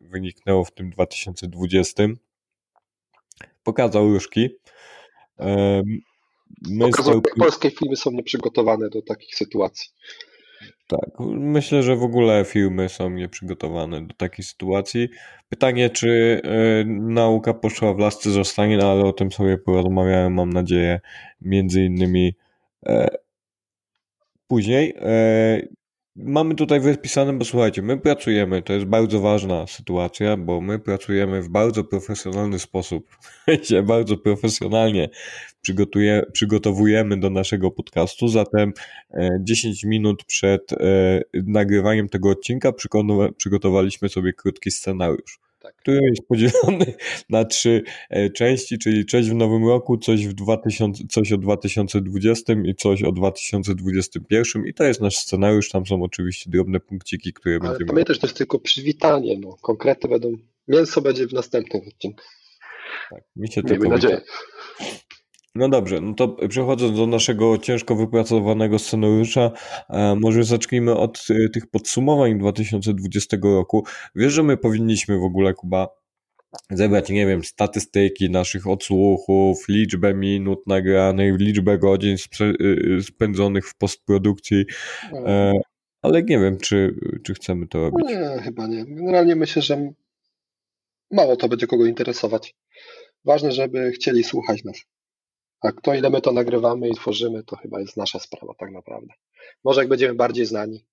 wyniknęło 0.01 0.65
w 0.65 0.73
tym 0.73 0.91
2020 0.91 2.05
pokazał 3.65 4.09
Juszki. 4.09 4.49
My 6.69 6.91
Pokazał, 6.91 7.23
polskie 7.39 7.71
filmy 7.71 7.97
są 7.97 8.11
nieprzygotowane 8.11 8.89
do 8.89 9.03
takich 9.03 9.35
sytuacji. 9.35 9.91
Tak, 10.87 11.11
myślę, 11.37 11.83
że 11.83 11.97
w 11.97 12.03
ogóle 12.03 12.45
filmy 12.45 12.89
są 12.89 13.11
nieprzygotowane 13.11 14.07
do 14.07 14.15
takiej 14.15 14.45
sytuacji. 14.45 15.09
Pytanie, 15.49 15.91
czy 15.91 16.09
y, 16.09 16.85
nauka 16.87 17.55
poszła 17.55 17.95
w 17.95 17.99
lasce 17.99 18.31
zostanie, 18.31 18.77
no 18.77 18.91
ale 18.93 19.05
o 19.05 19.13
tym 19.13 19.33
sobie 19.33 19.59
porozmawiałem, 19.59 20.35
mam 20.35 20.53
nadzieję, 20.53 21.01
między 21.41 21.85
innymi 21.85 22.35
e, 22.87 23.09
później. 24.47 24.95
E, 24.97 25.63
Mamy 26.17 26.55
tutaj 26.55 26.81
wypisane, 26.81 27.33
bo 27.33 27.45
słuchajcie, 27.45 27.83
my 27.83 27.99
pracujemy, 27.99 28.63
to 28.63 28.73
jest 28.73 28.87
bardzo 28.87 29.21
ważna 29.21 29.67
sytuacja, 29.67 30.37
bo 30.37 30.61
my 30.61 30.79
pracujemy 30.79 31.43
w 31.43 31.49
bardzo 31.49 31.85
profesjonalny 31.85 32.59
sposób. 32.59 33.17
bardzo 33.83 34.17
profesjonalnie 34.17 35.09
przygotuje, 35.63 36.23
przygotowujemy 36.33 37.21
do 37.21 37.31
naszego 37.31 37.71
podcastu, 37.71 38.29
zatem 38.29 38.73
10 39.41 39.85
e, 39.85 39.89
minut 39.89 40.25
przed 40.25 40.73
e, 40.73 40.77
nagrywaniem 41.33 42.09
tego 42.09 42.31
odcinka 42.31 42.73
przygotowaliśmy 43.37 44.09
sobie 44.09 44.33
krótki 44.33 44.71
scenariusz 44.71 45.44
tak. 45.65 45.77
który 45.77 46.01
jest 46.03 46.29
podzielony 46.29 46.95
na 47.31 47.45
trzy 47.45 47.83
e, 48.11 48.31
części, 48.31 48.79
czyli 48.79 49.07
część 49.07 49.31
w 49.31 49.35
nowym 49.35 49.69
roku, 49.69 49.99
coś, 49.99 50.27
w 50.27 50.33
2000, 50.33 51.05
coś 51.11 51.33
o 51.33 51.39
2020 51.39 52.53
i 52.65 52.75
coś 52.75 53.03
o 53.03 53.13
2021 53.13 54.67
i 54.67 54.75
to 54.75 54.85
jest 54.85 55.01
nasz 55.01 55.17
scenariusz, 55.17 55.71
tam 55.71 55.87
są 55.87 56.03
oczywiście 56.03 56.51
drobne 56.51 56.81
punkciki, 56.81 57.33
które 57.33 57.59
Ale 57.61 57.69
będziemy... 57.71 57.89
Pamiętaj, 57.89 58.15
że 58.15 58.21
to 58.21 58.27
jest 58.27 58.37
tylko 58.37 58.59
przywitanie, 58.59 59.39
no. 59.39 59.57
konkrety 59.63 60.09
będą, 60.09 60.33
mięso 60.69 61.01
będzie 61.01 61.27
w 61.27 61.33
następnych 61.33 61.89
odcinkach. 61.89 62.45
Tak, 63.11 63.23
mi 63.37 63.53
się 63.53 63.63
Miejmy 63.65 63.79
tylko... 63.79 63.95
nadzieję. 63.95 64.21
No 65.57 65.69
dobrze, 65.69 66.01
no 66.01 66.15
to 66.15 66.29
przechodząc 66.29 66.97
do 66.97 67.07
naszego 67.07 67.59
ciężko 67.59 67.97
wypracowanego 67.97 68.79
scenariusza, 68.79 69.51
e, 69.91 70.17
może 70.21 70.45
zacznijmy 70.45 70.97
od 70.97 71.27
e, 71.31 71.49
tych 71.49 71.67
podsumowań 71.67 72.39
2020 72.39 73.37
roku. 73.43 73.85
Wiesz, 74.15 74.33
że 74.33 74.43
my 74.43 74.57
powinniśmy 74.57 75.19
w 75.19 75.23
ogóle, 75.23 75.55
Kuba, 75.55 75.89
zebrać, 76.71 77.11
nie 77.11 77.27
wiem, 77.27 77.45
statystyki 77.45 78.31
naszych 78.31 78.67
odsłuchów, 78.67 79.69
liczbę 79.69 80.15
minut 80.15 80.67
nagranych, 80.67 81.41
liczbę 81.41 81.79
godzin 81.79 82.17
e, 82.41 83.03
spędzonych 83.03 83.69
w 83.69 83.77
postprodukcji, 83.77 84.65
ale 86.03 86.23
nie 86.23 86.39
wiem, 86.39 86.59
czy, 86.59 86.95
czy 87.25 87.35
chcemy 87.35 87.69
to 87.69 87.79
robić. 87.79 88.09
Nie, 88.09 88.43
chyba 88.43 88.67
nie. 88.67 88.85
Generalnie 88.85 89.37
myślę, 89.37 89.63
że 89.63 89.93
mało 91.11 91.37
to 91.37 91.49
będzie 91.49 91.67
kogo 91.67 91.87
interesować. 91.87 92.55
Ważne, 93.25 93.53
żeby 93.53 93.93
chcieli 93.93 94.25
słuchać 94.25 94.65
nas. 94.65 94.77
A 95.65 95.73
kto 95.73 95.95
ile 95.95 96.11
my 96.11 96.21
to 96.21 96.33
nagrywamy 96.33 96.89
i 96.89 96.95
tworzymy, 96.95 97.45
to 97.45 97.57
chyba 97.57 97.81
jest 97.81 97.97
nasza 97.97 98.19
sprawa 98.19 98.55
tak 98.59 98.73
naprawdę. 98.73 99.15
Może 99.65 99.81
jak 99.81 99.89
będziemy 99.89 100.15
bardziej 100.15 100.47
znani. 100.47 100.85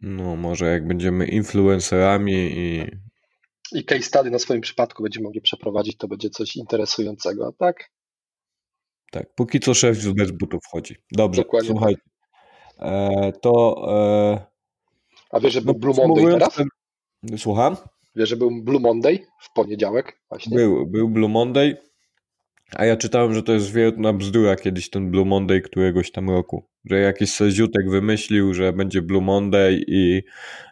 No, 0.00 0.36
może 0.36 0.66
jak 0.66 0.86
będziemy 0.86 1.26
influencerami 1.26 2.32
i. 2.32 2.84
I 3.72 3.84
case 3.84 4.02
study 4.02 4.30
na 4.30 4.38
swoim 4.38 4.60
przypadku 4.60 5.02
będziemy 5.02 5.24
mogli 5.24 5.40
przeprowadzić, 5.40 5.96
to 5.96 6.08
będzie 6.08 6.30
coś 6.30 6.56
interesującego, 6.56 7.46
a 7.46 7.52
tak? 7.52 7.90
Tak, 9.10 9.34
póki 9.34 9.60
co 9.60 9.74
szef 9.74 10.12
bez 10.12 10.30
butów 10.30 10.62
chodzi. 10.72 10.96
Dobrze, 11.12 11.42
Dokładnie 11.42 11.70
słuchajcie. 11.70 12.02
E, 12.78 13.32
to. 13.32 13.84
E... 13.88 14.46
A 15.30 15.40
wiesz, 15.40 15.52
że 15.52 15.60
był 15.62 15.74
no, 15.74 15.80
Blue 15.80 15.94
Monday 15.94 16.32
teraz? 16.32 16.54
Ten... 16.54 16.68
Słucham? 17.38 17.76
Wiesz, 18.16 18.28
że 18.28 18.36
był 18.36 18.62
Blue 18.62 18.80
Monday 18.80 19.26
w 19.40 19.52
poniedziałek 19.52 20.20
właśnie? 20.28 20.56
Był, 20.56 20.86
był 20.86 21.08
Blue 21.08 21.28
Monday. 21.28 21.76
A 22.74 22.84
ja 22.84 22.96
czytałem, 22.96 23.34
że 23.34 23.42
to 23.42 23.52
jest 23.52 23.72
wielka 23.72 24.12
bzdura 24.12 24.56
kiedyś 24.56 24.90
ten 24.90 25.10
Blue 25.10 25.24
Monday 25.24 25.60
któregoś 25.60 26.10
tam 26.10 26.30
roku. 26.30 26.68
Że 26.84 27.00
jakiś 27.00 27.32
seziutek 27.32 27.90
wymyślił, 27.90 28.54
że 28.54 28.72
będzie 28.72 29.02
Blue 29.02 29.22
Monday 29.22 29.84
i... 29.86 30.22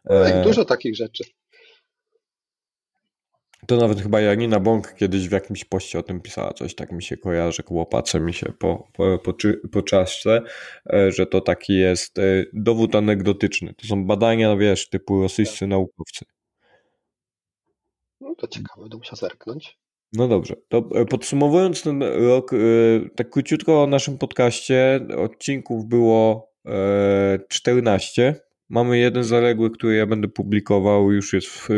E... 0.04 0.42
Dużo 0.44 0.64
takich 0.64 0.96
rzeczy. 0.96 1.24
To 3.66 3.76
nawet 3.76 4.00
chyba 4.00 4.20
Janina 4.20 4.60
Bąk 4.60 4.94
kiedyś 4.94 5.28
w 5.28 5.32
jakimś 5.32 5.64
poście 5.64 5.98
o 5.98 6.02
tym 6.02 6.20
pisała, 6.20 6.52
coś 6.52 6.74
tak 6.74 6.92
mi 6.92 7.02
się 7.02 7.16
kojarzy, 7.16 7.62
łopace 7.70 8.20
mi 8.20 8.34
się 8.34 8.52
po, 8.58 8.88
po, 8.92 9.18
po, 9.18 9.34
po 9.72 9.82
czaszce, 9.82 10.42
e, 10.92 11.12
że 11.12 11.26
to 11.26 11.40
taki 11.40 11.74
jest 11.74 12.18
e, 12.18 12.22
dowód 12.52 12.94
anegdotyczny. 12.94 13.74
To 13.74 13.86
są 13.86 14.06
badania, 14.06 14.56
wiesz, 14.56 14.88
typu 14.88 15.22
rosyjscy 15.22 15.66
naukowcy. 15.66 16.24
No 18.20 18.34
to 18.34 18.46
ciekawe, 18.46 18.80
będę 18.80 18.96
musiał 18.96 19.16
zerknąć. 19.16 19.81
No 20.12 20.28
dobrze, 20.28 20.56
to 20.68 20.88
e, 20.94 21.04
podsumowując 21.04 21.82
ten 21.82 22.02
rok, 22.02 22.52
e, 22.52 22.56
tak 23.16 23.30
króciutko 23.30 23.82
o 23.82 23.86
naszym 23.86 24.18
podcaście, 24.18 25.06
odcinków 25.18 25.86
było 25.86 26.52
14. 27.48 28.28
E, 28.28 28.52
Mamy 28.68 28.98
jeden 28.98 29.24
zaległy, 29.24 29.70
który 29.70 29.94
ja 29.94 30.06
będę 30.06 30.28
publikował, 30.28 31.12
już 31.12 31.32
jest 31.32 31.46
w, 31.46 31.68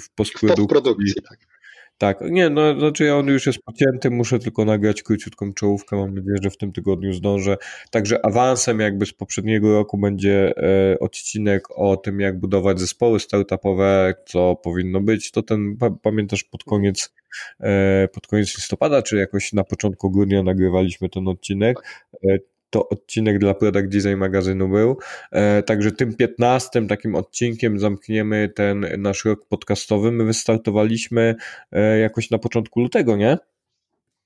w 0.00 0.14
postprodukcji. 0.14 0.64
W 0.64 0.68
postprodukcji 0.68 1.22
tak. 1.28 1.51
Tak, 1.98 2.20
nie, 2.20 2.50
no 2.50 2.80
znaczy 2.80 3.14
on 3.14 3.26
już 3.26 3.46
jest 3.46 3.58
pocięty, 3.58 4.10
muszę 4.10 4.38
tylko 4.38 4.64
nagrać 4.64 5.02
króciutką 5.02 5.54
czołówkę, 5.54 5.96
mam 5.96 6.14
nadzieję, 6.14 6.36
że 6.42 6.50
w 6.50 6.56
tym 6.56 6.72
tygodniu 6.72 7.12
zdążę. 7.12 7.56
Także 7.90 8.26
awansem 8.26 8.80
jakby 8.80 9.06
z 9.06 9.12
poprzedniego 9.12 9.72
roku 9.72 9.98
będzie 9.98 10.54
e, 10.56 10.98
odcinek 10.98 11.62
o 11.70 11.96
tym, 11.96 12.20
jak 12.20 12.40
budować 12.40 12.80
zespoły 12.80 13.20
startupowe, 13.20 14.14
co 14.26 14.56
powinno 14.56 15.00
być. 15.00 15.30
To 15.30 15.42
ten, 15.42 15.76
pamiętasz, 16.02 16.44
pod 16.44 16.64
koniec, 16.64 17.14
e, 17.60 18.08
pod 18.08 18.26
koniec 18.26 18.56
listopada, 18.56 19.02
czy 19.02 19.16
jakoś 19.16 19.52
na 19.52 19.64
początku 19.64 20.10
grudnia 20.10 20.42
nagrywaliśmy 20.42 21.08
ten 21.08 21.28
odcinek. 21.28 21.78
E, 22.24 22.38
to 22.72 22.88
odcinek 22.88 23.38
dla 23.38 23.54
Product 23.54 23.88
Design 23.88 24.16
magazynu 24.16 24.68
był. 24.68 24.98
E, 25.32 25.62
także 25.62 25.92
tym 25.92 26.16
15 26.16 26.86
takim 26.86 27.14
odcinkiem 27.14 27.78
zamkniemy 27.78 28.48
ten 28.54 28.86
nasz 28.98 29.24
rok 29.24 29.46
podcastowy. 29.48 30.12
My 30.12 30.24
wystartowaliśmy 30.24 31.34
e, 31.72 31.98
jakoś 31.98 32.30
na 32.30 32.38
początku 32.38 32.80
lutego, 32.80 33.16
nie? 33.16 33.38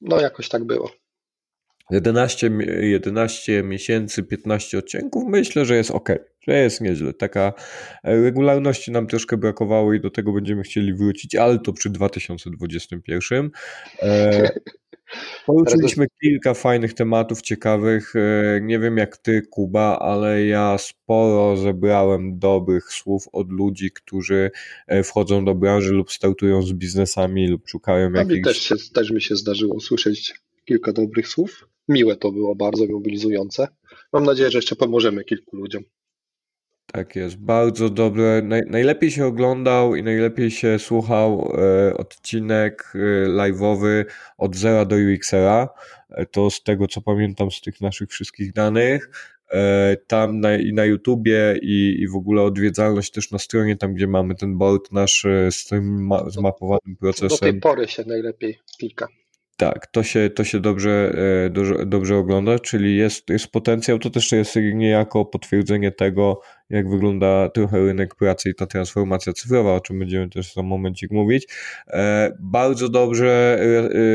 No, 0.01 0.21
jakoś 0.21 0.49
tak 0.49 0.65
było. 0.65 0.91
11, 1.91 2.51
11 2.81 3.63
miesięcy, 3.63 4.23
15 4.23 4.79
odcinków, 4.79 5.25
myślę, 5.29 5.65
że 5.65 5.77
jest 5.77 5.91
ok, 5.91 6.09
że 6.49 6.59
jest 6.59 6.81
nieźle. 6.81 7.13
Taka 7.13 7.53
e, 8.05 8.23
regularności 8.23 8.93
nam 8.93 9.07
troszkę 9.07 9.37
brakowało 9.37 9.95
i 9.95 10.01
do 10.01 10.11
tego 10.11 10.33
będziemy 10.33 10.63
chcieli 10.63 10.95
wrócić, 10.95 11.35
ale 11.35 11.59
to 11.59 11.73
przy 11.73 11.91
2021. 11.91 13.51
Poruszyliśmy 15.47 16.07
kilka 16.21 16.55
fajnych 16.55 16.95
tematów 16.95 17.43
ciekawych. 17.43 18.17
E, 18.17 18.61
nie 18.63 18.79
wiem 18.79 18.97
jak 18.97 19.17
ty, 19.17 19.43
Kuba, 19.51 19.99
ale 19.99 20.47
ja 20.47 20.77
sporo 20.79 21.57
zebrałem 21.57 22.39
dobrych 22.39 22.85
słów 22.85 23.29
od 23.33 23.53
ludzi, 23.53 23.91
którzy 23.91 24.51
e, 24.87 25.03
wchodzą 25.03 25.45
do 25.45 25.55
branży 25.55 25.93
lub 25.93 26.13
startują 26.13 26.63
z 26.63 26.73
biznesami 26.73 27.49
lub 27.49 27.69
szukają 27.69 28.11
A 28.15 28.19
jakichś... 28.19 28.43
też, 28.45 28.59
się, 28.59 28.75
też 28.95 29.11
mi 29.11 29.23
się 29.23 29.37
zdarzyło 29.37 29.75
usłyszeć 29.75 30.35
kilka 30.65 30.93
dobrych 30.93 31.29
słów. 31.29 31.69
Miłe 31.89 32.17
to 32.17 32.33
było, 32.33 32.55
bardzo 32.55 32.87
mobilizujące. 32.87 33.69
Mam 34.13 34.25
nadzieję, 34.25 34.51
że 34.51 34.59
jeszcze 34.59 34.77
pomożemy 34.77 35.25
kilku 35.25 35.57
ludziom. 35.57 35.83
Tak 36.93 37.17
jest, 37.17 37.37
bardzo 37.37 37.91
dobre. 37.91 38.43
Naj, 38.43 38.63
najlepiej 38.67 39.11
się 39.11 39.27
oglądał 39.27 39.95
i 39.95 40.03
najlepiej 40.03 40.51
się 40.51 40.79
słuchał 40.79 41.53
e, 41.59 41.97
odcinek 41.97 42.93
e, 42.95 43.29
live'owy 43.29 44.05
od 44.39 44.57
zera 44.57 44.85
do 44.85 44.97
UXera. 44.97 45.69
E, 46.11 46.27
to 46.27 46.51
z 46.51 46.63
tego 46.63 46.87
co 46.87 47.01
pamiętam 47.01 47.51
z 47.51 47.61
tych 47.61 47.81
naszych 47.81 48.11
wszystkich 48.11 48.53
danych. 48.53 49.11
E, 49.53 49.97
tam 50.07 50.41
na, 50.41 50.57
i 50.57 50.73
na 50.73 50.85
YouTubie 50.85 51.59
i, 51.63 51.97
i 52.01 52.09
w 52.09 52.17
ogóle 52.17 52.43
odwiedzalność 52.43 53.11
też 53.11 53.31
na 53.31 53.39
stronie, 53.39 53.77
tam 53.77 53.95
gdzie 53.95 54.07
mamy 54.07 54.35
ten 54.35 54.59
board 54.59 54.93
nasz 54.93 55.25
e, 55.25 55.53
z 55.53 55.67
tym 55.67 56.07
ma, 56.07 56.31
zmapowanym 56.31 56.97
procesem. 57.01 57.29
Do 57.29 57.39
tej 57.39 57.61
pory 57.61 57.89
się 57.89 58.05
najlepiej 58.07 58.59
klika. 58.79 59.09
Tak, 59.57 59.87
to 59.87 60.03
się, 60.03 60.31
to 60.31 60.45
się 60.45 60.61
dobrze, 60.61 61.13
e, 61.47 61.51
dobrze, 61.51 61.87
dobrze 61.87 62.17
ogląda, 62.17 62.59
czyli 62.59 62.97
jest, 62.97 63.31
jest 63.31 63.49
potencjał, 63.49 63.99
to 63.99 64.11
też 64.11 64.33
jest 64.33 64.57
niejako 64.75 65.25
potwierdzenie 65.25 65.93
tego, 65.93 66.41
jak 66.71 66.91
wygląda 66.91 67.49
trochę 67.49 67.87
rynek 67.87 68.15
pracy 68.15 68.51
i 68.51 68.55
ta 68.55 68.67
transformacja 68.67 69.33
cyfrowa, 69.33 69.75
o 69.75 69.81
czym 69.81 69.99
będziemy 69.99 70.29
też 70.29 70.55
za 70.55 70.63
momencik 70.63 71.11
mówić. 71.11 71.47
E, 71.87 72.33
bardzo 72.41 72.89
dobrze, 72.89 73.59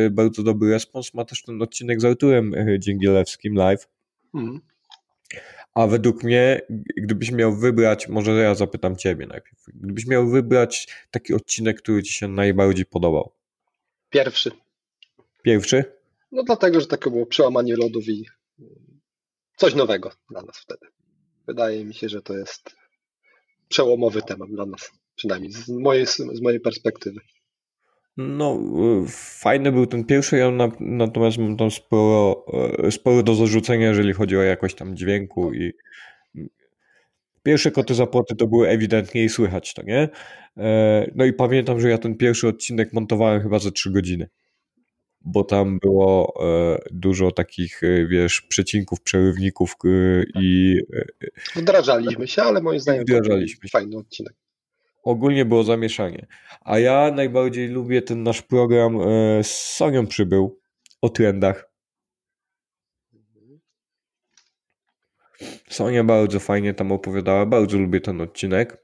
e, 0.06 0.10
bardzo 0.10 0.44
dobry 0.44 0.72
respons 0.72 1.14
ma 1.14 1.26
też 1.26 1.44
ten 1.44 1.62
odcinek 1.62 2.02
z 2.02 2.06
Arturem 2.06 2.54
Dzięgielewskim 2.80 3.56
live. 3.56 3.88
Mhm. 4.34 4.62
A 5.76 5.88
według 5.88 6.24
mnie, 6.24 6.62
gdybyś 6.98 7.32
miał 7.32 7.56
wybrać, 7.56 8.08
może 8.08 8.32
ja 8.32 8.56
zapytam 8.56 8.96
Ciebie 8.96 9.28
najpierw, 9.28 9.66
gdybyś 9.74 10.08
miał 10.08 10.28
wybrać 10.28 10.88
taki 11.12 11.34
odcinek, 11.34 11.82
który 11.82 12.04
Ci 12.04 12.14
się 12.14 12.28
najbardziej 12.28 12.86
podobał? 12.86 13.32
Pierwszy. 14.10 14.52
Pierwszy? 15.42 15.84
No 16.32 16.44
dlatego, 16.44 16.82
że 16.82 16.88
takie 16.88 17.10
było 17.10 17.26
przełamanie 17.26 17.76
lodów 17.76 18.08
i 18.08 18.26
coś 19.58 19.76
nowego 19.76 20.12
dla 20.32 20.42
nas 20.42 20.58
wtedy. 20.58 20.88
Wydaje 21.48 21.86
mi 21.86 21.94
się, 21.94 22.10
że 22.10 22.22
to 22.22 22.38
jest 22.38 22.76
przełomowy 23.68 24.22
temat 24.22 24.50
dla 24.50 24.66
nas, 24.66 24.92
przynajmniej 25.16 25.52
z 25.52 25.70
mojej, 25.70 26.06
z 26.08 26.42
mojej 26.42 26.60
perspektywy. 26.60 27.20
No, 28.18 28.60
fajny 29.08 29.72
był 29.72 29.86
ten 29.86 30.06
pierwszy, 30.06 30.38
ja 30.38 30.52
na, 30.52 30.72
natomiast 30.80 31.38
mam 31.38 31.58
tam 31.58 31.72
sporo, 31.72 32.46
sporo 32.92 33.24
do 33.24 33.36
zarzucenia, 33.36 33.88
jeżeli 33.88 34.14
chodzi 34.14 34.38
o 34.38 34.42
jakość 34.42 34.76
tam 34.76 34.96
dźwięku 34.96 35.54
i 35.54 35.74
pierwsze 37.44 37.72
koty 37.72 37.94
za 37.94 38.08
płoty 38.08 38.36
to 38.36 38.48
były 38.48 38.70
ewidentnie 38.70 39.24
i 39.24 39.30
słychać 39.30 39.74
to, 39.74 39.84
nie? 39.84 40.10
E, 40.58 41.12
no 41.16 41.26
i 41.26 41.34
pamiętam, 41.34 41.80
że 41.80 41.90
ja 41.90 41.98
ten 41.98 42.18
pierwszy 42.18 42.48
odcinek 42.48 42.94
montowałem 42.94 43.42
chyba 43.42 43.60
za 43.60 43.72
3 43.72 43.92
godziny 43.92 44.30
bo 45.26 45.44
tam 45.44 45.80
było 45.80 46.34
e, 46.44 46.78
dużo 46.92 47.32
takich, 47.32 47.84
e, 47.84 48.08
wiesz, 48.08 48.42
przecinków, 48.42 49.02
przerywników 49.02 49.76
e, 49.86 49.88
i... 50.42 50.80
Wdrażaliśmy 51.56 52.28
się, 52.28 52.42
ale 52.42 52.62
moim 52.62 52.80
zdaniem 52.80 53.04
wdrażaliśmy 53.04 53.68
się. 53.68 53.72
fajny 53.72 53.98
odcinek. 53.98 54.34
Ogólnie 55.04 55.46
było 55.46 55.64
zamieszanie. 55.64 56.28
A 56.62 56.80
ja 56.80 57.12
najbardziej 57.16 57.68
lubię 57.68 58.02
ten 58.02 58.24
nasz 58.24 58.42
program 58.42 58.98
z 59.44 59.48
Sonią 59.48 60.08
przybył 60.08 60.60
o 61.02 61.10
trendach. 61.10 61.72
Sonia 65.70 66.04
bardzo 66.04 66.40
fajnie 66.40 66.74
tam 66.74 66.92
opowiadała, 66.92 67.46
bardzo 67.46 67.78
lubię 67.78 68.02
ten 68.02 68.22
odcinek 68.22 68.81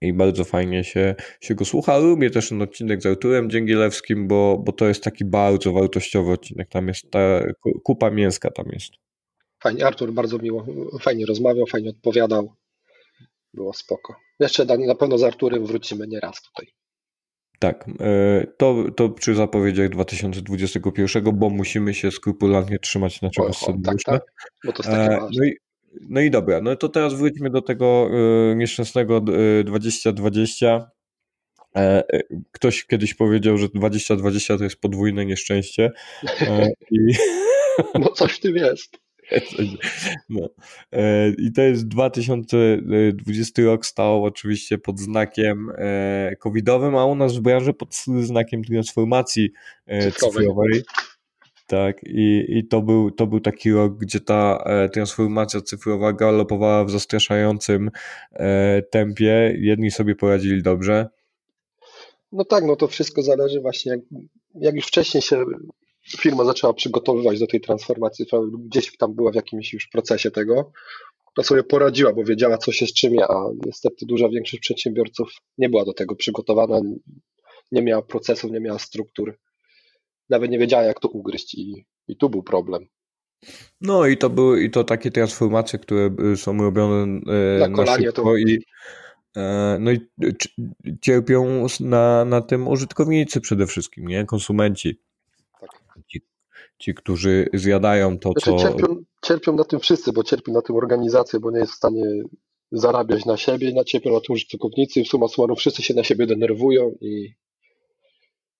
i 0.00 0.12
bardzo 0.12 0.44
fajnie 0.44 0.84
się, 0.84 1.14
się 1.40 1.54
go 1.54 1.64
słucha. 1.64 1.98
Lubię 1.98 2.30
też 2.30 2.48
ten 2.48 2.62
odcinek 2.62 3.02
z 3.02 3.06
Arturem 3.06 3.50
Dzięgielewskim, 3.50 4.28
bo, 4.28 4.62
bo 4.64 4.72
to 4.72 4.88
jest 4.88 5.04
taki 5.04 5.24
bardzo 5.24 5.72
wartościowy 5.72 6.32
odcinek. 6.32 6.68
Tam 6.68 6.88
jest 6.88 7.10
ta 7.10 7.42
kupa 7.84 8.10
mięska 8.10 8.50
tam 8.50 8.66
jest. 8.72 8.90
Fajnie, 9.62 9.86
Artur 9.86 10.12
bardzo 10.12 10.38
miło, 10.38 10.66
fajnie 11.00 11.26
rozmawiał, 11.26 11.66
fajnie 11.66 11.90
odpowiadał. 11.90 12.52
Było 13.54 13.72
spoko. 13.72 14.16
Jeszcze 14.40 14.64
na 14.64 14.94
pewno 14.94 15.18
z 15.18 15.22
Arturem 15.22 15.66
wrócimy 15.66 16.06
nieraz 16.06 16.42
tutaj. 16.42 16.66
Tak, 17.58 17.86
e, 18.00 18.46
to, 18.58 18.84
to 18.96 19.08
przy 19.08 19.34
zapowiedziach 19.34 19.88
2021, 19.88 21.24
bo 21.24 21.50
musimy 21.50 21.94
się 21.94 22.10
skrupulatnie 22.10 22.78
trzymać 22.78 23.22
naszego 23.22 23.52
scenariusza. 23.52 24.12
Tak, 24.12 24.20
tak, 24.20 24.32
bo 24.64 24.72
to 24.72 24.82
jest 24.82 24.90
takie 24.90 25.16
e, 25.16 25.20
ważne. 25.20 25.40
No 25.40 25.44
i, 25.44 25.56
no 26.08 26.20
i 26.20 26.30
dobra, 26.30 26.60
no 26.60 26.76
to 26.76 26.88
teraz 26.88 27.14
wróćmy 27.14 27.50
do 27.50 27.62
tego 27.62 28.10
y, 28.52 28.56
nieszczęsnego 28.56 29.24
y, 29.60 29.64
2020. 29.64 30.90
E, 31.76 32.04
e, 32.12 32.22
ktoś 32.52 32.84
kiedyś 32.84 33.14
powiedział, 33.14 33.58
że 33.58 33.68
2020 33.68 34.58
to 34.58 34.64
jest 34.64 34.80
podwójne 34.80 35.26
nieszczęście. 35.26 35.90
E, 36.40 36.70
i... 36.90 36.98
No 37.94 38.08
coś 38.08 38.32
w 38.32 38.40
tym 38.40 38.56
jest. 38.56 38.96
No. 40.28 40.48
I 41.38 41.52
to 41.52 41.62
jest 41.62 41.88
2020 41.88 43.62
rok 43.62 43.86
stał 43.86 44.24
oczywiście 44.24 44.78
pod 44.78 44.98
znakiem 44.98 45.72
covidowym, 46.38 46.96
a 46.96 47.04
u 47.04 47.14
nas 47.14 47.36
w 47.36 47.40
branży 47.40 47.72
pod 47.72 47.94
znakiem 48.22 48.64
transformacji 48.64 49.50
cyfrowej. 49.86 50.46
cyfrowej. 50.46 50.82
Tak, 51.68 52.04
i, 52.04 52.44
i 52.48 52.68
to, 52.68 52.82
był, 52.82 53.10
to 53.10 53.26
był 53.26 53.40
taki 53.40 53.72
rok, 53.72 53.98
gdzie 53.98 54.20
ta 54.20 54.62
e, 54.66 54.88
transformacja 54.88 55.60
cyfrowa 55.60 56.12
galopowała 56.12 56.84
w 56.84 56.90
zastraszającym 56.90 57.90
e, 58.32 58.82
tempie. 58.82 59.56
Jedni 59.58 59.90
sobie 59.90 60.14
poradzili 60.14 60.62
dobrze. 60.62 61.08
No 62.32 62.44
tak, 62.44 62.64
no 62.64 62.76
to 62.76 62.88
wszystko 62.88 63.22
zależy 63.22 63.60
właśnie, 63.60 63.92
jak, 63.92 64.00
jak 64.54 64.74
już 64.74 64.86
wcześniej 64.86 65.22
się 65.22 65.44
firma 66.18 66.44
zaczęła 66.44 66.72
przygotowywać 66.74 67.38
do 67.38 67.46
tej 67.46 67.60
transformacji, 67.60 68.26
gdzieś 68.58 68.96
tam 68.96 69.14
była 69.14 69.32
w 69.32 69.34
jakimś 69.34 69.72
już 69.72 69.88
procesie 69.88 70.30
tego, 70.30 70.72
to 71.34 71.42
sobie 71.42 71.62
poradziła, 71.62 72.12
bo 72.12 72.24
wiedziała, 72.24 72.58
co 72.58 72.72
się 72.72 72.86
z 72.86 72.92
czym 72.92 73.12
a 73.28 73.44
niestety 73.66 74.06
duża 74.06 74.28
większość 74.28 74.60
przedsiębiorców 74.60 75.32
nie 75.58 75.68
była 75.68 75.84
do 75.84 75.92
tego 75.92 76.16
przygotowana, 76.16 76.80
nie 77.72 77.82
miała 77.82 78.02
procesów, 78.02 78.50
nie 78.50 78.60
miała 78.60 78.78
struktur 78.78 79.38
nawet 80.28 80.50
nie 80.50 80.58
wiedziała, 80.58 80.82
jak 80.82 81.00
to 81.00 81.08
ugryźć 81.08 81.54
i, 81.54 81.86
i 82.08 82.16
tu 82.16 82.30
był 82.30 82.42
problem. 82.42 82.86
No 83.80 84.06
i 84.06 84.16
to 84.16 84.30
były 84.30 84.62
i 84.62 84.70
to 84.70 84.84
takie 84.84 85.10
transformacje, 85.10 85.78
które 85.78 86.10
są 86.36 86.62
robione 86.62 87.20
e, 87.26 87.68
na, 87.68 87.84
na 87.84 87.96
szybko 87.96 88.22
to... 88.22 88.36
i 88.36 88.64
e, 89.36 89.76
no 89.80 89.90
i 89.90 90.00
cierpią 91.00 91.66
na, 91.80 92.24
na 92.24 92.40
tym 92.40 92.68
użytkownicy 92.68 93.40
przede 93.40 93.66
wszystkim, 93.66 94.06
nie? 94.06 94.24
Konsumenci. 94.24 95.00
Tak. 95.60 95.70
Ci, 96.06 96.22
ci, 96.78 96.94
którzy 96.94 97.48
zjadają 97.54 98.18
to, 98.18 98.32
znaczy, 98.32 98.50
co... 98.50 98.58
Cierpią, 98.58 99.02
cierpią 99.24 99.52
na 99.52 99.64
tym 99.64 99.80
wszyscy, 99.80 100.12
bo 100.12 100.22
cierpi 100.22 100.52
na 100.52 100.62
tym 100.62 100.76
organizacja, 100.76 101.40
bo 101.40 101.50
nie 101.50 101.58
jest 101.58 101.72
w 101.72 101.76
stanie 101.76 102.22
zarabiać 102.72 103.24
na 103.24 103.36
siebie, 103.36 103.72
na 103.74 103.84
cierpią 103.84 104.12
na 104.12 104.20
tym 104.20 104.34
użytkownicy, 104.34 105.04
w 105.04 105.08
summa 105.08 105.28
summarum 105.28 105.56
wszyscy 105.56 105.82
się 105.82 105.94
na 105.94 106.04
siebie 106.04 106.26
denerwują 106.26 106.94
i, 107.00 107.34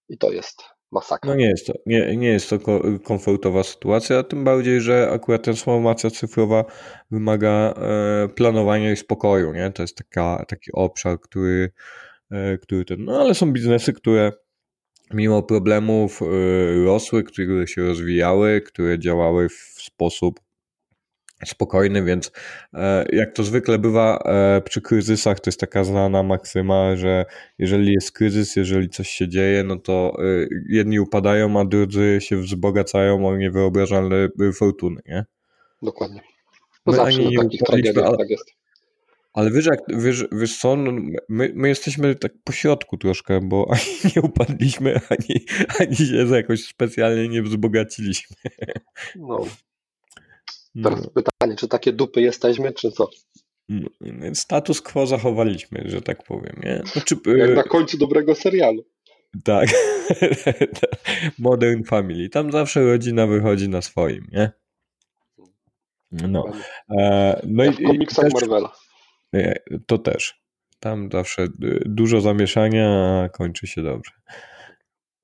i 0.08 0.18
to 0.18 0.32
jest 0.32 0.77
masakra. 0.92 1.30
No 1.30 1.36
nie 1.36 1.48
jest 1.48 1.66
to, 1.66 1.72
nie, 1.86 2.16
nie 2.16 2.28
jest 2.28 2.50
to 2.50 2.58
komfortowa 3.04 3.62
sytuacja, 3.62 4.22
tym 4.22 4.44
bardziej, 4.44 4.80
że 4.80 5.10
akurat 5.12 5.42
transformacja 5.42 6.10
cyfrowa 6.10 6.64
wymaga 7.10 7.74
e, 7.76 8.28
planowania 8.28 8.92
i 8.92 8.96
spokoju, 8.96 9.52
nie? 9.52 9.70
To 9.70 9.82
jest 9.82 9.96
taka, 9.96 10.44
taki 10.48 10.70
obszar, 10.72 11.20
który, 11.20 11.72
e, 12.30 12.58
który 12.58 12.84
ten, 12.84 13.04
no 13.04 13.20
ale 13.20 13.34
są 13.34 13.52
biznesy, 13.52 13.92
które 13.92 14.32
mimo 15.14 15.42
problemów 15.42 16.22
e, 16.22 16.26
rosły, 16.84 17.24
które 17.24 17.66
się 17.66 17.82
rozwijały, 17.82 18.60
które 18.60 18.98
działały 18.98 19.48
w 19.48 19.82
sposób 19.82 20.40
spokojny, 21.46 22.04
więc 22.04 22.32
e, 22.74 23.06
jak 23.12 23.32
to 23.32 23.42
zwykle 23.42 23.78
bywa 23.78 24.18
e, 24.24 24.60
przy 24.60 24.80
kryzysach, 24.80 25.40
to 25.40 25.48
jest 25.48 25.60
taka 25.60 25.84
znana 25.84 26.22
maksyma, 26.22 26.96
że 26.96 27.24
jeżeli 27.58 27.92
jest 27.92 28.12
kryzys, 28.12 28.56
jeżeli 28.56 28.88
coś 28.88 29.08
się 29.08 29.28
dzieje, 29.28 29.64
no 29.64 29.76
to 29.76 30.16
e, 30.18 30.46
jedni 30.68 31.00
upadają, 31.00 31.60
a 31.60 31.64
drudzy 31.64 32.18
się 32.20 32.36
wzbogacają 32.36 33.28
o 33.28 33.36
niewyobrażalne 33.36 34.28
fortuny, 34.54 35.00
nie? 35.06 35.24
Dokładnie. 35.82 36.20
No 36.86 36.92
my 36.92 36.96
zawsze 36.96 37.24
nie 37.24 37.40
upadliśmy, 37.40 38.04
ale, 38.04 38.18
tak 38.18 38.30
jest. 38.30 38.58
Ale 39.32 39.50
wiesz, 39.50 39.66
jak, 39.66 39.80
wiesz, 39.88 40.24
wiesz 40.32 40.58
co, 40.58 40.76
no 40.76 40.92
my, 41.28 41.52
my 41.54 41.68
jesteśmy 41.68 42.14
tak 42.14 42.32
po 42.44 42.52
środku 42.52 42.96
troszkę, 42.96 43.40
bo 43.40 43.66
ani 43.72 44.12
nie 44.16 44.22
upadliśmy, 44.22 45.00
ani, 45.10 45.44
ani 45.78 45.96
się 45.96 46.36
jakoś 46.36 46.64
specjalnie 46.64 47.28
nie 47.28 47.42
wzbogaciliśmy. 47.42 48.36
No, 49.16 49.46
Teraz 50.84 51.04
no. 51.04 51.10
pytanie, 51.10 51.56
czy 51.56 51.68
takie 51.68 51.92
dupy 51.92 52.20
jesteśmy, 52.20 52.72
czy 52.72 52.90
co? 52.90 53.10
No, 53.68 53.88
status 54.34 54.82
quo 54.82 55.06
zachowaliśmy, 55.06 55.82
że 55.86 56.02
tak 56.02 56.24
powiem. 56.24 56.60
Nie? 56.62 56.82
Znaczy, 56.92 57.16
Jak 57.36 57.56
na 57.56 57.62
końcu 57.62 57.98
dobrego 57.98 58.34
serialu. 58.34 58.84
Tak. 59.44 59.68
Modern 61.38 61.84
Family. 61.84 62.28
Tam 62.28 62.52
zawsze 62.52 62.84
rodzina 62.84 63.26
wychodzi 63.26 63.68
na 63.68 63.82
swoim, 63.82 64.26
nie? 64.32 64.50
No. 66.12 66.44
E, 66.98 67.40
no 67.46 67.64
ja 67.64 67.72
w 67.72 67.82
komiksach 67.82 68.24
też, 68.24 68.32
Marvela. 68.34 68.72
To 69.86 69.98
też. 69.98 70.42
Tam 70.80 71.08
zawsze 71.12 71.46
dużo 71.86 72.20
zamieszania, 72.20 73.20
a 73.24 73.28
kończy 73.28 73.66
się 73.66 73.82
dobrze. 73.82 74.12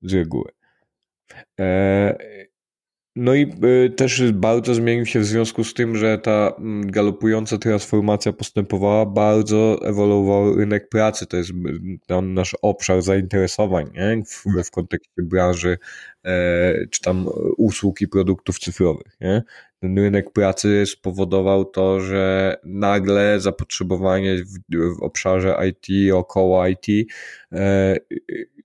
Z 0.01 0.13
reguły. 0.13 0.51
No 3.15 3.33
i 3.33 3.53
y, 3.85 3.89
też 3.89 4.31
bardzo 4.31 4.75
zmienił 4.75 5.05
się 5.05 5.19
w 5.19 5.25
związku 5.25 5.63
z 5.63 5.73
tym, 5.73 5.97
że 5.97 6.17
ta 6.17 6.53
mm, 6.59 6.91
galopująca 6.91 7.57
transformacja 7.57 8.33
postępowała, 8.33 9.05
bardzo 9.05 9.79
ewoluował 9.85 10.55
rynek 10.55 10.89
pracy. 10.89 11.25
To 11.25 11.37
jest 11.37 11.51
tam 12.07 12.33
nasz 12.33 12.55
obszar 12.61 13.01
zainteresowań 13.01 13.85
nie? 13.93 14.23
W, 14.25 14.63
w 14.63 14.71
kontekście 14.71 15.21
branży 15.21 15.77
e, 16.25 16.87
czy 16.87 17.01
tam 17.01 17.29
usług 17.57 18.01
i 18.01 18.07
produktów 18.07 18.59
cyfrowych. 18.59 19.17
Nie? 19.21 19.43
Ten 19.79 19.99
rynek 19.99 20.31
pracy 20.33 20.85
spowodował 20.85 21.65
to, 21.65 21.99
że 21.99 22.55
nagle 22.63 23.39
zapotrzebowanie 23.39 24.35
w, 24.37 24.77
w 24.99 25.03
obszarze 25.03 25.57
IT, 25.69 26.13
około 26.13 26.67
IT 26.67 26.87
e, 27.51 27.95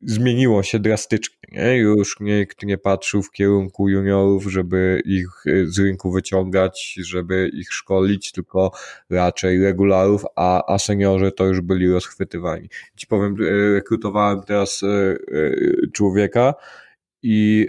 zmieniło 0.03 0.63
się 0.63 0.79
drastycznie. 0.79 1.39
Nie? 1.53 1.77
Już 1.77 2.21
nikt 2.21 2.63
nie 2.63 2.79
patrzył 2.79 3.23
w 3.23 3.31
kierunku 3.31 3.89
juniorów, 3.89 4.45
żeby 4.45 5.03
ich 5.05 5.29
e, 5.47 5.67
z 5.67 5.79
rynku 5.79 6.13
wyciągać, 6.13 6.95
żeby 7.03 7.51
ich 7.53 7.73
szkolić, 7.73 8.33
tylko 8.33 8.73
raczej 9.11 9.63
regularów, 9.63 10.25
a, 10.37 10.75
a 10.75 10.79
seniorzy 10.79 11.33
to 11.33 11.47
już 11.47 11.61
byli 11.61 11.91
rozchwytywani. 11.91 12.69
Ci 12.97 13.07
powiem, 13.07 13.37
e, 13.41 13.73
rekrutowałem 13.73 14.43
teraz 14.43 14.83
e, 14.83 15.17
człowieka 15.93 16.55
i 17.23 17.67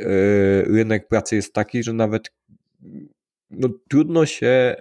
rynek 0.65 1.07
pracy 1.07 1.36
jest 1.36 1.53
taki, 1.53 1.83
że 1.83 1.93
nawet 1.93 2.31
no, 3.51 3.70
trudno 3.89 4.25
się 4.25 4.75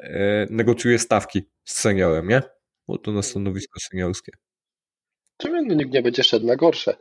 negocjuje 0.51 0.99
stawki 0.99 1.43
z 1.65 1.81
seniorem, 1.81 2.29
nie? 2.29 2.43
Bo 2.89 2.99
to 2.99 3.13
na 3.13 3.23
stanowisko 3.23 3.81
seniorskie. 3.81 4.33
Czemu 5.37 5.75
nikt 5.75 5.93
nie 5.93 6.03
będzie 6.03 6.23
szedł 6.23 6.47
na 6.47 6.57
gorsze? 6.57 6.97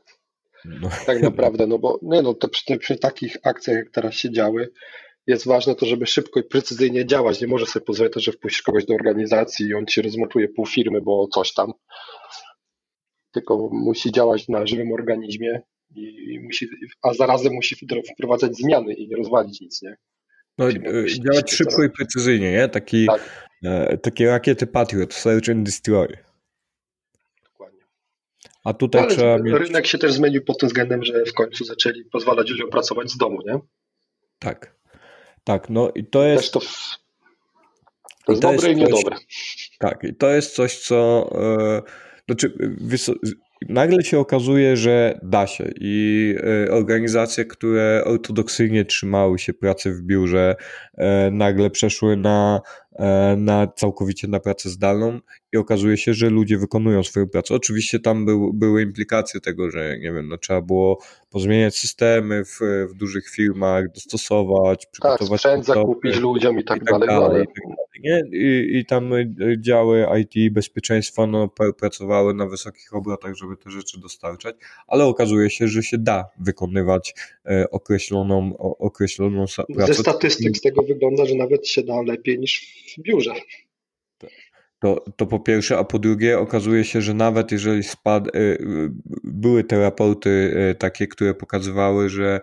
No. 0.65 0.89
Tak 1.05 1.21
naprawdę, 1.21 1.67
no 1.67 1.79
bo 1.79 1.99
nie 2.01 2.21
no, 2.21 2.33
to 2.33 2.47
przy, 2.47 2.77
przy 2.77 2.97
takich 2.97 3.37
akcjach, 3.43 3.77
jak 3.77 3.91
teraz 3.91 4.13
się 4.13 4.31
działy, 4.31 4.69
jest 5.27 5.47
ważne 5.47 5.75
to, 5.75 5.85
żeby 5.85 6.05
szybko 6.05 6.39
i 6.39 6.43
precyzyjnie 6.43 7.05
działać. 7.05 7.41
Nie 7.41 7.47
może 7.47 7.65
sobie 7.65 7.85
pozwolić 7.85 8.13
to, 8.13 8.19
że 8.19 8.31
wpuścisz 8.31 8.61
kogoś 8.61 8.85
do 8.85 8.93
organizacji 8.93 9.67
i 9.67 9.73
on 9.73 9.85
ci 9.85 10.01
rozmontuje 10.01 10.47
pół 10.47 10.65
firmy, 10.65 11.01
bo 11.01 11.27
coś 11.27 11.53
tam. 11.53 11.73
Tylko 13.31 13.69
musi 13.71 14.11
działać 14.11 14.47
na 14.47 14.67
żywym 14.67 14.91
organizmie, 14.91 15.61
i 15.95 16.39
musi, 16.43 16.67
a 17.01 17.13
zarazem 17.13 17.53
musi 17.53 17.75
wprowadzać 18.13 18.55
zmiany 18.55 18.93
i 18.93 19.07
nie 19.07 19.15
rozwalić 19.15 19.61
nic, 19.61 19.81
nie? 19.81 19.97
No, 20.59 20.69
e, 20.69 20.73
działać 21.25 21.51
szybko 21.51 21.83
i 21.83 21.89
precyzyjnie, 21.89 22.51
nie? 22.51 22.69
Taki, 22.69 23.05
tak. 23.05 23.49
e, 23.63 23.97
takie 23.97 24.27
rakiety 24.27 24.67
Patriot, 24.67 25.13
Search 25.13 25.49
and 25.49 25.65
Destroy. 25.65 26.17
A 28.63 28.73
tutaj 28.73 29.01
Ale 29.01 29.15
trzeba 29.15 29.37
mieć... 29.37 29.55
Rynek 29.55 29.87
się 29.87 29.97
też 29.97 30.13
zmienił 30.13 30.43
pod 30.43 30.59
tym 30.59 30.69
względem, 30.69 31.03
że 31.03 31.25
w 31.25 31.33
końcu 31.33 31.65
zaczęli 31.65 32.05
pozwalać 32.05 32.49
ludziom 32.49 32.69
pracować 32.69 33.11
z 33.11 33.17
domu, 33.17 33.39
nie? 33.45 33.59
Tak. 34.39 34.75
Tak, 35.43 35.69
no 35.69 35.91
i 35.95 36.05
to 36.05 36.23
jest... 36.23 36.43
Też 36.43 36.51
to, 36.51 36.59
to 38.25 38.31
jest 38.31 38.41
to 38.41 38.51
dobre 38.51 38.69
jest 38.69 38.81
i 38.81 38.83
niedobre. 38.83 39.17
tak, 39.79 40.03
i 40.03 40.15
to 40.15 40.29
jest 40.29 40.55
coś, 40.55 40.77
co... 40.77 41.29
Yy, 41.39 41.81
znaczy, 42.25 42.53
nagle 43.69 44.03
się 44.03 44.19
okazuje, 44.19 44.77
że 44.77 45.19
da 45.23 45.47
się 45.47 45.71
i 45.75 46.35
e, 46.67 46.71
organizacje, 46.71 47.45
które 47.45 48.03
ortodoksyjnie 48.05 48.85
trzymały 48.85 49.39
się 49.39 49.53
pracy 49.53 49.93
w 49.93 50.01
biurze, 50.01 50.55
e, 50.97 51.31
nagle 51.31 51.69
przeszły 51.69 52.17
na, 52.17 52.61
e, 52.99 53.35
na 53.37 53.67
całkowicie 53.67 54.27
na 54.27 54.39
pracę 54.39 54.69
zdalną 54.69 55.19
i 55.53 55.57
okazuje 55.57 55.97
się, 55.97 56.13
że 56.13 56.29
ludzie 56.29 56.57
wykonują 56.57 57.03
swoją 57.03 57.27
pracę. 57.27 57.55
Oczywiście 57.55 57.99
tam 57.99 58.25
był, 58.25 58.53
były 58.53 58.81
implikacje 58.81 59.41
tego, 59.41 59.71
że 59.71 59.99
nie 59.99 60.13
wiem, 60.13 60.27
no, 60.27 60.37
trzeba 60.37 60.61
było 60.61 60.99
pozmieniać 61.29 61.77
systemy 61.77 62.45
w, 62.45 62.59
w 62.89 62.93
dużych 62.93 63.29
firmach, 63.29 63.91
dostosować, 63.91 64.85
tak, 64.85 64.91
przygotować. 64.91 65.29
Tak, 65.29 65.39
sprzęt 65.39 65.65
zakupić 65.65 66.15
ludziom 66.15 66.59
i 66.59 66.63
tak, 66.63 66.77
i 66.77 66.85
tak 66.85 66.99
dalej. 66.99 67.07
dalej, 67.07 67.43
i 67.43 67.47
tak 67.47 67.89
nie? 68.03 68.23
I, 68.31 68.77
I 68.77 68.85
tam 68.85 69.13
y, 69.13 69.55
działy 69.59 70.05
IT 70.21 70.53
bezpieczeństwa 70.53 71.27
no, 71.27 71.49
pracowały 71.79 72.33
na 72.33 72.45
wysokich 72.45 72.93
obrotach, 72.93 73.35
żeby 73.35 73.57
te 73.57 73.69
rzeczy 73.69 73.99
dostarczać, 73.99 74.55
ale 74.87 75.05
okazuje 75.05 75.49
się, 75.49 75.67
że 75.67 75.83
się 75.83 75.97
da 75.97 76.25
wykonywać 76.39 77.13
e, 77.45 77.69
określoną, 77.71 78.57
określoną 78.57 79.45
pracę. 79.75 79.93
Ze 79.93 80.01
statystyk 80.01 80.57
z 80.57 80.61
tego 80.61 80.81
wygląda, 80.81 81.25
że 81.25 81.35
nawet 81.35 81.67
się 81.67 81.83
da 81.83 82.01
lepiej 82.01 82.39
niż 82.39 82.73
w 82.97 83.01
biurze. 83.01 83.33
To, 84.79 85.05
to 85.15 85.25
po 85.25 85.39
pierwsze, 85.39 85.77
a 85.77 85.83
po 85.83 85.99
drugie 85.99 86.39
okazuje 86.39 86.83
się, 86.83 87.01
że 87.01 87.13
nawet 87.13 87.51
jeżeli 87.51 87.83
spadł, 87.83 88.29
e, 88.29 88.57
były 89.23 89.63
te 89.63 89.79
raporty 89.79 90.55
e, 90.55 90.75
takie, 90.75 91.07
które 91.07 91.33
pokazywały, 91.33 92.09
że 92.09 92.41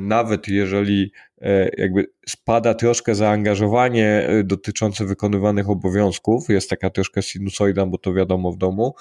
nawet 0.00 0.48
jeżeli 0.48 1.12
E, 1.44 1.70
jakby 1.78 2.06
spada 2.28 2.74
troszkę 2.74 3.14
zaangażowanie 3.14 4.28
e, 4.28 4.44
dotyczące 4.44 5.04
wykonywanych 5.04 5.70
obowiązków, 5.70 6.48
jest 6.48 6.70
taka 6.70 6.90
troszkę 6.90 7.22
sinusoida, 7.22 7.86
bo 7.86 7.98
to 7.98 8.12
wiadomo 8.12 8.52
w 8.52 8.56
domu, 8.56 8.94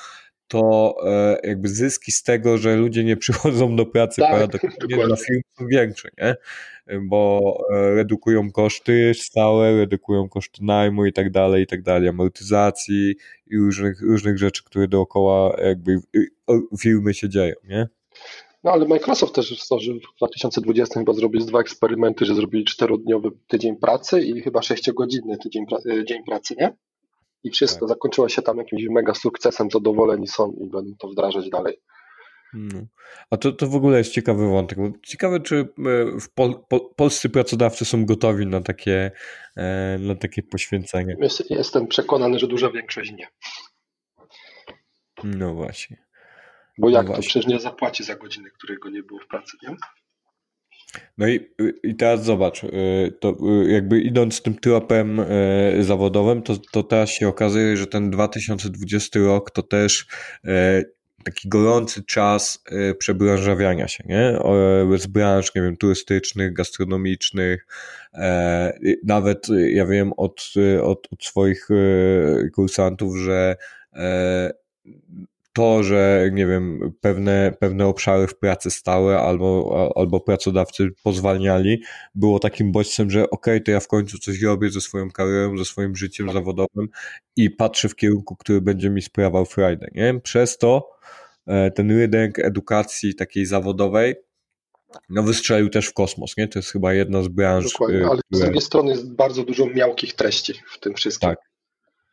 to 0.48 0.96
e, 1.06 1.38
jakby 1.44 1.70
zyski 1.70 2.12
z 2.12 2.24
tego, 2.24 2.58
że 2.58 2.76
ludzie 2.76 3.04
nie 3.04 3.18
przychodzą 3.18 3.76
do 3.76 3.86
pracy 3.86 4.22
tak, 4.22 4.32
paradoksalnie 4.32 5.06
dla 5.08 5.16
firm 5.16 5.42
są 5.58 5.68
większe, 5.68 6.10
nie? 6.18 6.36
bo 7.02 7.58
redukują 7.70 8.52
koszty 8.52 9.12
stałe, 9.14 9.78
redukują 9.78 10.30
koszty 10.30 10.64
najmu 10.64 11.06
i 11.06 11.14
tak 11.14 11.32
dalej, 11.32 11.64
i 11.64 11.68
tak 11.68 11.82
dalej, 11.82 12.10
amortyzacji 12.10 13.16
i 13.48 13.58
różnych, 13.58 14.02
różnych 14.02 14.38
rzeczy, 14.38 14.64
które 14.64 14.88
dookoła 14.88 15.58
jakby 15.64 15.98
firmy 16.80 17.14
się 17.14 17.30
dzieją, 17.30 17.56
nie? 17.64 17.88
No 18.64 18.72
ale 18.72 18.88
Microsoft 18.88 19.36
też 19.36 19.60
stworzył 19.60 20.00
w 20.00 20.18
2020 20.18 21.00
chyba 21.00 21.14
zrobił 21.14 21.46
dwa 21.46 21.60
eksperymenty, 21.60 22.26
że 22.26 22.36
zrobili 22.36 22.66
czterodniowy 22.66 23.32
tydzień 23.48 23.76
pracy 23.76 24.22
i 24.22 24.42
chyba 24.42 24.62
sześciogodzinny 24.62 25.38
tydzień 25.38 25.66
e, 25.92 26.06
dzień 26.06 26.24
pracy, 26.24 26.56
nie? 26.60 26.74
I 27.44 27.50
wszystko 27.50 27.80
tak. 27.80 27.90
zakończyło 27.90 28.30
się 28.30 28.42
tam 28.42 28.58
jakimś 28.58 28.84
mega 28.90 29.14
sukcesem, 29.14 29.72
zadowoleni 29.72 30.28
są 30.28 30.52
i 30.52 30.70
będą 30.70 30.96
to 31.00 31.08
wdrażać 31.08 31.50
dalej. 31.50 31.78
No. 32.54 32.86
A 33.30 33.38
to, 33.38 33.52
to 33.52 33.68
w 33.68 33.76
ogóle 33.76 33.98
jest 33.98 34.12
ciekawy 34.12 34.50
wątek. 34.50 34.80
Ciekawe, 35.04 35.40
czy 35.40 35.56
e, 35.56 36.20
w 36.20 36.30
pol, 36.30 36.56
pol, 36.70 36.80
polscy 36.96 37.30
pracodawcy 37.30 37.86
są 37.86 38.06
gotowi 38.06 38.48
na 38.48 38.62
takie, 38.62 39.12
e, 39.58 39.98
na 40.00 40.16
takie 40.16 40.44
poświęcenie. 40.44 41.16
Jestem 41.50 41.88
przekonany, 41.88 42.40
że 42.40 42.48
duża 42.48 42.70
większość 42.70 43.12
nie. 43.12 43.28
No 45.24 45.54
właśnie. 45.54 45.98
Bo 46.78 46.90
jak 46.90 47.08
no 47.08 47.16
to 47.16 47.22
przecież 47.22 47.48
nie 47.48 47.60
zapłaci 47.60 48.04
za 48.04 48.16
godziny, 48.16 48.50
którego 48.52 48.90
nie 48.90 49.04
było 49.04 49.20
w 49.20 49.28
pracy, 49.28 49.58
nie? 49.64 49.76
No 51.18 51.28
i, 51.28 51.40
i 51.84 51.96
teraz 51.96 52.26
zobacz, 52.26 52.64
y, 52.64 53.14
to 53.20 53.38
y, 53.66 53.72
jakby 53.72 54.02
idąc 54.02 54.42
tym 54.42 54.56
tropem 54.56 55.20
y, 55.20 55.84
zawodowym, 55.84 56.42
to, 56.42 56.58
to 56.72 56.84
teraz 56.84 57.10
się 57.10 57.28
okazuje, 57.28 57.78
że 57.78 57.88
ten 57.88 58.12
2020 58.12 59.20
rok 59.20 59.52
to 59.52 59.64
też 59.64 60.08
taki 61.26 61.50
gorący 61.50 62.04
czas 62.04 62.64
przebranżawiania 63.00 63.88
się, 63.88 64.04
nie? 64.08 64.40
Z 64.98 65.08
branż, 65.08 65.56
nie 65.56 65.62
wiem, 65.62 65.78
turystycznych, 65.78 66.54
gastronomicznych, 66.54 67.68
nawet 69.04 69.48
ja 69.68 69.86
wiem 69.86 70.14
od, 70.18 70.54
od, 70.82 71.08
od 71.12 71.24
swoich 71.24 71.68
kursantów, 72.56 73.18
że 73.18 73.56
to, 75.54 75.84
że 75.84 76.30
nie 76.34 76.48
wiem, 76.48 76.94
pewne, 77.02 77.54
pewne 77.60 77.88
obszary 77.88 78.28
w 78.28 78.38
pracy 78.38 78.72
stałe 78.72 79.20
albo, 79.20 79.92
albo 79.96 80.20
pracodawcy 80.20 80.90
pozwalniali, 81.04 81.82
było 82.16 82.40
takim 82.40 82.72
bodźcem, 82.72 83.10
że 83.10 83.24
okej, 83.24 83.54
okay, 83.54 83.62
to 83.62 83.72
ja 83.72 83.80
w 83.80 83.88
końcu 83.88 84.18
coś 84.18 84.42
robię 84.42 84.70
ze 84.70 84.82
swoją 84.82 85.12
karierą, 85.12 85.58
ze 85.58 85.66
swoim 85.66 85.96
życiem 85.96 86.32
zawodowym 86.32 86.90
i 87.36 87.50
patrzę 87.50 87.90
w 87.90 87.96
kierunku, 87.96 88.36
który 88.36 88.62
będzie 88.62 88.90
mi 88.90 89.02
sprawiał 89.02 89.46
frajdę, 89.46 89.88
nie? 89.92 90.20
Przez 90.20 90.58
to 90.58 90.90
e, 91.48 91.72
ten 91.72 91.92
rynek 91.92 92.40
edukacji 92.40 93.16
takiej 93.16 93.46
zawodowej 93.46 94.16
no 95.10 95.24
wystrzelił 95.24 95.70
też 95.70 95.88
w 95.88 95.94
kosmos, 95.94 96.38
nie? 96.38 96.48
To 96.48 96.60
jest 96.60 96.72
chyba 96.72 96.94
jedna 96.94 97.24
z 97.24 97.28
branż. 97.28 97.72
Dokładnie, 97.72 98.00
e, 98.00 98.06
ale 98.06 98.20
które... 98.20 98.42
z 98.42 98.44
drugiej 98.44 98.62
strony 98.62 98.92
jest 98.92 99.12
bardzo 99.12 99.44
dużo 99.44 99.66
miałkich 99.66 100.14
treści 100.14 100.54
w 100.72 100.80
tym 100.80 100.94
wszystkim. 100.94 101.30
Tak, 101.30 101.40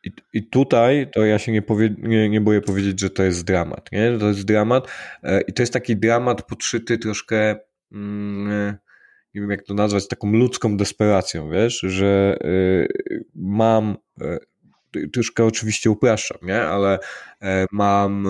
i, 0.03 0.11
I 0.33 0.43
tutaj 0.43 1.07
to 1.13 1.25
ja 1.25 1.39
się 1.39 1.51
nie, 1.51 1.61
powie, 1.61 1.95
nie, 1.97 2.29
nie 2.29 2.41
boję 2.41 2.61
powiedzieć, 2.61 2.99
że 2.99 3.09
to 3.09 3.23
jest 3.23 3.43
dramat. 3.43 3.91
Nie? 3.91 4.17
To 4.19 4.27
jest 4.27 4.45
dramat 4.45 4.87
e, 5.23 5.41
i 5.41 5.53
to 5.53 5.61
jest 5.61 5.73
taki 5.73 5.97
dramat 5.97 6.43
podszyty 6.43 6.97
troszkę, 6.97 7.55
mm, 7.91 8.51
e, 8.51 8.77
nie 9.33 9.41
wiem 9.41 9.51
jak 9.51 9.63
to 9.63 9.73
nazwać, 9.73 10.07
taką 10.07 10.31
ludzką 10.31 10.77
desperacją, 10.77 11.49
wiesz, 11.49 11.79
że 11.79 12.37
y, 12.45 13.25
mam 13.35 13.97
troszkę 15.13 15.45
oczywiście 15.45 15.91
upraszczam, 15.91 16.37
nie? 16.41 16.61
Ale 16.61 16.99
mam, 17.71 18.27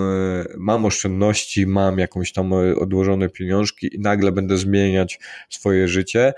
mam 0.56 0.84
oszczędności, 0.84 1.66
mam 1.66 1.98
jakąś 1.98 2.32
tam 2.32 2.52
odłożone 2.52 3.28
pieniążki 3.28 3.96
i 3.96 4.00
nagle 4.00 4.32
będę 4.32 4.56
zmieniać 4.56 5.20
swoje 5.50 5.88
życie. 5.88 6.32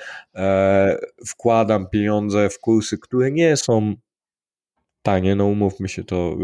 Wkładam 1.27 1.91
pieniądze 1.91 2.51
w 2.51 2.59
kursy, 2.59 2.99
które 2.99 3.31
nie 3.31 3.57
są 3.57 3.95
tanie, 5.05 5.35
no 5.35 5.47
umówmy 5.47 5.89
się, 5.89 6.05
to 6.05 6.37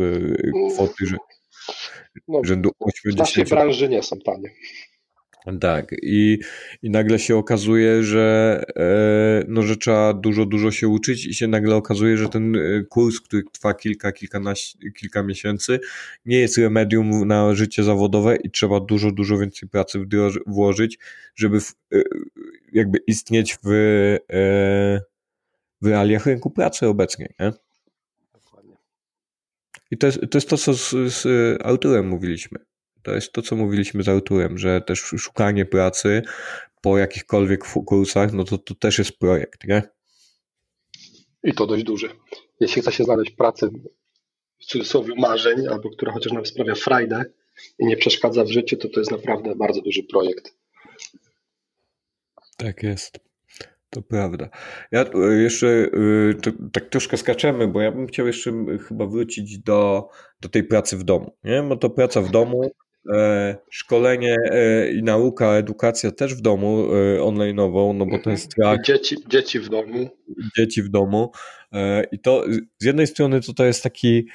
kwoty, 0.74 1.06
że 1.06 1.16
no, 2.28 2.40
rzędu 2.44 2.70
8 2.80 3.12
W 3.12 3.16
naszej 3.16 3.44
branży 3.44 3.88
nie 3.88 4.02
są 4.02 4.16
tanie. 4.18 4.50
Tak, 5.60 5.94
i, 6.02 6.38
i 6.82 6.90
nagle 6.90 7.18
się 7.18 7.36
okazuje, 7.36 8.02
że, 8.02 8.60
e, 8.76 9.44
no, 9.48 9.62
że 9.62 9.76
trzeba 9.76 10.14
dużo, 10.14 10.46
dużo 10.46 10.70
się 10.70 10.88
uczyć, 10.88 11.26
i 11.26 11.34
się 11.34 11.48
nagle 11.48 11.76
okazuje, 11.76 12.16
że 12.16 12.28
ten 12.28 12.56
e, 12.56 12.60
kurs, 12.88 13.20
który 13.20 13.42
trwa 13.52 13.74
kilka, 13.74 14.12
kilkanaście, 14.12 14.78
kilka 14.90 15.22
miesięcy, 15.22 15.80
nie 16.24 16.38
jest 16.38 16.58
remedium 16.58 17.28
na 17.28 17.54
życie 17.54 17.82
zawodowe 17.84 18.36
i 18.36 18.50
trzeba 18.50 18.80
dużo, 18.80 19.12
dużo 19.12 19.38
więcej 19.38 19.68
pracy 19.68 20.04
włożyć, 20.46 20.98
żeby 21.34 21.60
w, 21.60 21.74
e, 21.94 22.02
jakby 22.72 22.98
istnieć 23.06 23.58
w, 23.64 23.68
w 25.82 25.86
realiach 25.86 26.26
rynku 26.26 26.50
pracy 26.50 26.86
obecnie. 26.86 27.28
Nie? 27.40 27.52
I 29.90 29.98
to 29.98 30.06
jest, 30.06 30.20
to 30.30 30.38
jest 30.38 30.48
to, 30.48 30.56
co 30.56 30.74
z, 30.74 30.90
z 31.12 31.26
autorem 31.64 32.08
mówiliśmy 32.08 32.58
to 33.02 33.14
jest 33.14 33.32
to, 33.32 33.42
co 33.42 33.56
mówiliśmy 33.56 34.02
z 34.02 34.08
Arturem, 34.08 34.58
że 34.58 34.80
też 34.80 34.98
szukanie 34.98 35.64
pracy 35.66 36.22
po 36.82 36.98
jakichkolwiek 36.98 37.64
kursach, 37.86 38.32
no 38.32 38.44
to 38.44 38.58
to 38.58 38.74
też 38.74 38.98
jest 38.98 39.18
projekt, 39.18 39.64
nie? 39.68 39.82
I 41.44 41.52
to 41.52 41.66
dość 41.66 41.84
duży. 41.84 42.08
Jeśli 42.60 42.82
chce 42.82 42.92
się 42.92 43.04
znaleźć 43.04 43.30
pracę 43.30 43.68
w 44.58 44.64
cudzysłowie 44.64 45.14
marzeń, 45.14 45.66
albo 45.66 45.90
która 45.90 46.12
chociaż 46.12 46.32
nam 46.32 46.46
sprawia 46.46 46.74
frajdę 46.74 47.24
i 47.78 47.86
nie 47.86 47.96
przeszkadza 47.96 48.44
w 48.44 48.50
życiu, 48.50 48.76
to 48.76 48.88
to 48.88 49.00
jest 49.00 49.10
naprawdę 49.10 49.56
bardzo 49.56 49.80
duży 49.80 50.02
projekt. 50.02 50.54
Tak 52.56 52.82
jest. 52.82 53.29
To 53.90 54.02
prawda. 54.02 54.48
Ja 54.92 55.04
jeszcze 55.42 55.66
y, 55.66 56.34
to, 56.42 56.50
tak 56.72 56.88
troszkę 56.88 57.16
skaczemy, 57.16 57.68
bo 57.68 57.80
ja 57.80 57.92
bym 57.92 58.06
chciał 58.06 58.26
jeszcze 58.26 58.52
chyba 58.88 59.06
wrócić 59.06 59.58
do, 59.58 60.08
do 60.40 60.48
tej 60.48 60.64
pracy 60.64 60.96
w 60.96 61.04
domu. 61.04 61.36
Nie? 61.44 61.62
Bo 61.62 61.76
to 61.76 61.90
praca 61.90 62.22
w 62.22 62.30
domu 62.30 62.70
E, 63.08 63.56
szkolenie 63.70 64.36
e, 64.50 64.92
i 64.92 65.02
nauka, 65.02 65.46
edukacja 65.54 66.10
też 66.10 66.34
w 66.34 66.40
domu 66.40 66.94
e, 66.94 67.20
online'ową, 67.20 67.94
no 67.94 68.06
bo 68.06 68.18
to 68.18 68.30
jest 68.30 68.54
tak. 68.62 68.82
Dzieci, 68.82 69.16
dzieci 69.28 69.60
w 69.60 69.68
domu. 69.68 70.10
Dzieci 70.58 70.82
w 70.82 70.88
domu. 70.88 71.32
I 72.12 72.18
to 72.18 72.44
z 72.78 72.84
jednej 72.84 73.06
strony 73.06 73.40
to, 73.40 73.54
to 73.54 73.64
jest 73.64 73.82
taki 73.82 74.26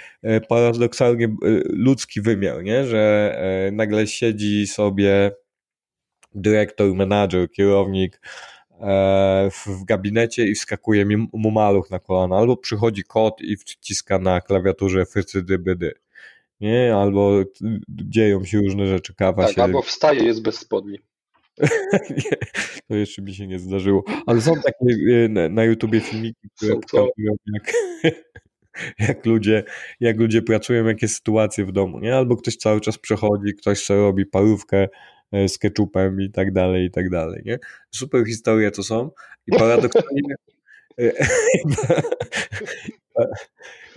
paradoksalnie 0.50 1.36
ludzki 1.66 2.22
wymiar, 2.22 2.64
nie? 2.64 2.86
że 2.86 3.36
nagle 3.72 4.08
siedzi 4.08 4.68
sobie 4.68 5.32
dyrektor, 6.36 6.94
menadżer, 6.94 7.52
kierownik 7.52 8.22
w 9.66 9.84
gabinecie 9.86 10.48
i 10.48 10.56
wskakuje 10.56 11.06
mu 11.34 11.52
maluch 11.52 11.92
na 11.92 12.00
kolana, 12.00 12.38
albo 12.38 12.58
przychodzi 12.58 13.04
kot 13.04 13.42
i 13.42 13.58
wciska 13.58 14.20
na 14.20 14.42
klawiaturze 14.42 15.06
fycydy 15.06 15.60
bydy 15.60 15.94
nie? 16.62 16.96
Albo 16.96 17.44
dzieją 17.90 18.46
się 18.46 18.58
różne 18.58 18.88
rzeczy, 18.88 19.16
kawa 19.16 19.46
tak, 19.46 19.56
się... 19.56 19.64
albo 19.64 19.82
wstaje, 19.82 20.24
jest 20.24 20.42
bez 20.42 20.60
spodni. 20.60 21.00
nie, 22.10 22.38
to 22.88 22.96
jeszcze 22.96 23.22
mi 23.22 23.34
się 23.34 23.48
nie 23.48 23.60
zdarzyło. 23.60 24.04
Ale 24.26 24.42
są 24.42 24.54
takie 24.56 24.96
e, 25.26 25.50
na, 25.50 25.64
YouTubie 25.64 26.00
filmiki, 26.00 26.50
które 26.56 26.76
pokazują 26.76 27.36
jak, 27.54 27.74
jak, 29.10 29.26
ludzie, 29.26 29.64
jak 30.00 30.18
ludzie 30.18 30.42
pracują, 30.42 30.86
jakie 30.86 31.08
sytuacje 31.08 31.66
w 31.66 31.72
domu, 31.72 32.00
nie? 32.00 32.16
Albo 32.16 32.38
ktoś 32.38 32.56
cały 32.56 32.82
czas 32.82 32.98
przechodzi, 32.98 33.54
ktoś 33.60 33.84
sobie 33.84 34.00
robi 34.00 34.26
parówkę 34.26 34.78
e, 34.78 34.90
z 35.48 35.58
ketchupem 35.58 36.22
i 36.22 36.32
tak 36.32 36.54
dalej, 36.54 36.86
i 36.86 36.92
tak 36.92 37.10
dalej, 37.10 37.42
nie? 37.46 37.60
Super 37.92 38.26
historie 38.26 38.72
to 38.72 38.84
są 38.84 39.12
i 39.48 39.52
paradoksalnie 39.58 40.22
e, 41.00 41.12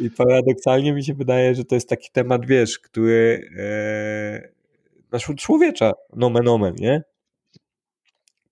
i 0.01 0.11
paradoksalnie 0.11 0.93
mi 0.93 1.05
się 1.05 1.15
wydaje, 1.15 1.55
że 1.55 1.65
to 1.65 1.75
jest 1.75 1.89
taki 1.89 2.09
temat, 2.13 2.47
wiesz, 2.47 2.79
który 2.79 3.51
e, 3.59 4.49
nasz 5.13 5.31
człowiecza, 5.37 5.93
nomen 6.17 6.49
omen, 6.49 6.75
nie? 6.79 7.03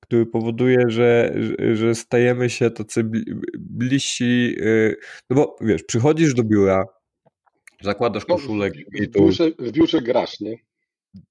Który 0.00 0.26
powoduje, 0.26 0.78
że, 0.88 1.34
że 1.72 1.94
stajemy 1.94 2.50
się 2.50 2.70
tacy 2.70 3.04
bliżsi, 3.58 4.56
e, 4.60 4.94
no 5.30 5.36
bo 5.36 5.56
wiesz, 5.60 5.82
przychodzisz 5.82 6.34
do 6.34 6.42
biura, 6.42 6.84
zakładasz 7.82 8.28
no, 8.28 8.36
koszulek. 8.36 8.74
No, 8.76 8.82
w, 9.00 9.06
w, 9.06 9.10
biurze, 9.10 9.50
w 9.58 9.72
biurze 9.72 10.02
grasz, 10.02 10.40
nie? 10.40 10.56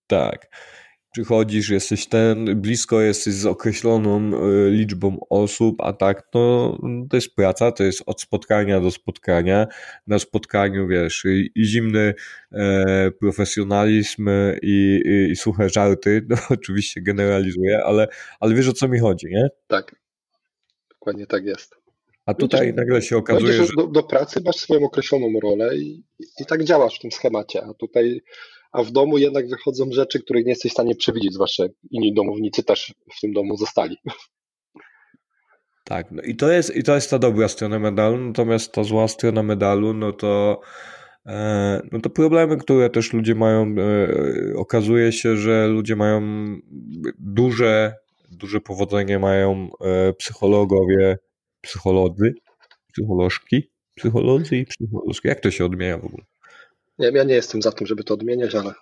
Tak 0.07 0.47
przychodzisz, 1.15 1.69
jesteś 1.69 2.07
ten, 2.07 2.61
blisko 2.61 3.01
jesteś 3.01 3.33
z 3.33 3.45
określoną 3.45 4.19
e, 4.19 4.69
liczbą 4.69 5.17
osób, 5.29 5.75
a 5.81 5.93
tak 5.93 6.29
to, 6.31 6.77
to 7.09 7.17
jest 7.17 7.35
praca, 7.35 7.71
to 7.71 7.83
jest 7.83 8.03
od 8.05 8.21
spotkania 8.21 8.79
do 8.79 8.91
spotkania. 8.91 9.67
Na 10.07 10.19
spotkaniu, 10.19 10.87
wiesz, 10.87 11.25
i, 11.25 11.51
i 11.55 11.65
zimny 11.65 12.13
e, 12.51 13.11
profesjonalizm 13.11 14.29
i, 14.61 15.01
i, 15.05 15.31
i, 15.31 15.35
suche 15.35 15.69
żarty, 15.69 16.21
no 16.29 16.37
oczywiście 16.49 17.01
generalizuję, 17.01 17.83
ale, 17.85 18.07
ale 18.39 18.55
wiesz 18.55 18.69
o 18.69 18.73
co 18.73 18.87
mi 18.87 18.99
chodzi, 18.99 19.27
nie? 19.27 19.49
Tak, 19.67 19.95
dokładnie 20.89 21.27
tak 21.27 21.45
jest. 21.45 21.75
A 22.25 22.33
tutaj 22.33 22.61
Widzisz, 22.61 22.77
nagle 22.77 23.01
się 23.01 23.17
okazuje, 23.17 23.53
że... 23.53 23.73
Do, 23.77 23.87
do, 23.87 24.03
pracy 24.03 24.41
masz 24.45 24.55
swoją 24.55 24.85
określoną 24.85 25.39
rolę 25.43 25.77
i, 25.77 26.03
i 26.39 26.45
tak 26.45 26.63
działasz 26.63 26.95
w 26.95 27.01
tym 27.01 27.11
schemacie, 27.11 27.63
a 27.63 27.73
tutaj 27.73 28.21
a 28.75 28.83
w 28.83 28.91
domu 28.91 29.17
jednak 29.17 29.47
wychodzą 29.47 29.91
rzeczy, 29.91 30.19
których 30.19 30.45
nie 30.45 30.51
jesteś 30.51 30.71
w 30.71 30.73
stanie 30.73 30.95
przewidzieć, 30.95 31.33
zwłaszcza 31.33 31.63
inni 31.91 32.13
domownicy 32.13 32.63
też 32.63 32.93
w 33.17 33.21
tym 33.21 33.33
domu 33.33 33.57
zostali. 33.57 33.97
Tak, 35.83 36.11
no 36.11 36.21
i 36.21 36.35
to 36.35 36.51
jest, 36.51 36.75
i 36.75 36.83
to 36.83 36.95
jest 36.95 37.09
ta 37.09 37.19
dobra 37.19 37.47
strona 37.47 37.79
medalu, 37.79 38.17
natomiast 38.17 38.71
ta 38.71 38.83
zła 38.83 39.07
strona 39.07 39.43
medalu, 39.43 39.93
no 39.93 40.11
to 40.11 40.61
e, 41.25 41.81
no 41.91 42.01
to 42.01 42.09
problemy, 42.09 42.57
które 42.57 42.89
też 42.89 43.13
ludzie 43.13 43.35
mają, 43.35 43.75
e, 43.77 44.57
okazuje 44.57 45.11
się, 45.11 45.37
że 45.37 45.67
ludzie 45.67 45.95
mają 45.95 46.21
duże, 47.19 47.95
duże 48.31 48.61
powodzenie 48.61 49.19
mają 49.19 49.69
e, 49.81 50.13
psychologowie, 50.13 51.17
psycholodzy, 51.61 52.33
psycholożki, 52.93 53.71
psycholodzy 53.95 54.57
i 54.57 54.65
psycholożki. 54.65 55.27
Jak 55.27 55.39
to 55.39 55.51
się 55.51 55.65
odmienia 55.65 55.97
w 55.97 56.05
ogóle? 56.05 56.23
Nie, 56.99 57.11
ja 57.13 57.23
nie 57.23 57.35
jestem 57.35 57.61
za 57.61 57.71
tym, 57.71 57.87
żeby 57.87 58.03
to 58.03 58.13
odmieniać, 58.13 58.55
ale 58.55 58.73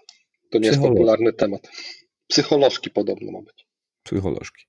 to 0.51 0.59
nie 0.59 0.67
jest 0.67 0.81
popularny 0.81 1.33
temat. 1.33 1.61
Psycholożki 2.27 2.89
podobno 2.89 3.31
ma 3.31 3.41
być. 3.41 3.67
Psycholożki. 4.03 4.65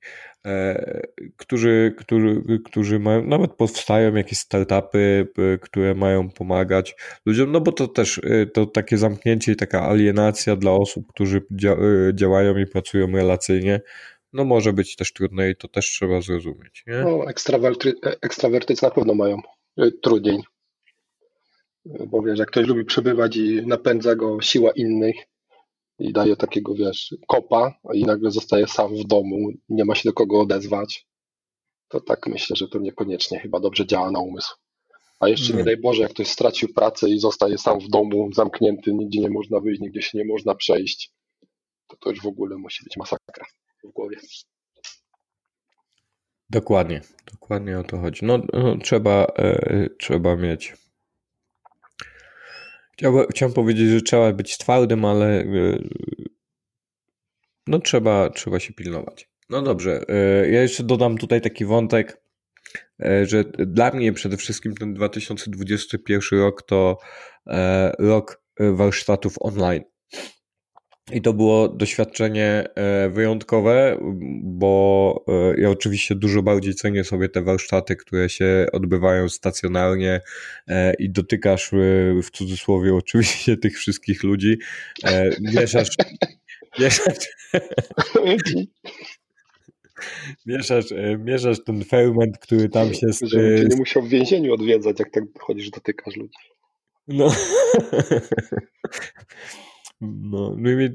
E, 0.46 1.02
którzy, 1.36 1.94
którzy, 1.98 2.42
którzy 2.64 2.98
mają, 2.98 3.26
nawet 3.26 3.52
powstają 3.52 4.14
jakieś 4.14 4.38
startupy, 4.38 5.28
e, 5.38 5.58
które 5.58 5.94
mają 5.94 6.30
pomagać 6.30 6.96
ludziom, 7.26 7.52
no 7.52 7.60
bo 7.60 7.72
to 7.72 7.88
też 7.88 8.20
e, 8.24 8.46
to 8.46 8.66
takie 8.66 8.98
zamknięcie 8.98 9.52
i 9.52 9.56
taka 9.56 9.88
alienacja 9.88 10.56
dla 10.56 10.72
osób, 10.72 11.06
którzy 11.08 11.42
dzia, 11.50 11.72
e, 11.72 12.14
działają 12.14 12.58
i 12.58 12.66
pracują 12.66 13.12
relacyjnie, 13.12 13.80
no 14.32 14.44
może 14.44 14.72
być 14.72 14.96
też 14.96 15.12
trudne 15.12 15.50
i 15.50 15.56
to 15.56 15.68
też 15.68 15.86
trzeba 15.86 16.20
zrozumieć. 16.20 16.84
Nie? 16.86 16.94
No, 16.98 17.30
ekstrawerty, 17.30 17.92
ekstrawertycy 18.22 18.84
na 18.84 18.90
pewno 18.90 19.14
mają 19.14 19.40
trudniej 20.02 20.42
bo 21.84 22.22
wiesz, 22.22 22.38
jak 22.38 22.50
ktoś 22.50 22.66
lubi 22.66 22.84
przebywać 22.84 23.36
i 23.36 23.66
napędza 23.66 24.14
go 24.14 24.40
siła 24.40 24.70
innych 24.70 25.16
i 25.98 26.12
daje 26.12 26.36
takiego, 26.36 26.74
wiesz, 26.74 27.14
kopa 27.28 27.74
i 27.94 28.04
nagle 28.04 28.30
zostaje 28.30 28.66
sam 28.66 28.96
w 28.96 29.04
domu, 29.04 29.50
nie 29.68 29.84
ma 29.84 29.94
się 29.94 30.08
do 30.08 30.12
kogo 30.12 30.40
odezwać, 30.40 31.06
to 31.88 32.00
tak 32.00 32.26
myślę, 32.26 32.56
że 32.56 32.68
to 32.68 32.78
niekoniecznie 32.78 33.40
chyba 33.40 33.60
dobrze 33.60 33.86
działa 33.86 34.10
na 34.10 34.20
umysł. 34.20 34.54
A 35.20 35.28
jeszcze 35.28 35.52
nie, 35.52 35.58
nie 35.58 35.64
daj 35.64 35.76
Boże, 35.76 36.02
jak 36.02 36.10
ktoś 36.10 36.28
stracił 36.28 36.68
pracę 36.74 37.10
i 37.10 37.18
zostaje 37.18 37.58
sam 37.58 37.80
w 37.80 37.88
domu, 37.88 38.30
zamknięty, 38.32 38.94
nigdzie 38.94 39.20
nie 39.20 39.30
można 39.30 39.60
wyjść, 39.60 39.80
nigdzie 39.80 40.02
się 40.02 40.18
nie 40.18 40.24
można 40.24 40.54
przejść, 40.54 41.12
to 41.88 41.96
to 41.96 42.10
już 42.10 42.22
w 42.22 42.26
ogóle 42.26 42.56
musi 42.56 42.84
być 42.84 42.96
masakra 42.96 43.46
w 43.84 43.92
głowie. 43.92 44.16
Dokładnie, 46.50 47.00
dokładnie 47.32 47.78
o 47.78 47.84
to 47.84 47.98
chodzi. 47.98 48.20
No, 48.22 48.38
no 48.52 48.78
trzeba, 48.78 49.26
e, 49.36 49.88
trzeba 49.98 50.36
mieć 50.36 50.72
Chciałbym, 52.98 53.26
chciałem 53.30 53.52
powiedzieć, 53.52 53.88
że 53.88 54.02
trzeba 54.02 54.32
być 54.32 54.58
twardym, 54.58 55.04
ale 55.04 55.40
e, 55.40 55.78
no 57.66 57.78
trzeba, 57.78 58.30
trzeba 58.30 58.60
się 58.60 58.72
pilnować. 58.72 59.30
No 59.50 59.62
dobrze, 59.62 60.04
e, 60.08 60.50
ja 60.50 60.62
jeszcze 60.62 60.82
dodam 60.82 61.18
tutaj 61.18 61.40
taki 61.40 61.64
wątek, 61.64 62.22
e, 63.00 63.26
że 63.26 63.44
dla 63.58 63.90
mnie 63.90 64.12
przede 64.12 64.36
wszystkim 64.36 64.74
ten 64.74 64.94
2021 64.94 66.38
rok 66.38 66.62
to 66.62 66.98
rok 67.98 68.44
warsztatów 68.58 69.34
online. 69.40 69.84
I 71.12 71.22
to 71.22 71.32
było 71.32 71.68
doświadczenie 71.68 72.64
e, 72.74 73.10
wyjątkowe, 73.10 73.98
bo 74.42 75.24
e, 75.28 75.60
ja 75.60 75.70
oczywiście 75.70 76.14
dużo 76.14 76.42
bardziej 76.42 76.74
cenię 76.74 77.04
sobie 77.04 77.28
te 77.28 77.42
warsztaty, 77.42 77.96
które 77.96 78.28
się 78.28 78.66
odbywają 78.72 79.28
stacjonarnie 79.28 80.20
e, 80.68 80.94
i 80.94 81.10
dotykasz 81.10 81.70
w 82.22 82.30
cudzysłowie 82.32 82.94
oczywiście 83.04 83.56
tych 83.56 83.78
wszystkich 83.78 84.22
ludzi. 84.22 84.58
Mieszasz, 85.40 85.88
mieszasz, 86.80 87.28
mieszasz, 90.46 90.84
mieszasz 91.18 91.64
ten 91.64 91.84
ferment, 91.84 92.38
który 92.38 92.68
tam 92.68 92.94
się... 92.94 93.06
Żeby 93.22 93.58
cię 93.58 93.68
nie 93.70 93.76
musiał 93.76 94.02
w 94.02 94.08
więzieniu 94.08 94.54
odwiedzać, 94.54 94.98
jak 94.98 95.10
tak 95.10 95.24
chodzisz, 95.40 95.70
dotykasz 95.70 96.16
ludzi. 96.16 96.38
No. 97.08 97.32
No, 100.00 100.56
no 100.58 100.70
i 100.70 100.94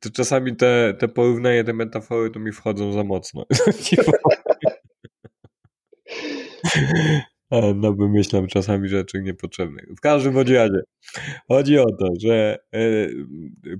to 0.00 0.10
czasami 0.10 0.56
te, 0.56 0.94
te 0.98 1.08
porównania, 1.08 1.64
te 1.64 1.72
metafory 1.72 2.30
to 2.30 2.40
mi 2.40 2.52
wchodzą 2.52 2.92
za 2.92 3.04
mocno. 3.04 3.46
No 7.74 7.92
wymyślam 7.92 8.46
czasami 8.46 8.88
rzeczy 8.88 9.22
niepotrzebne. 9.22 9.82
W 9.96 10.00
każdym 10.00 10.38
razie 10.38 10.68
chodzi 11.48 11.78
o 11.78 11.84
to, 11.84 12.08
że 12.20 12.58
y, 12.74 13.14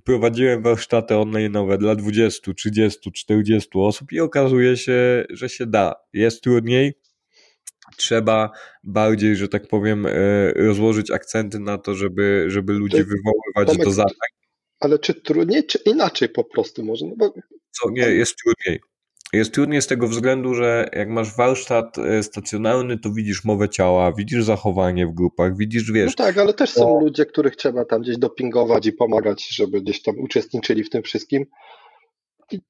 prowadziłem 0.05 0.63
warsztaty 0.63 1.17
online 1.17 1.53
nowe 1.53 1.79
dla 1.79 1.95
20, 1.95 2.55
30, 2.55 3.13
40 3.13 3.69
osób 3.75 4.13
i 4.13 4.21
okazuje 4.21 4.77
się, 4.77 5.25
że 5.31 5.49
się 5.49 5.67
da. 5.67 5.95
Jest 6.13 6.43
trudniej, 6.43 6.93
trzeba 7.97 8.51
bardziej, 8.85 9.37
że 9.37 9.49
tak 9.49 9.69
powiem, 9.69 10.07
e, 10.07 10.13
rozłożyć 10.53 11.11
akcenty 11.11 11.59
na 11.59 11.79
to, 11.79 11.95
żeby, 11.95 12.45
żeby 12.49 12.73
ludzi 12.73 12.97
wywoływać 12.97 13.67
Tomek, 13.67 13.85
do 13.85 13.91
zadań. 13.91 14.31
Ale 14.81 14.99
czy 14.99 15.15
trudniej, 15.15 15.67
czy 15.67 15.79
inaczej 15.87 16.29
po 16.29 16.45
prostu 16.45 16.85
może? 16.85 17.07
No 17.07 17.15
bo... 17.17 17.35
Co, 17.71 17.91
nie, 17.91 18.03
jest 18.03 18.37
trudniej. 18.37 18.81
Jest 19.33 19.55
trudniej 19.55 19.83
z 19.83 19.87
tego 19.87 20.09
względu, 20.09 20.55
że 20.55 20.89
jak 20.93 21.09
masz 21.09 21.37
warsztat 21.37 21.99
e, 21.99 22.23
stacjonarny, 22.23 22.99
to 22.99 23.11
widzisz 23.13 23.45
mowę 23.45 23.69
ciała, 23.69 24.13
widzisz 24.13 24.45
zachowanie 24.45 25.07
w 25.07 25.15
grupach, 25.15 25.57
widzisz, 25.57 25.93
wiesz. 25.93 26.17
No 26.19 26.25
tak, 26.25 26.39
ale 26.39 26.55
też 26.55 26.71
są 26.71 27.01
ludzie, 27.01 27.27
których 27.27 27.57
trzeba 27.57 27.85
tam 27.85 28.03
gdzieś 28.03 28.19
dopingować 28.19 28.87
i 28.87 28.93
pomagać, 28.93 29.49
żeby 29.49 29.81
gdzieś 29.83 30.03
tam 30.03 30.19
uczestniczyli 30.19 30.85
w 30.85 30.91
tym 30.91 31.03
wszystkim. 31.03 31.47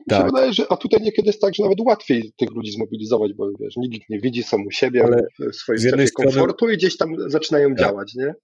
Tak. 0.08 0.26
wydaje, 0.26 0.52
że 0.52 0.66
a 0.72 0.76
tutaj 0.76 1.02
niekiedy 1.02 1.26
jest 1.28 1.40
tak, 1.40 1.54
że 1.54 1.62
nawet 1.62 1.80
łatwiej 1.80 2.32
tych 2.36 2.50
ludzi 2.50 2.72
zmobilizować, 2.72 3.32
bo 3.32 3.48
wiesz, 3.60 3.76
nikt 3.76 4.08
nie 4.10 4.20
widzi 4.20 4.42
sam 4.42 4.66
u 4.66 4.70
siebie 4.70 5.04
Ale 5.04 5.26
w 5.52 5.56
swojej 5.56 5.80
strefie 5.80 6.10
komfortu 6.10 6.54
strony... 6.54 6.74
i 6.74 6.76
gdzieś 6.76 6.96
tam 6.96 7.30
zaczynają 7.30 7.68
tak. 7.68 7.78
działać, 7.78 8.14
nie? 8.14 8.34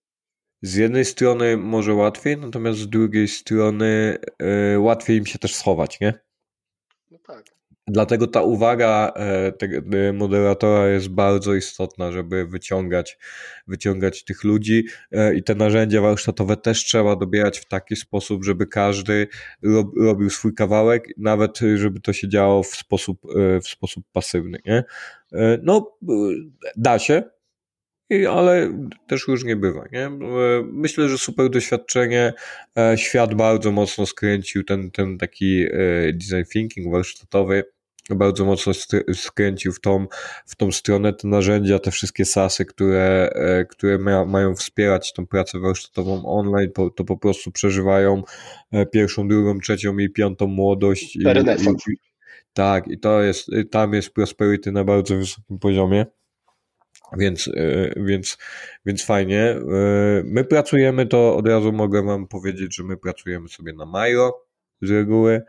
Z 0.62 0.74
jednej 0.74 1.04
strony 1.04 1.56
może 1.56 1.94
łatwiej, 1.94 2.36
natomiast 2.36 2.78
z 2.78 2.88
drugiej 2.88 3.28
strony 3.28 4.18
yy, 4.40 4.78
łatwiej 4.78 5.16
im 5.16 5.26
się 5.26 5.38
też 5.38 5.54
schować, 5.54 6.00
nie? 6.00 6.14
No 7.10 7.18
tak. 7.26 7.57
Dlatego 7.88 8.26
ta 8.26 8.42
uwaga 8.42 9.12
e, 9.16 9.52
tego 9.52 9.76
moderatora 10.12 10.88
jest 10.88 11.08
bardzo 11.08 11.54
istotna, 11.54 12.12
żeby 12.12 12.46
wyciągać, 12.46 13.18
wyciągać 13.66 14.24
tych 14.24 14.44
ludzi 14.44 14.84
e, 15.12 15.34
i 15.34 15.42
te 15.42 15.54
narzędzia 15.54 16.00
warsztatowe 16.00 16.56
też 16.56 16.84
trzeba 16.84 17.16
dobierać 17.16 17.58
w 17.58 17.68
taki 17.68 17.96
sposób, 17.96 18.44
żeby 18.44 18.66
każdy 18.66 19.28
robił 20.00 20.30
swój 20.30 20.54
kawałek, 20.54 21.08
nawet 21.16 21.58
żeby 21.76 22.00
to 22.00 22.12
się 22.12 22.28
działo 22.28 22.62
w 22.62 22.76
sposób, 22.76 23.20
e, 23.36 23.60
w 23.60 23.68
sposób 23.68 24.04
pasywny. 24.12 24.58
Nie? 24.66 24.84
No, 25.62 25.98
da 26.76 26.98
się, 26.98 27.22
ale 28.30 28.72
też 29.06 29.28
różnie 29.28 29.56
bywa. 29.56 29.84
Nie? 29.92 30.10
Myślę, 30.72 31.08
że 31.08 31.18
super 31.18 31.50
doświadczenie. 31.50 32.32
Świat 32.96 33.34
bardzo 33.34 33.72
mocno 33.72 34.06
skręcił 34.06 34.64
ten, 34.64 34.90
ten 34.90 35.18
taki 35.18 35.66
design 36.12 36.50
thinking 36.52 36.92
warsztatowy 36.92 37.64
bardzo 38.16 38.44
mocno 38.44 38.72
skręcił 39.14 39.72
w 39.72 39.80
tą, 39.80 40.06
w 40.46 40.56
tą 40.56 40.72
stronę 40.72 41.12
te 41.12 41.28
narzędzia, 41.28 41.78
te 41.78 41.90
wszystkie 41.90 42.24
sasy, 42.24 42.64
które, 42.64 43.30
e, 43.34 43.64
które 43.64 43.98
ma, 43.98 44.24
mają 44.24 44.54
wspierać 44.54 45.12
tą 45.12 45.26
pracę 45.26 45.58
warsztatową 45.58 46.26
online, 46.26 46.72
to, 46.72 46.90
to 46.90 47.04
po 47.04 47.16
prostu 47.16 47.52
przeżywają 47.52 48.22
e, 48.72 48.86
pierwszą, 48.86 49.28
drugą, 49.28 49.60
trzecią 49.60 49.98
i 49.98 50.10
piątą 50.10 50.46
młodość. 50.46 51.16
I, 51.16 51.22
i, 51.92 51.96
tak, 52.52 52.88
i 52.88 52.98
to 52.98 53.22
jest, 53.22 53.50
tam 53.70 53.92
jest 53.92 54.10
prosperity 54.10 54.72
na 54.72 54.84
bardzo 54.84 55.16
wysokim 55.16 55.58
poziomie. 55.58 56.06
Więc, 57.18 57.48
e, 57.48 57.92
więc, 57.96 58.38
więc 58.86 59.04
fajnie. 59.04 59.56
My 60.24 60.44
pracujemy 60.44 61.06
to, 61.06 61.36
od 61.36 61.48
razu 61.48 61.72
mogę 61.72 62.02
Wam 62.02 62.26
powiedzieć, 62.26 62.76
że 62.76 62.84
my 62.84 62.96
pracujemy 62.96 63.48
sobie 63.48 63.72
na 63.72 63.86
Miro 63.86 64.48
z 64.82 64.90
reguły. 64.90 65.42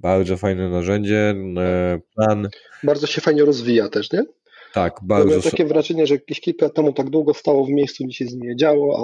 Bardzo 0.00 0.36
fajne 0.36 0.68
narzędzie, 0.68 1.34
e, 1.58 2.00
plan. 2.14 2.48
Bardzo 2.82 3.06
się 3.06 3.20
fajnie 3.20 3.44
rozwija 3.44 3.88
też, 3.88 4.12
nie? 4.12 4.24
Tak, 4.72 5.00
bardzo. 5.02 5.30
Mam 5.30 5.42
takie 5.42 5.64
wrażenie, 5.64 6.06
że 6.06 6.14
jakieś 6.14 6.40
kilka 6.40 6.66
lat 6.66 6.74
temu 6.74 6.92
tak 6.92 7.10
długo 7.10 7.34
stało 7.34 7.64
w 7.64 7.68
miejscu, 7.68 8.04
nic 8.04 8.14
się 8.14 8.26
z 8.26 8.32
nim 8.32 8.48
nie 8.48 8.56
działo, 8.56 8.96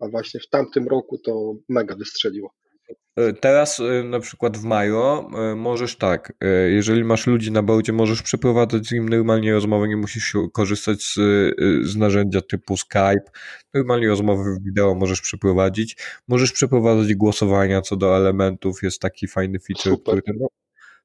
a, 0.00 0.04
a 0.04 0.08
właśnie 0.08 0.40
w 0.40 0.48
tamtym 0.48 0.88
roku 0.88 1.18
to 1.18 1.54
mega 1.68 1.96
wystrzeliło. 1.96 2.50
E, 3.16 3.32
teraz 3.32 3.80
e, 3.80 4.02
na 4.04 4.20
przykład 4.20 4.58
w 4.58 4.64
Majo 4.64 5.30
możesz 5.56 5.96
tak, 5.96 6.32
jeżeli 6.68 7.04
masz 7.04 7.26
ludzi 7.26 7.52
na 7.52 7.62
boardzie, 7.62 7.92
możesz 7.92 8.22
przeprowadzać 8.22 8.86
z 8.86 8.92
nim 8.92 9.08
normalnie 9.08 9.52
rozmowę, 9.52 9.88
nie 9.88 9.96
musisz 9.96 10.34
korzystać 10.52 11.02
z, 11.02 11.14
z 11.88 11.96
narzędzia 11.96 12.40
typu 12.40 12.76
Skype. 12.76 13.30
Normalnie 13.74 14.08
rozmowy 14.08 14.56
wideo 14.62 14.94
możesz 14.94 15.20
przeprowadzić. 15.20 15.96
Możesz 16.28 16.52
przeprowadzać 16.52 17.14
głosowania 17.14 17.82
co 17.82 17.96
do 17.96 18.16
elementów, 18.16 18.82
jest 18.82 19.00
taki 19.00 19.28
fajny 19.28 19.58
feature, 19.58 19.92
Super. 19.92 20.22
który 20.22 20.38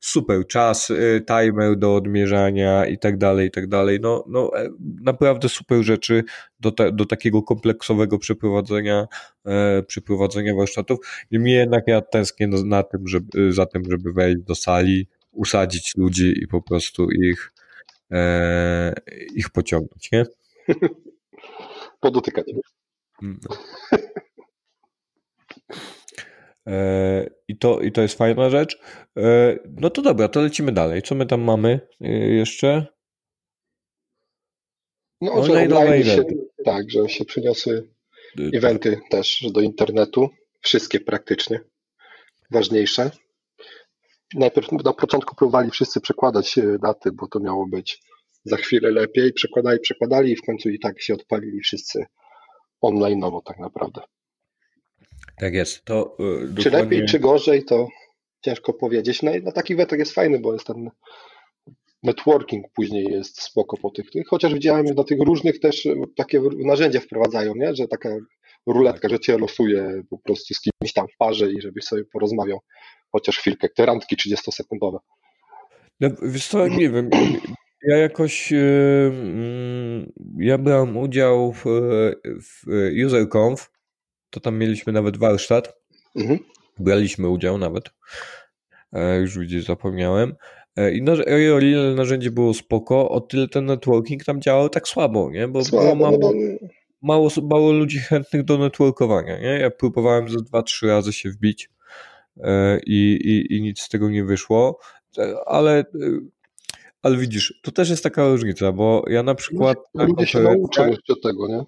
super 0.02 0.48
czas, 0.48 0.90
y, 0.90 1.24
timer 1.28 1.78
do 1.78 1.96
odmierzania 1.96 2.86
i 2.86 2.98
tak 2.98 3.18
dalej, 3.18 3.48
i 3.48 3.52
tak 3.52 3.68
dalej. 3.68 4.00
No, 4.02 4.26
no 4.28 4.52
e, 4.58 4.70
naprawdę 5.02 5.50
super 5.50 5.84
rzeczy 5.84 6.24
do, 6.60 6.72
te, 6.72 6.92
do 6.92 7.06
takiego 7.06 7.44
kompleksowego 7.44 8.20
przeprowadzenia, 8.20 9.08
e, 9.46 9.84
przeprowadzenia 9.84 10.56
warsztatów. 10.56 11.00
Niemniej 11.32 11.56
jednak 11.56 11.84
ja 11.88 12.02
tęsknię 12.02 12.48
na 12.48 12.84
tym, 12.84 13.08
żeby, 13.08 13.54
za 13.54 13.66
tym, 13.66 13.84
żeby 13.92 14.14
wejść 14.14 14.42
do 14.42 14.56
sali, 14.56 15.08
usadzić 15.32 15.98
ludzi 15.98 16.44
i 16.44 16.48
po 16.48 16.62
prostu 16.62 17.12
ich, 17.12 17.54
e, 18.12 18.94
ich 19.36 19.50
pociągnąć, 19.50 20.12
nie? 20.12 20.26
Podotykać. 22.00 22.46
No. 23.22 23.34
E, 26.68 27.30
I 27.48 27.58
to, 27.58 27.80
I 27.80 27.92
to 27.92 28.02
jest 28.02 28.18
fajna 28.18 28.50
rzecz. 28.50 28.80
E, 29.18 29.58
no 29.66 29.90
to 29.90 30.02
dobra, 30.02 30.28
to 30.28 30.42
lecimy 30.42 30.72
dalej. 30.72 31.02
Co 31.02 31.16
my 31.16 31.26
tam 31.26 31.42
mamy 31.42 31.80
e, 32.02 32.10
jeszcze? 32.10 32.86
No, 35.22 35.44
że 35.44 35.52
online, 35.52 35.74
online 35.74 36.04
się, 36.04 36.24
tak, 36.66 36.92
że 36.92 37.10
się 37.10 37.26
przyniosły 37.26 37.88
eventy 38.54 39.00
też 39.10 39.46
do 39.54 39.62
internetu. 39.62 40.30
Wszystkie 40.62 41.00
praktycznie. 41.00 41.60
Ważniejsze. 42.52 43.12
Najpierw 44.34 44.72
na 44.72 44.94
początku 44.94 45.36
próbowali 45.36 45.72
wszyscy 45.72 46.02
przekładać 46.02 46.56
daty, 46.82 47.12
bo 47.12 47.28
to 47.28 47.40
miało 47.40 47.68
być 47.68 48.02
za 48.46 48.58
chwilę 48.58 48.92
lepiej. 48.92 49.34
Przekładali, 49.34 49.80
przekładali 49.80 50.32
i 50.32 50.36
w 50.36 50.42
końcu 50.42 50.70
i 50.70 50.80
tak 50.80 51.02
się 51.02 51.14
odpalili 51.14 51.60
wszyscy 51.60 52.06
online'owo 52.84 53.40
tak 53.46 53.60
naprawdę. 53.60 54.02
Tak 55.38 55.54
jest. 55.54 55.86
To, 55.86 56.16
dokładnie... 56.20 56.64
Czy 56.64 56.70
lepiej, 56.70 57.06
czy 57.06 57.20
gorzej, 57.20 57.66
to 57.66 57.88
ciężko 58.42 58.74
powiedzieć. 58.74 59.22
No, 59.22 59.32
no 59.44 59.52
taki 59.52 59.76
wetek 59.76 60.00
jest 60.00 60.14
fajny, 60.14 60.40
bo 60.40 60.54
jest 60.54 60.68
ten 60.68 60.90
networking 62.04 62.66
później 62.76 63.06
jest 63.06 63.42
spoko 63.42 63.78
po 63.78 63.90
tych, 63.90 64.06
chociaż 64.28 64.54
widziałem 64.54 64.86
do 64.86 65.04
tych 65.04 65.20
różnych 65.20 65.60
też 65.60 65.88
takie 66.16 66.42
narzędzia 66.58 67.00
wprowadzają, 67.00 67.56
nie? 67.56 67.76
że 67.76 67.88
taka 67.88 68.10
ruletka, 68.68 69.10
że 69.10 69.20
cię 69.20 69.38
losuje 69.38 70.02
po 70.10 70.18
prostu 70.18 70.54
z 70.54 70.62
kimś 70.62 70.94
tam 70.94 71.08
w 71.08 71.18
parze 71.18 71.52
i 71.52 71.62
żebyś 71.62 71.84
sobie 71.84 72.04
porozmawiał 72.14 72.60
chociaż 73.12 73.38
chwilkę, 73.38 73.70
te 73.70 73.86
randki 73.86 74.16
30-sekundowe. 74.16 74.98
No, 76.00 76.10
wiesz 76.22 76.48
co, 76.48 76.68
nie 76.68 76.90
wiem, 76.90 77.10
ja 77.84 77.98
jakoś 77.98 78.52
yy, 78.52 80.12
ja 80.38 80.58
brałem 80.58 80.98
udział 80.98 81.54
w, 81.54 81.64
w 82.26 82.64
UserConf 83.06 83.72
to 84.32 84.40
tam 84.40 84.58
mieliśmy 84.58 84.94
nawet 84.94 85.18
warsztat. 85.18 85.78
Mhm. 86.16 86.40
Braliśmy 86.80 87.30
udział 87.30 87.58
nawet. 87.58 87.84
E, 88.94 89.20
już 89.20 89.40
widzisz, 89.40 89.66
zapomniałem. 89.66 90.36
E, 90.76 90.92
I, 90.92 91.10
o 91.52 91.60
ile 91.60 91.96
narzędzie 91.96 92.32
było 92.32 92.54
spoko, 92.54 93.10
o 93.10 93.22
tyle 93.22 93.48
ten 93.48 93.66
networking 93.66 94.24
tam 94.24 94.42
działał 94.42 94.70
tak 94.70 94.88
słabo, 94.88 95.30
nie? 95.32 95.48
Bo 95.48 95.66
słabo, 95.66 95.96
było 95.96 96.12
mało, 96.12 96.34
no 96.34 96.68
mało, 97.02 97.30
mało 97.50 97.72
ludzi 97.72 98.00
chętnych 98.00 98.44
do 98.44 98.58
networkowania, 98.58 99.40
nie? 99.40 99.60
Ja 99.60 99.70
próbowałem 99.70 100.30
za 100.30 100.40
dwa, 100.40 100.64
trzy 100.64 100.88
razy 100.88 101.14
się 101.14 101.30
wbić 101.30 101.70
e, 102.38 102.80
i, 102.86 103.20
i, 103.24 103.56
i 103.58 103.62
nic 103.62 103.82
z 103.82 103.90
tego 103.90 104.10
nie 104.10 104.24
wyszło, 104.24 104.80
ale 105.46 105.86
ale 107.02 107.18
widzisz, 107.18 107.60
to 107.64 107.72
też 107.72 107.90
jest 107.90 108.04
taka 108.04 108.28
różnica, 108.28 108.72
bo 108.72 109.04
ja 109.08 109.24
na 109.24 109.36
przykład... 109.36 109.78
Ludzie 109.94 110.28
się 110.28 110.40
nauczą 110.40 110.88
jeszcze 110.88 111.14
tego, 111.24 111.48
nie? 111.48 111.64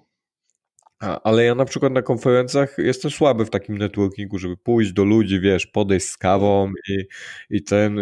Ale 1.24 1.44
ja 1.44 1.54
na 1.54 1.64
przykład 1.64 1.92
na 1.92 2.02
konferencjach 2.02 2.78
jestem 2.78 3.10
słaby 3.10 3.44
w 3.44 3.50
takim 3.50 3.78
networkingu, 3.78 4.38
żeby 4.38 4.56
pójść 4.56 4.92
do 4.92 5.04
ludzi, 5.04 5.40
wiesz, 5.40 5.66
podejść 5.66 6.06
z 6.06 6.16
kawą 6.16 6.72
i, 6.88 7.04
i 7.50 7.62
ten 7.62 7.98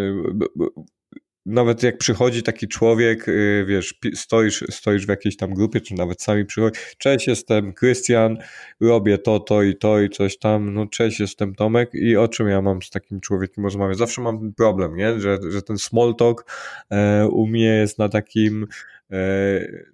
nawet 1.45 1.83
jak 1.83 1.97
przychodzi 1.97 2.43
taki 2.43 2.67
człowiek, 2.67 3.27
y, 3.27 3.65
wiesz, 3.67 3.99
stoisz, 4.13 4.63
stoisz 4.69 5.05
w 5.05 5.09
jakiejś 5.09 5.37
tam 5.37 5.53
grupie, 5.53 5.81
czy 5.81 5.93
nawet 5.93 6.21
sami 6.21 6.45
przychodzi, 6.45 6.79
cześć, 6.97 7.27
jestem 7.27 7.73
Krystian, 7.73 8.37
robię 8.81 9.17
to, 9.17 9.39
to 9.39 9.63
i 9.63 9.75
to 9.75 10.01
i 10.01 10.09
coś 10.09 10.37
tam, 10.37 10.73
no 10.73 10.87
cześć, 10.87 11.19
jestem 11.19 11.55
Tomek 11.55 11.89
i 11.93 12.17
o 12.17 12.27
czym 12.27 12.47
ja 12.47 12.61
mam 12.61 12.81
z 12.81 12.89
takim 12.89 13.21
człowiekiem 13.21 13.63
rozmawiać? 13.63 13.97
Zawsze 13.97 14.21
mam 14.21 14.39
ten 14.39 14.53
problem, 14.53 14.95
nie? 14.95 15.19
Że, 15.19 15.39
że 15.49 15.61
ten 15.61 15.77
small 15.77 16.15
talk 16.15 16.45
e, 16.89 17.27
u 17.27 17.47
mnie 17.47 17.65
jest 17.65 17.99
na 17.99 18.09
takim 18.09 18.67
e, 19.11 19.93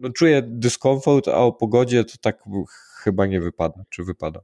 no 0.00 0.10
czuję 0.10 0.42
dyskomfort, 0.46 1.28
a 1.28 1.36
o 1.36 1.52
pogodzie 1.52 2.04
to 2.04 2.14
tak 2.20 2.42
chyba 3.02 3.26
nie 3.26 3.40
wypada, 3.40 3.84
czy 3.90 4.04
wypada? 4.04 4.40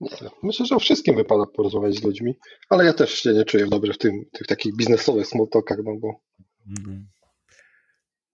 Nie, 0.00 0.10
myślę, 0.42 0.66
że 0.66 0.76
o 0.76 0.78
wszystkim 0.78 1.16
wypada 1.16 1.46
porozmawiać 1.46 1.94
z 1.94 2.04
ludźmi, 2.04 2.34
ale 2.70 2.84
ja 2.84 2.92
też 2.92 3.14
się 3.14 3.32
nie 3.32 3.44
czuję 3.44 3.66
dobrze 3.66 3.92
w 3.92 3.98
tym, 3.98 4.24
tych 4.32 4.46
takich 4.46 4.76
biznesowych 4.76 5.26
smalltalkach, 5.26 5.78
no 5.84 5.96
bo 6.00 6.20
mhm. 6.78 7.08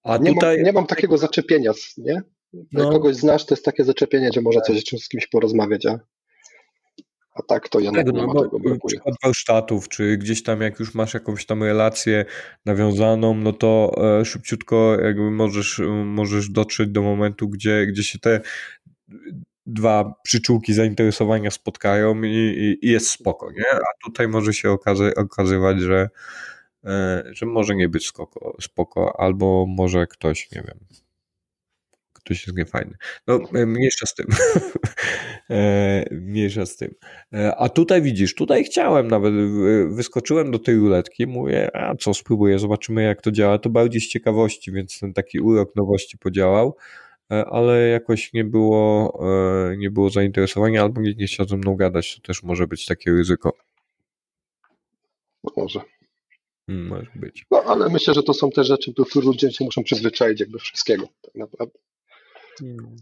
a 0.03 0.17
nie, 0.17 0.35
tutaj... 0.35 0.57
mam, 0.57 0.65
nie 0.65 0.73
mam 0.73 0.87
takiego 0.87 1.19
zaczepienia, 1.19 1.73
nie? 1.99 2.23
Jak 2.53 2.67
no. 2.73 2.91
kogoś 2.91 3.17
znasz, 3.17 3.47
to 3.47 3.55
jest 3.55 3.65
takie 3.65 3.85
zaczepienie, 3.85 4.31
że 4.35 4.41
może 4.41 4.61
coś 4.61 4.85
z 4.85 5.09
kimś 5.09 5.27
porozmawiać, 5.27 5.87
a, 5.87 6.01
a 7.37 7.43
tak 7.43 7.69
to 7.69 7.81
ja 7.81 7.93
tak, 7.93 8.07
nie, 8.07 8.13
no, 8.13 8.27
ma 8.27 8.35
no, 8.35 8.43
tego 8.43 8.59
brakuje. 8.59 8.79
Przykład 8.87 9.15
warsztatów, 9.23 9.89
czy 9.89 10.17
gdzieś 10.17 10.43
tam 10.43 10.61
jak 10.61 10.81
już 10.81 10.95
masz 10.95 11.15
jakąś 11.15 11.47
tam 11.47 11.63
relację 11.63 12.25
nawiązaną, 12.65 13.35
no 13.35 13.53
to 13.53 13.93
e, 14.21 14.25
szybciutko 14.25 15.01
jakby 15.01 15.31
możesz, 15.31 15.81
możesz 16.05 16.51
dotrzeć 16.51 16.89
do 16.89 17.03
momentu, 17.03 17.49
gdzie, 17.49 17.87
gdzie 17.87 18.05
się 18.05 18.19
te 18.19 18.41
dwa 19.67 20.15
przyczółki 20.23 20.75
zainteresowania 20.75 21.51
spotkają 21.51 22.23
i, 22.23 22.79
i, 22.83 22.91
jest 22.91 23.11
spoko, 23.11 23.51
nie? 23.51 23.73
A 23.73 24.05
tutaj 24.05 24.29
może 24.29 24.53
się 24.53 24.71
okazy, 24.71 25.15
okazywać, 25.15 25.81
że, 25.81 26.11
e, 26.85 27.25
że 27.33 27.47
może 27.47 27.75
nie 27.75 27.89
być 27.89 28.09
spoko, 28.09 28.57
spoko, 28.61 29.21
albo 29.21 29.67
może 29.69 30.07
ktoś, 30.07 30.51
nie 30.53 30.63
wiem, 30.63 30.79
ktoś 32.27 32.47
jest 32.47 32.59
niefajny. 32.59 32.97
No, 33.27 33.41
e, 33.55 33.67
mniejsza 33.67 34.07
z 34.07 34.15
tym. 34.15 34.27
E, 35.51 36.05
mniejsza 36.11 36.67
z 36.67 36.77
tym. 36.77 36.95
A 37.57 37.69
tutaj 37.69 38.03
widzisz, 38.03 38.35
tutaj 38.35 38.65
chciałem 38.65 39.09
nawet, 39.09 39.35
wyskoczyłem 39.89 40.51
do 40.51 40.59
tej 40.59 40.77
ruletki, 40.77 41.27
mówię, 41.27 41.77
a 41.77 41.95
co, 41.97 42.15
spróbuję, 42.15 42.59
zobaczymy 42.59 43.03
jak 43.03 43.23
to 43.23 43.33
działa. 43.33 43.59
To 43.59 43.71
bardziej 43.71 44.01
z 44.01 44.09
ciekawości, 44.09 44.73
więc 44.73 45.01
ten 45.01 45.13
taki 45.13 45.41
urok 45.41 45.77
nowości 45.77 46.19
podziałał. 46.19 46.77
E, 47.33 47.45
ale 47.45 47.89
jakoś 47.89 48.33
nie 48.33 48.45
było, 48.45 49.19
e, 49.71 49.77
nie 49.77 49.91
było 49.91 50.11
zainteresowania, 50.11 50.83
albo 50.83 51.01
nikt 51.01 51.21
nie 51.21 51.27
chciał 51.27 51.49
ze 51.49 51.57
mną 51.57 51.77
gadać, 51.77 52.17
to 52.17 52.23
też 52.23 52.43
może 52.43 52.67
być 52.67 52.87
takie 52.87 53.11
ryzyko. 53.11 53.53
Może. 55.57 55.81
Hmm, 56.67 56.87
może 56.89 57.11
być. 57.15 57.47
No, 57.51 57.63
ale 57.67 57.89
myślę, 57.89 58.15
że 58.15 58.23
to 58.23 58.35
są 58.35 58.51
te 58.51 58.65
rzeczy, 58.65 58.93
do 58.93 59.05
których 59.05 59.27
ludzie 59.27 59.53
się 59.53 59.65
muszą 59.65 59.85
przyzwyczaić 59.85 60.41
jakby 60.41 60.59
wszystkiego, 60.59 61.09
tak 61.23 61.35
naprawdę. 61.35 61.79
Hmm. 62.61 62.97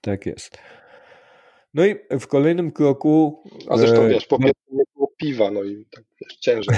Tak 0.00 0.26
jest. 0.26 0.58
No 1.74 1.86
i 1.86 1.96
w 2.20 2.26
kolejnym 2.26 2.72
kroku... 2.72 3.42
A 3.68 3.76
zresztą 3.76 4.02
e, 4.02 4.08
wiesz, 4.08 4.26
po 4.26 4.38
no... 4.38 4.46
nie 4.70 4.82
było 4.94 5.12
piwa, 5.16 5.50
no 5.50 5.62
i 5.62 5.86
tak 5.90 6.04
wiesz, 6.20 6.36
ciężej. 6.36 6.76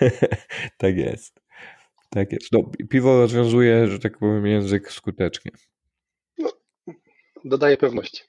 tak 0.78 0.96
jest. 0.96 1.40
Tak 2.10 2.32
jest. 2.32 2.52
No, 2.52 2.70
piwo 2.90 3.20
rozwiązuje, 3.20 3.86
że 3.86 3.98
tak 3.98 4.18
powiem, 4.18 4.46
język 4.46 4.92
skutecznie. 4.92 5.50
No, 6.38 6.50
dodaje 7.44 7.76
pewności. 7.76 8.22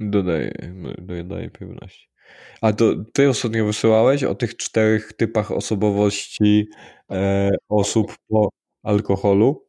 Dodaje, 0.00 0.52
dodaje 0.98 1.50
pewności. 1.50 2.08
A 2.60 2.72
to 2.72 2.94
ty 3.12 3.28
ostatnio 3.28 3.66
wysyłałeś 3.66 4.24
o 4.24 4.34
tych 4.34 4.56
czterech 4.56 5.12
typach 5.12 5.52
osobowości 5.52 6.68
e, 7.10 7.50
osób 7.68 8.16
po 8.28 8.48
alkoholu? 8.82 9.61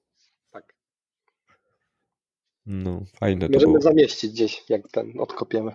No, 2.65 3.03
fajne 3.19 3.47
Możemy 3.47 3.59
to 3.59 3.79
było. 3.79 3.81
zamieścić 3.81 4.31
gdzieś, 4.31 4.63
jak 4.69 4.87
ten 4.87 5.13
odkopiemy. 5.19 5.71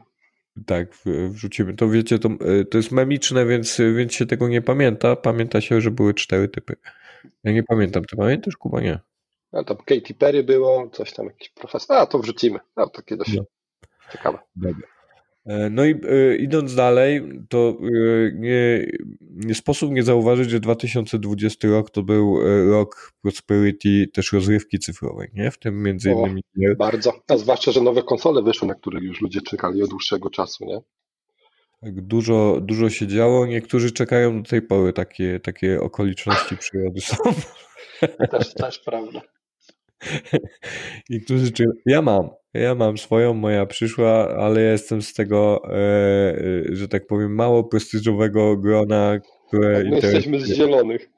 Tak, 0.66 0.88
wrzucimy. 1.30 1.74
To 1.74 1.88
wiecie, 1.88 2.18
to, 2.18 2.28
e, 2.28 2.64
to 2.64 2.78
jest 2.78 2.92
memiczne, 2.92 3.46
więc, 3.46 3.78
więc 3.96 4.12
się 4.14 4.26
tego 4.26 4.48
nie 4.48 4.62
pamięta. 4.62 5.16
Pamięta 5.16 5.60
się, 5.60 5.80
że 5.80 5.90
były 5.90 6.14
cztery 6.14 6.48
typy. 6.48 6.76
Ja 7.44 7.52
nie 7.52 7.62
pamiętam, 7.62 8.04
ty 8.04 8.16
pamiętasz, 8.16 8.56
Kuba? 8.56 8.80
Nie. 8.80 8.98
A 9.52 9.64
tam 9.64 9.76
Katy 9.76 10.14
Perry 10.18 10.42
było, 10.44 10.90
coś 10.92 11.12
tam, 11.12 11.26
jakiś 11.26 11.48
profesor. 11.48 11.96
A, 11.96 12.06
to 12.06 12.18
wrzucimy. 12.18 12.58
A, 12.76 12.86
takie 12.86 13.16
dość 13.16 13.34
no. 13.34 13.42
ciekawe. 14.12 14.38
Dobra. 14.56 14.97
E, 15.48 15.70
no 15.70 15.84
i 15.84 15.90
y, 15.90 16.36
idąc 16.36 16.74
dalej, 16.74 17.22
to 17.48 17.78
y, 17.82 18.36
nie, 18.38 18.86
nie, 19.20 19.54
sposób 19.54 19.90
nie 19.90 20.02
zauważyć, 20.02 20.50
że 20.50 20.60
2020 20.60 21.68
rok 21.68 21.90
to 21.90 22.02
był 22.02 22.38
rok 22.70 23.12
prosperity 23.22 24.06
też 24.12 24.32
rozrywki 24.32 24.78
cyfrowej, 24.78 25.28
nie? 25.34 25.50
W 25.50 25.58
tym 25.58 25.82
między 25.82 26.10
innymi. 26.10 26.42
O, 26.72 26.76
bardzo. 26.76 27.12
A 27.28 27.36
zwłaszcza, 27.36 27.72
że 27.72 27.80
nowe 27.80 28.02
konsole 28.02 28.42
wyszły, 28.42 28.68
na 28.68 28.74
które 28.74 29.00
już 29.00 29.20
ludzie 29.20 29.40
czekali 29.40 29.82
od 29.82 29.90
dłuższego 29.90 30.30
czasu, 30.30 30.64
nie? 30.64 30.80
Tak, 31.80 32.00
dużo, 32.00 32.58
dużo 32.62 32.90
się 32.90 33.06
działo. 33.06 33.46
Niektórzy 33.46 33.92
czekają 33.92 34.42
do 34.42 34.48
tej 34.48 34.62
pory. 34.62 34.92
Takie, 34.92 35.40
takie 35.40 35.80
okoliczności 35.80 36.56
przyrody 36.56 37.00
są. 37.00 37.16
Też, 38.30 38.54
też 38.54 38.78
prawda. 38.78 39.20
Niektórzy 41.10 41.52
czy 41.52 41.64
Ja 41.86 42.02
mam. 42.02 42.28
Ja 42.54 42.74
mam 42.74 42.98
swoją, 42.98 43.34
moja 43.34 43.66
przyszła, 43.66 44.28
ale 44.28 44.62
ja 44.62 44.72
jestem 44.72 45.02
z 45.02 45.14
tego, 45.14 45.62
e, 45.64 45.74
e 45.74 46.76
że 46.76 46.88
tak 46.88 47.06
powiem, 47.06 47.34
mało 47.34 47.64
prestiżowego 47.64 48.56
grona, 48.56 49.18
które. 49.48 49.84
My 49.84 49.96
jesteśmy 49.96 50.40
z 50.40 50.52
zielonych. 50.52 51.08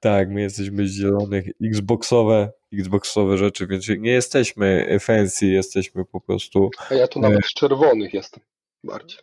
Tak, 0.00 0.30
my 0.30 0.40
jesteśmy 0.40 0.88
z 0.88 0.92
zielonych. 0.92 1.46
Xboxowe, 1.64 2.52
Xboxowe 2.72 3.38
rzeczy, 3.38 3.66
więc 3.66 3.88
nie 3.88 4.10
jesteśmy 4.10 4.98
fancy, 5.00 5.46
jesteśmy 5.46 6.04
po 6.04 6.20
prostu. 6.20 6.70
A 6.90 6.94
ja 6.94 7.08
tu 7.08 7.20
nawet 7.20 7.46
z 7.46 7.54
czerwonych 7.54 8.14
jestem 8.14 8.42
bardziej 8.84 9.18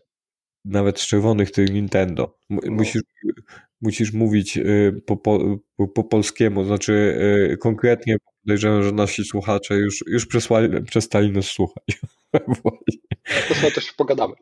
nawet 0.65 0.99
z 0.99 1.07
czerwonych 1.07 1.51
tych 1.51 1.73
Nintendo. 1.73 2.37
No. 2.49 2.59
Musisz, 2.65 3.01
musisz 3.81 4.13
mówić 4.13 4.57
y, 4.57 5.01
po, 5.05 5.17
po, 5.17 5.39
po, 5.95 6.03
polskiemu, 6.03 6.63
znaczy 6.63 7.17
konkretnie 7.59 8.17
podejrzewam, 8.41 8.83
że 8.83 8.91
nasi 8.91 9.25
słuchacze 9.25 9.75
już, 9.75 10.03
już 10.07 10.25
przesłali, 10.25 10.83
przestali 10.83 11.31
nas 11.31 11.45
słuchać. 11.45 11.83
to 13.47 13.55
sobie 13.55 13.71
też 13.71 13.93
pogadamy. 13.93 14.33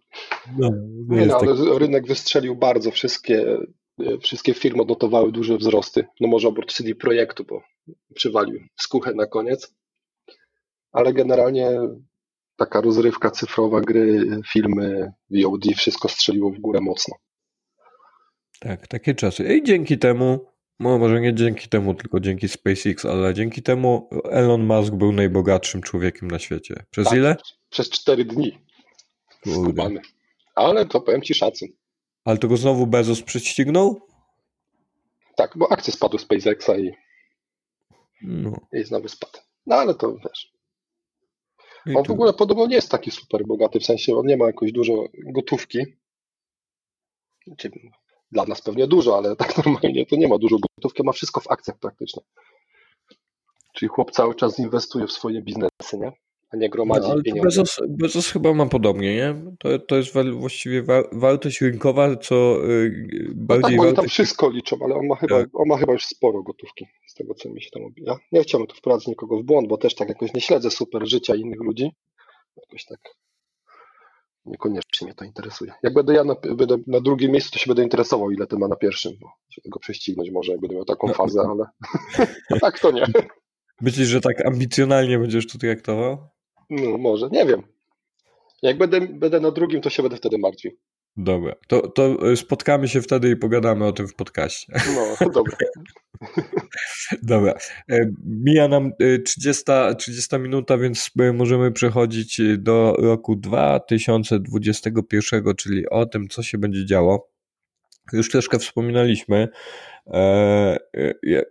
No, 0.57 0.69
Nie, 1.09 1.25
no, 1.25 1.37
ale 1.37 1.57
tak. 1.57 1.79
rynek 1.79 2.07
wystrzelił 2.07 2.55
bardzo, 2.55 2.91
wszystkie, 2.91 3.57
y, 4.01 4.17
wszystkie 4.21 4.53
firmy 4.53 4.81
odnotowały 4.81 5.31
duże 5.31 5.57
wzrosty. 5.57 6.05
No 6.19 6.27
może 6.27 6.47
oprócz 6.47 6.73
CD 6.73 6.95
Projektu, 6.95 7.43
bo 7.43 7.61
przywalił 8.15 8.59
skuchę 8.75 9.13
na 9.13 9.25
koniec, 9.25 9.75
ale 10.91 11.13
generalnie 11.13 11.79
taka 12.57 12.81
rozrywka 12.81 13.31
cyfrowa, 13.31 13.81
gry, 13.81 14.25
filmy, 14.51 15.11
VOD, 15.29 15.65
wszystko 15.77 16.09
strzeliło 16.09 16.51
w 16.51 16.59
górę 16.59 16.79
mocno. 16.81 17.15
Tak, 18.59 18.87
takie 18.87 19.15
czasy. 19.15 19.55
I 19.55 19.63
dzięki 19.63 19.97
temu, 19.97 20.45
no 20.79 20.97
może 20.97 21.21
nie 21.21 21.33
dzięki 21.33 21.69
temu, 21.69 21.93
tylko 21.93 22.19
dzięki 22.19 22.49
SpaceX, 22.49 23.05
ale 23.05 23.33
dzięki 23.33 23.63
temu 23.63 24.09
Elon 24.29 24.63
Musk 24.65 24.93
był 24.93 25.11
najbogatszym 25.11 25.81
człowiekiem 25.81 26.31
na 26.31 26.39
świecie. 26.39 26.85
Przez 26.91 27.07
tak, 27.07 27.17
ile? 27.17 27.35
Przez 27.69 27.89
cztery 27.89 28.25
dni. 28.25 28.57
Skubany. 29.47 30.01
Ale 30.55 30.85
to 30.85 31.01
powiem 31.01 31.21
Ci 31.21 31.33
szacun. 31.33 31.69
Ale 32.25 32.37
to 32.37 32.47
go 32.47 32.57
znowu 32.57 32.87
Bezos 32.87 33.21
prześcignął? 33.21 34.01
Tak, 35.35 35.57
bo 35.57 35.71
akcje 35.71 35.93
spadły 35.93 36.19
SpaceXa 36.19 36.77
i, 36.77 36.91
no. 38.21 38.53
i 38.73 38.83
znowu 38.83 39.07
spadł. 39.07 39.39
No 39.65 39.75
ale 39.75 39.95
to 39.95 40.13
wiesz, 40.13 40.53
on 41.95 42.03
w 42.03 42.11
ogóle 42.11 42.33
podobno 42.33 42.67
nie 42.67 42.75
jest 42.75 42.91
taki 42.91 43.11
super 43.11 43.45
bogaty, 43.47 43.79
w 43.79 43.85
sensie 43.85 44.17
on 44.17 44.25
nie 44.25 44.37
ma 44.37 44.45
jakoś 44.45 44.71
dużo 44.71 45.05
gotówki. 45.25 45.79
Dla 48.31 48.45
nas 48.45 48.61
pewnie 48.61 48.87
dużo, 48.87 49.17
ale 49.17 49.35
tak 49.35 49.57
normalnie 49.65 50.05
to 50.05 50.15
nie 50.15 50.27
ma 50.27 50.37
dużo 50.37 50.57
gotówki, 50.77 51.03
ma 51.03 51.11
wszystko 51.11 51.41
w 51.41 51.51
akcjach 51.51 51.79
praktycznie. 51.79 52.23
Czyli 53.73 53.89
chłop 53.89 54.11
cały 54.11 54.35
czas 54.35 54.59
inwestuje 54.59 55.07
w 55.07 55.11
swoje 55.11 55.41
biznesy, 55.41 55.97
nie? 55.99 56.11
a 56.51 56.57
nie 56.57 56.69
gromadzi 56.69 57.07
no, 57.09 57.23
pieniędzy. 57.23 57.45
Bezos, 57.45 57.79
Bezos 57.89 58.31
chyba 58.31 58.53
ma 58.53 58.65
podobnie, 58.65 59.15
nie? 59.15 59.35
To, 59.59 59.79
to 59.79 59.95
jest 59.95 60.13
właściwie 60.33 60.83
wa 60.83 61.03
wartość 61.11 61.61
rynkowa, 61.61 62.15
co 62.15 62.35
yy, 62.35 63.31
bardziej 63.35 63.77
no 63.77 63.83
tak, 63.83 63.85
wartość... 63.85 63.95
tam 63.95 64.07
wszystko 64.07 64.49
liczą, 64.49 64.77
ale 64.83 64.95
on 64.95 65.07
ma, 65.07 65.15
chyba, 65.15 65.39
tak. 65.39 65.49
on 65.53 65.67
ma 65.67 65.77
chyba 65.77 65.93
już 65.93 66.05
sporo 66.05 66.43
gotówki, 66.43 66.85
z 67.07 67.13
tego 67.13 67.33
co 67.33 67.49
mi 67.49 67.61
się 67.61 67.69
tam 67.69 67.83
obija. 67.83 68.17
Nie 68.31 68.41
chciałbym 68.41 68.67
tu 68.67 68.75
wprowadzić 68.75 69.07
nikogo 69.07 69.37
w 69.37 69.43
błąd, 69.43 69.67
bo 69.67 69.77
też 69.77 69.95
tak 69.95 70.09
jakoś 70.09 70.33
nie 70.33 70.41
śledzę 70.41 70.71
super 70.71 71.07
życia 71.07 71.35
innych 71.35 71.59
ludzi. 71.61 71.91
Jakoś 72.57 72.85
tak 72.85 72.99
niekoniecznie 74.45 75.05
mnie 75.05 75.15
to 75.15 75.25
interesuje. 75.25 75.73
Jak 75.83 75.93
będę 75.93 76.13
ja 76.13 76.23
na, 76.23 76.35
będę 76.35 76.77
na 76.87 76.99
drugim 77.01 77.31
miejscu, 77.31 77.51
to 77.51 77.59
się 77.59 77.67
będę 77.67 77.83
interesował, 77.83 78.31
ile 78.31 78.47
ten 78.47 78.59
ma 78.59 78.67
na 78.67 78.75
pierwszym, 78.75 79.13
bo 79.21 79.31
się 79.49 79.61
tego 79.61 79.79
prześcignąć 79.79 80.31
może, 80.31 80.51
jak 80.51 80.61
będę 80.61 80.75
miał 80.75 80.85
taką 80.85 81.07
no. 81.07 81.13
fazę, 81.13 81.41
ale 81.41 81.65
tak 82.61 82.79
to 82.79 82.91
nie. 82.91 83.05
Myślisz, 83.81 84.07
że 84.07 84.21
tak 84.21 84.45
ambicjonalnie 84.45 85.19
będziesz 85.19 85.47
tu 85.47 85.57
traktował? 85.57 86.17
No, 86.69 86.97
może, 86.97 87.29
nie 87.31 87.45
wiem. 87.45 87.63
Jak 88.61 88.77
będę, 88.77 89.01
będę 89.01 89.39
na 89.39 89.51
drugim, 89.51 89.81
to 89.81 89.89
się 89.89 90.03
będę 90.03 90.17
wtedy 90.17 90.37
martwił. 90.37 90.71
Dobra, 91.17 91.55
to, 91.67 91.87
to 91.87 92.17
spotkamy 92.35 92.87
się 92.87 93.01
wtedy 93.01 93.29
i 93.29 93.35
pogadamy 93.35 93.85
o 93.85 93.91
tym 93.91 94.07
w 94.07 94.15
podcaście. 94.15 94.73
No, 94.95 95.15
dobra. 95.31 95.57
Dobra. 97.23 97.53
E, 97.89 98.11
mija 98.25 98.67
nam 98.67 98.91
30, 99.25 99.63
30 99.97 100.39
minuta, 100.39 100.77
więc 100.77 101.11
możemy 101.33 101.71
przechodzić 101.71 102.41
do 102.57 102.95
roku 102.99 103.35
2021, 103.35 105.55
czyli 105.55 105.89
o 105.89 106.05
tym, 106.05 106.27
co 106.27 106.43
się 106.43 106.57
będzie 106.57 106.85
działo. 106.85 107.29
Już 108.13 108.29
troszkę 108.29 108.59
wspominaliśmy. 108.59 109.47
E, 110.07 110.77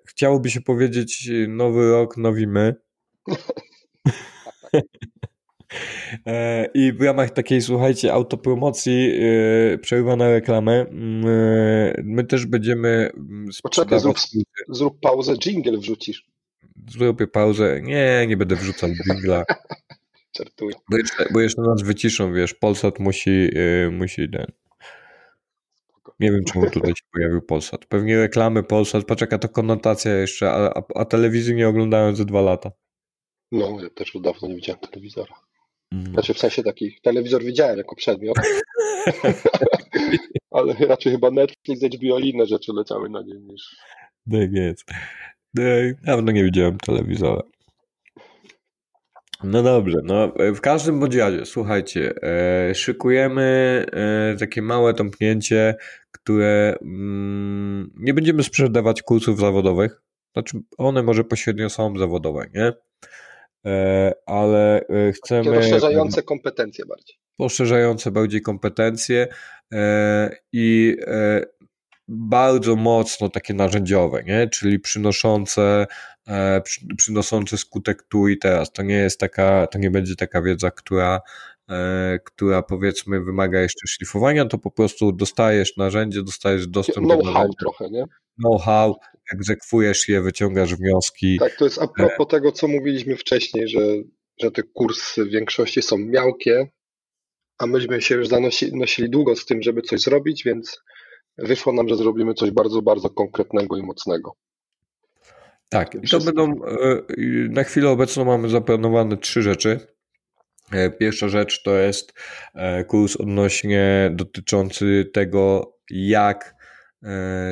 chciałoby 0.07 0.51
się 0.51 0.61
powiedzieć 0.61 1.31
nowy 1.49 1.91
rok, 1.91 2.17
nowi 2.17 2.47
my. 2.47 2.75
E, 6.27 6.69
I 6.75 6.93
w 6.93 7.03
ramach 7.03 7.31
takiej, 7.31 7.63
słuchajcie, 7.63 8.13
autopromocji 8.13 9.07
yy, 9.07 9.79
przerwa 9.79 10.17
na 10.17 10.31
reklamę. 10.31 10.87
Yy, 10.91 12.03
my 12.05 12.25
też 12.25 12.47
będziemy 12.47 13.11
mm, 13.17 13.49
Poczekaj, 13.63 14.01
zrób, 14.01 14.17
zrób 14.69 15.01
pauzę, 15.01 15.35
jingle 15.37 15.79
wrzucisz. 15.79 16.27
Zrobię 16.91 17.27
pauzę. 17.27 17.81
Nie, 17.83 18.27
nie 18.29 18.37
będę 18.37 18.57
wrzucał 18.57 18.91
jingla. 18.91 19.45
Czartuję. 20.37 20.75
Bo 20.91 20.97
jeszcze, 20.97 21.27
bo 21.33 21.41
jeszcze 21.41 21.63
nas 21.63 21.83
wyciszą, 21.83 22.33
wiesz, 22.33 22.55
Polsat 22.55 22.99
musi, 22.99 23.31
yy, 23.31 23.91
musi 23.93 24.31
ten. 24.31 24.47
Nie 26.21 26.33
wiem, 26.33 26.45
czemu 26.45 26.71
tutaj 26.71 26.91
się 26.91 27.05
pojawił 27.13 27.43
Polsat. 27.43 27.87
Pewnie 27.87 28.19
reklamy 28.19 28.63
Polsat, 28.63 29.05
poczeka 29.05 29.39
to 29.39 29.49
konotacja 29.49 30.15
jeszcze, 30.15 30.51
a, 30.51 30.71
a, 30.75 30.83
a 30.95 31.05
telewizji 31.05 31.55
nie 31.55 31.69
oglądałem 31.69 32.17
ze 32.17 32.25
dwa 32.25 32.41
lata. 32.41 32.71
No, 33.53 33.83
ja 33.83 33.91
też 33.91 34.15
już 34.15 34.23
dawno 34.23 34.49
nie 34.49 34.55
widziałem 34.55 34.81
telewizora. 34.81 35.48
Mm. 35.93 36.13
Znaczy 36.13 36.35
w 36.35 36.39
sensie 36.39 36.63
taki 36.63 36.99
telewizor 37.03 37.45
widziałem 37.45 37.79
jako 37.79 37.97
przedmiot, 37.97 38.37
ale 40.51 40.75
raczej 40.75 41.13
chyba 41.13 41.31
Netflix, 41.31 41.83
HBO 41.83 42.19
i 42.19 42.29
inne 42.29 42.47
rzeczy 42.47 42.73
leciały 42.73 43.11
na 43.11 43.23
nim 43.23 43.49
niż... 43.49 43.77
Tak 44.33 44.53
jest. 44.53 44.85
No, 45.55 45.63
dawno 46.05 46.33
nie 46.33 46.45
widziałem 46.45 46.79
telewizora. 46.79 47.43
No 49.45 49.63
dobrze, 49.63 49.99
no 50.05 50.33
w 50.55 50.61
każdym 50.61 51.01
bądź 51.01 51.15
razie, 51.15 51.47
słuchajcie, 51.47 52.15
e, 52.23 52.75
szykujemy 52.75 53.87
e, 53.93 54.37
takie 54.37 54.63
małe 54.63 54.95
tąpnięcie, 54.95 55.75
które 56.13 56.79
mm, 56.83 57.91
nie 57.97 58.15
będziemy 58.15 58.43
sprzedawać 58.43 59.03
kursów 59.03 59.41
zawodowych, 59.41 60.03
znaczy 60.33 60.59
one 60.79 61.03
może 61.03 61.25
pośrednio 61.25 61.71
są 61.71 61.99
zawodowe, 61.99 62.47
nie? 62.55 62.73
E, 63.67 64.13
ale 64.27 64.81
e, 64.89 65.13
chcemy. 65.13 65.45
Takie 65.45 65.57
rozszerzające 65.57 66.23
kompetencje 66.23 66.87
bardziej. 66.87 67.17
Poszerzające 67.37 68.11
bardziej 68.11 68.43
kompetencje 68.43 69.29
e, 69.73 70.37
i 70.53 70.97
bardzo 72.09 72.77
mocno 72.77 73.29
takie 73.29 73.55
narzędziowe, 73.55 74.23
nie? 74.25 74.49
czyli 74.49 74.81
przynoszące, 74.81 75.87
przynoszące 76.97 77.59
skutek 77.59 78.03
tu 78.03 78.29
i 78.29 78.39
teraz. 78.39 78.73
To 78.73 78.83
nie 78.83 78.95
jest 78.95 79.21
taka, 79.21 79.67
to 79.67 79.79
nie 79.79 79.91
będzie 79.91 80.17
taka 80.17 80.43
wiedza, 80.43 80.71
która, 80.71 81.21
która 82.25 82.63
powiedzmy 82.63 83.21
wymaga 83.21 83.61
jeszcze 83.61 83.87
szlifowania, 83.89 84.45
to 84.45 84.59
po 84.59 84.71
prostu 84.71 85.13
dostajesz 85.13 85.77
narzędzie, 85.77 86.23
dostajesz 86.23 86.67
dostęp 86.67 87.09
do 87.09 87.17
know-how 87.17 87.55
trochę, 87.55 87.91
nie? 87.91 88.05
Know-how, 88.45 88.97
egzekwujesz 89.35 90.09
je, 90.09 90.23
wyciągasz 90.23 90.75
wnioski. 90.75 91.39
Tak, 91.39 91.57
to 91.57 91.65
jest 91.65 91.83
a 91.83 91.89
propos 91.89 92.27
e... 92.27 92.31
tego, 92.31 92.53
co 92.53 92.69
mówiliśmy 92.69 93.17
wcześniej, 93.17 93.69
że, 93.69 93.81
że 94.43 94.51
te 94.51 94.63
kursy 94.63 95.25
w 95.25 95.31
większości 95.31 95.83
są 95.83 95.99
miałkie, 95.99 96.69
a 97.59 97.67
myśmy 97.67 98.03
się 98.03 98.15
już 98.15 98.29
zanosili 98.29 99.11
długo 99.11 99.37
z 99.37 99.47
tym, 99.47 99.63
żeby 99.63 99.83
coś 99.83 100.01
zrobić, 100.01 100.45
więc 100.45 100.81
wyszło 101.39 101.73
nam, 101.73 101.89
że 101.89 101.97
zrobimy 101.97 102.35
coś 102.35 102.51
bardzo, 102.51 102.83
bardzo 102.83 103.11
konkretnego 103.11 103.77
i 103.77 103.83
mocnego. 103.83 104.37
Tak, 105.69 105.95
i 105.95 106.09
to 106.09 106.21
będą, 106.21 106.53
e, 106.65 107.03
na 107.49 107.65
chwilę 107.65 107.89
obecną 107.91 108.25
mamy 108.25 108.49
zaplanowane 108.49 109.17
trzy 109.17 109.43
rzeczy. 109.43 109.81
E, 110.73 110.91
pierwsza 110.91 111.29
rzecz 111.29 111.63
to 111.63 111.77
jest 111.77 112.13
kurs 112.87 113.17
odnośnie 113.17 114.11
dotyczący 114.15 115.11
tego, 115.13 115.75
jak 115.91 116.58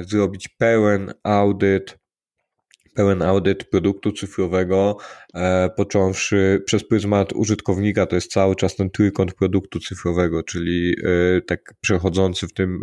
zrobić 0.02 0.48
pełen 0.48 1.14
audyt, 1.22 1.98
pełen 2.96 3.22
audyt 3.22 3.64
produktu 3.70 4.12
cyfrowego, 4.12 4.96
e, 5.34 5.70
począwszy 5.76 6.62
przez 6.66 6.88
pryzmat 6.88 7.32
użytkownika, 7.32 8.06
to 8.06 8.14
jest 8.14 8.32
cały 8.32 8.56
czas 8.56 8.76
ten 8.76 8.90
trójkąt 8.90 9.34
produktu 9.34 9.80
cyfrowego, 9.80 10.42
czyli 10.42 10.96
e, 11.02 11.40
tak 11.40 11.74
przechodzący 11.80 12.48
w 12.48 12.52
tym 12.52 12.80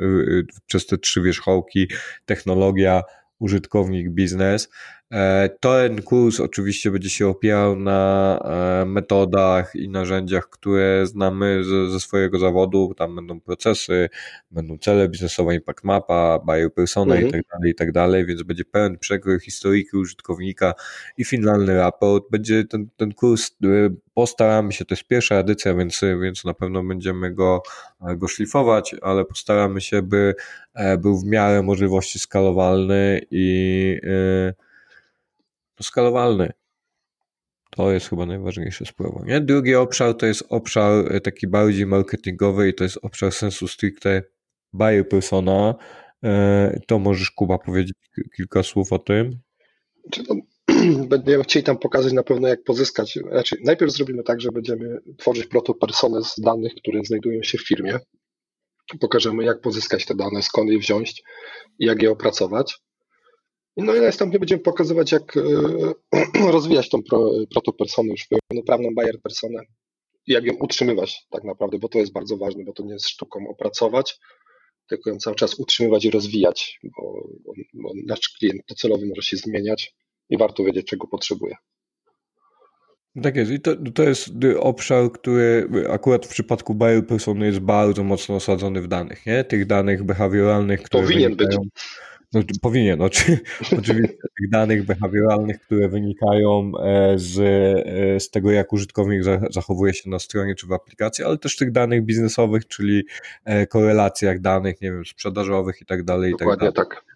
przez 0.65 0.85
te 0.85 0.97
trzy 0.97 1.21
wierzchołki 1.21 1.87
technologia, 2.25 3.03
użytkownik, 3.39 4.09
biznes. 4.09 4.69
E, 5.13 5.49
ten 5.59 6.01
kurs 6.01 6.39
oczywiście 6.39 6.91
będzie 6.91 7.09
się 7.09 7.27
opierał 7.27 7.75
na 7.75 8.39
e, 8.81 8.85
metodach 8.85 9.75
i 9.75 9.89
narzędziach, 9.89 10.49
które 10.49 11.07
znamy 11.07 11.63
ze, 11.89 11.99
swojego 11.99 12.39
zawodu. 12.39 12.93
Tam 12.97 13.15
będą 13.15 13.39
procesy, 13.39 14.09
będą 14.51 14.77
cele 14.77 15.09
biznesowe, 15.09 15.55
impact 15.55 15.83
mapa, 15.83 16.39
buyer 16.45 16.73
persona 16.73 17.15
mhm. 17.15 17.29
i 17.29 17.31
tak 17.31 17.91
dalej, 17.91 18.21
i 18.21 18.25
tak 18.25 18.27
więc 18.27 18.43
będzie 18.43 18.65
pełen 18.65 18.97
przekrój 18.97 19.39
historyki 19.39 19.97
użytkownika 19.97 20.73
i 21.17 21.25
finalny 21.25 21.75
raport. 21.77 22.23
Będzie 22.31 22.63
ten, 22.63 22.87
ten 22.97 23.13
kurs, 23.13 23.51
e, 23.63 23.67
postaramy 24.13 24.73
się, 24.73 24.85
to 24.85 24.93
jest 24.93 25.07
pierwsza 25.07 25.35
edycja, 25.35 25.73
więc, 25.73 26.01
więc 26.21 26.45
na 26.45 26.53
pewno 26.53 26.83
będziemy 26.83 27.33
go, 27.33 27.61
go 28.17 28.27
szlifować, 28.27 28.95
ale 29.01 29.25
postaramy 29.25 29.81
się, 29.81 30.01
by 30.01 30.35
był 30.99 31.19
w 31.19 31.25
miarę 31.25 31.61
możliwości 31.61 32.19
skalowalny 32.19 33.21
i 33.31 33.99
skalowalny. 35.81 36.51
To 37.69 37.91
jest 37.91 38.09
chyba 38.09 38.25
najważniejsza 38.25 38.85
sprawa. 38.85 39.25
Nie? 39.25 39.41
Drugi 39.41 39.75
obszar 39.75 40.17
to 40.17 40.25
jest 40.25 40.43
obszar 40.49 41.15
e, 41.15 41.21
taki 41.21 41.47
bardziej 41.47 41.85
marketingowy 41.85 42.69
i 42.69 42.73
to 42.73 42.83
jest 42.83 42.99
obszar 43.01 43.31
sensu 43.31 43.67
stricte 43.67 44.23
buyer 44.73 45.09
persona. 45.09 45.75
E, 46.23 46.79
to 46.87 46.99
możesz 46.99 47.31
Kuba 47.31 47.57
powiedzieć 47.57 47.95
kilka 48.35 48.63
słów 48.63 48.93
o 48.93 48.99
tym? 48.99 49.39
Będziemy 51.09 51.43
chcieli 51.43 51.63
tam 51.63 51.77
pokazać 51.77 52.13
na 52.13 52.23
pewno 52.23 52.47
jak 52.47 52.63
pozyskać, 52.63 53.19
znaczy 53.31 53.57
najpierw 53.63 53.91
zrobimy 53.91 54.23
tak, 54.23 54.41
że 54.41 54.51
będziemy 54.51 54.99
tworzyć 55.17 55.45
protopersonę 55.45 56.23
z 56.23 56.35
danych, 56.41 56.73
które 56.75 56.99
znajdują 57.03 57.43
się 57.43 57.57
w 57.57 57.67
firmie. 57.67 57.99
Pokażemy 58.99 59.43
jak 59.43 59.61
pozyskać 59.61 60.05
te 60.05 60.15
dane, 60.15 60.41
skąd 60.41 60.69
je 60.69 60.79
wziąć 60.79 61.23
jak 61.79 62.01
je 62.01 62.11
opracować. 62.11 62.79
No 63.77 63.95
i 63.95 64.01
następnie 64.01 64.39
będziemy 64.39 64.61
pokazywać, 64.61 65.11
jak 65.11 65.37
e, 65.37 66.51
rozwijać 66.51 66.89
tą 66.89 66.99
protopersonę, 67.51 68.09
już 68.09 68.27
pełnoprawną 68.49 68.89
buyer 68.95 69.21
personę 69.21 69.59
jak 70.27 70.45
ją 70.45 70.53
utrzymywać 70.53 71.25
tak 71.29 71.43
naprawdę, 71.43 71.79
bo 71.79 71.89
to 71.89 71.99
jest 71.99 72.13
bardzo 72.13 72.37
ważne, 72.37 72.63
bo 72.63 72.73
to 72.73 72.83
nie 72.83 72.93
jest 72.93 73.09
sztuką 73.09 73.47
opracować, 73.49 74.19
tylko 74.87 75.09
ją 75.09 75.17
cały 75.17 75.35
czas 75.35 75.59
utrzymywać 75.59 76.05
i 76.05 76.11
rozwijać, 76.11 76.79
bo, 76.83 77.27
bo 77.73 77.91
nasz 78.05 78.29
klient 78.39 78.61
docelowy 78.69 79.05
może 79.05 79.21
się 79.21 79.37
zmieniać 79.37 79.95
i 80.29 80.37
warto 80.37 80.63
wiedzieć, 80.63 80.87
czego 80.87 81.07
potrzebuje. 81.07 81.55
Tak 83.23 83.35
jest. 83.35 83.51
I 83.51 83.59
to, 83.59 83.75
to 83.95 84.03
jest 84.03 84.29
obszar, 84.59 85.11
który 85.11 85.69
akurat 85.89 86.25
w 86.25 86.29
przypadku 86.29 86.75
buyer 86.75 87.07
persony 87.07 87.45
jest 87.45 87.59
bardzo 87.59 88.03
mocno 88.03 88.35
osadzony 88.35 88.81
w 88.81 88.87
danych, 88.87 89.25
nie? 89.25 89.43
Tych 89.43 89.65
danych 89.65 90.03
behawioralnych, 90.03 90.81
które 90.81 91.03
Powinien 91.03 91.35
być. 91.35 91.57
No, 92.33 92.41
powinien, 92.61 93.01
oczy, 93.01 93.39
oczywiście 93.79 94.17
tych 94.37 94.49
danych 94.49 94.85
behawioralnych, 94.85 95.59
które 95.59 95.89
wynikają 95.89 96.71
e, 96.83 97.19
z, 97.19 97.39
e, 97.39 98.19
z 98.19 98.29
tego, 98.29 98.51
jak 98.51 98.73
użytkownik 98.73 99.21
zachowuje 99.49 99.93
się 99.93 100.09
na 100.09 100.19
stronie 100.19 100.55
czy 100.55 100.67
w 100.67 100.71
aplikacji, 100.71 101.23
ale 101.23 101.37
też 101.37 101.55
tych 101.55 101.71
danych 101.71 102.05
biznesowych, 102.05 102.67
czyli 102.67 103.03
e, 103.45 103.67
korelacjach 103.67 104.39
danych, 104.39 104.81
nie 104.81 104.91
wiem, 104.91 105.05
sprzedażowych 105.05 105.81
i 105.81 105.85
tak 105.85 106.03
dalej. 106.03 106.31
Dokładnie 106.31 106.71
tak. 106.71 106.75
Dalej. 106.75 106.89
tak. 106.89 107.13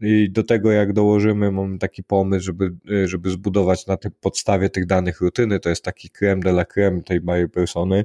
I 0.00 0.30
do 0.30 0.42
tego, 0.42 0.72
jak 0.72 0.92
dołożymy, 0.92 1.52
mamy 1.52 1.78
taki 1.78 2.02
pomysł, 2.02 2.44
żeby, 2.44 2.74
żeby 3.04 3.30
zbudować 3.30 3.86
na 3.86 3.96
tej 3.96 4.10
podstawie 4.20 4.70
tych 4.70 4.86
danych 4.86 5.20
rutyny, 5.20 5.60
to 5.60 5.68
jest 5.68 5.84
taki 5.84 6.10
creme 6.10 6.40
de 6.42 6.50
la 6.50 6.64
creme 6.64 7.02
tej 7.02 7.20
buyer 7.20 7.50
persony, 7.50 8.04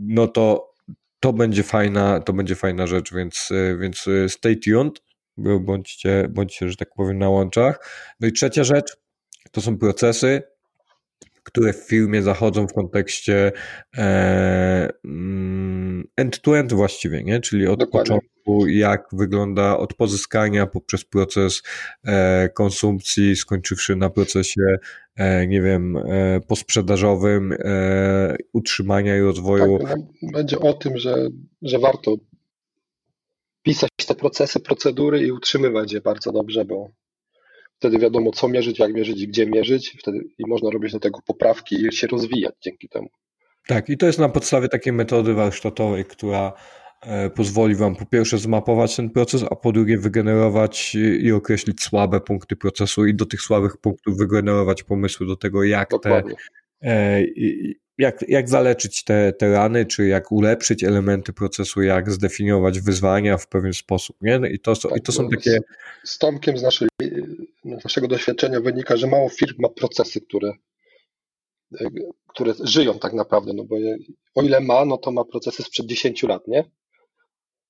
no 0.00 0.26
to 0.28 0.74
to 1.20 1.32
będzie 1.32 1.62
fajna, 1.62 2.20
to 2.20 2.32
będzie 2.32 2.54
fajna 2.54 2.86
rzecz, 2.86 3.14
więc, 3.14 3.48
więc 3.78 4.08
stay 4.28 4.56
tuned 4.56 5.05
bądźcie, 5.38 6.28
bądźcie, 6.30 6.68
że 6.68 6.76
tak 6.76 6.88
powiem, 6.96 7.18
na 7.18 7.28
łączach. 7.28 7.88
No 8.20 8.28
i 8.28 8.32
trzecia 8.32 8.64
rzecz 8.64 8.96
to 9.52 9.60
są 9.60 9.78
procesy, 9.78 10.42
które 11.46 11.72
w 11.72 11.76
firmie 11.76 12.22
zachodzą 12.22 12.66
w 12.66 12.72
kontekście 12.72 13.52
e, 13.98 14.88
mm, 15.04 16.04
end-to-end 16.16 16.72
właściwie, 16.72 17.22
nie? 17.22 17.40
Czyli 17.40 17.66
od 17.66 17.80
Dokładnie. 17.80 18.16
początku, 18.16 18.66
jak 18.66 19.08
wygląda 19.12 19.78
od 19.78 19.94
pozyskania 19.94 20.66
poprzez 20.66 21.04
proces 21.04 21.62
e, 22.04 22.48
konsumpcji, 22.48 23.36
skończywszy 23.36 23.96
na 23.96 24.10
procesie, 24.10 24.60
e, 25.16 25.46
nie 25.46 25.62
wiem, 25.62 25.98
posprzedażowym, 26.48 27.54
utrzymania 28.52 29.16
i 29.16 29.20
rozwoju. 29.20 29.78
Tak, 29.78 29.96
no, 30.22 30.30
będzie 30.32 30.58
o 30.58 30.72
tym, 30.72 30.98
że, 30.98 31.14
że 31.62 31.78
warto 31.78 32.16
pisać 33.66 33.90
te 34.06 34.14
procesy, 34.14 34.60
procedury 34.60 35.26
i 35.26 35.32
utrzymywać 35.32 35.92
je 35.92 36.00
bardzo 36.00 36.32
dobrze, 36.32 36.64
bo 36.64 36.90
wtedy 37.78 37.98
wiadomo, 37.98 38.30
co 38.32 38.48
mierzyć, 38.48 38.78
jak 38.78 38.92
mierzyć 38.94 39.20
i 39.20 39.28
gdzie 39.28 39.46
mierzyć, 39.46 39.96
wtedy 40.00 40.18
i 40.38 40.48
można 40.48 40.70
robić 40.70 40.92
do 40.92 41.00
tego 41.00 41.20
poprawki 41.26 41.86
i 41.86 41.92
się 41.92 42.06
rozwijać 42.06 42.54
dzięki 42.60 42.88
temu. 42.88 43.08
Tak, 43.66 43.88
i 43.88 43.96
to 43.96 44.06
jest 44.06 44.18
na 44.18 44.28
podstawie 44.28 44.68
takiej 44.68 44.92
metody 44.92 45.34
warsztatowej, 45.34 46.04
która 46.04 46.52
e, 47.02 47.30
pozwoli 47.30 47.74
Wam 47.74 47.96
po 47.96 48.06
pierwsze 48.06 48.38
zmapować 48.38 48.96
ten 48.96 49.10
proces, 49.10 49.44
a 49.50 49.56
po 49.56 49.72
drugie 49.72 49.98
wygenerować 49.98 50.94
i 51.20 51.32
określić 51.32 51.82
słabe 51.82 52.20
punkty 52.20 52.56
procesu 52.56 53.06
i 53.06 53.14
do 53.14 53.26
tych 53.26 53.40
słabych 53.40 53.76
punktów 53.76 54.16
wygenerować 54.16 54.82
pomysły 54.82 55.26
do 55.26 55.36
tego, 55.36 55.64
jak 55.64 55.90
Dokładnie. 55.90 56.34
te, 56.80 57.24
jak, 57.98 58.24
jak 58.28 58.48
zaleczyć 58.48 59.04
te, 59.04 59.32
te 59.32 59.52
rany, 59.52 59.86
czy 59.86 60.06
jak 60.06 60.32
ulepszyć 60.32 60.84
elementy 60.84 61.32
procesu, 61.32 61.82
jak 61.82 62.10
zdefiniować 62.10 62.80
wyzwania 62.80 63.38
w 63.38 63.48
pewien 63.48 63.72
sposób. 63.72 64.16
Nie? 64.22 64.40
I 64.52 64.58
to, 64.58 64.76
Tak, 64.76 64.96
i 64.96 65.00
to 65.00 65.12
są 65.12 65.22
no, 65.22 65.30
takie. 65.30 65.58
Z, 66.04 66.10
z 66.10 66.18
Tomkiem 66.18 66.58
z, 66.58 66.62
naszej, 66.62 66.88
z 67.80 67.84
naszego 67.84 68.08
doświadczenia 68.08 68.60
wynika, 68.60 68.96
że 68.96 69.06
mało 69.06 69.28
firm 69.28 69.54
ma 69.58 69.68
procesy, 69.68 70.20
które, 70.20 70.52
które 72.28 72.54
żyją 72.64 72.98
tak 72.98 73.12
naprawdę. 73.12 73.52
No 73.52 73.64
bo 73.64 73.78
je, 73.78 73.96
o 74.34 74.42
ile 74.42 74.60
ma, 74.60 74.84
no 74.84 74.96
to 74.96 75.12
ma 75.12 75.24
procesy 75.24 75.62
sprzed 75.62 75.86
10 75.86 76.22
lat, 76.22 76.48
nie? 76.48 76.64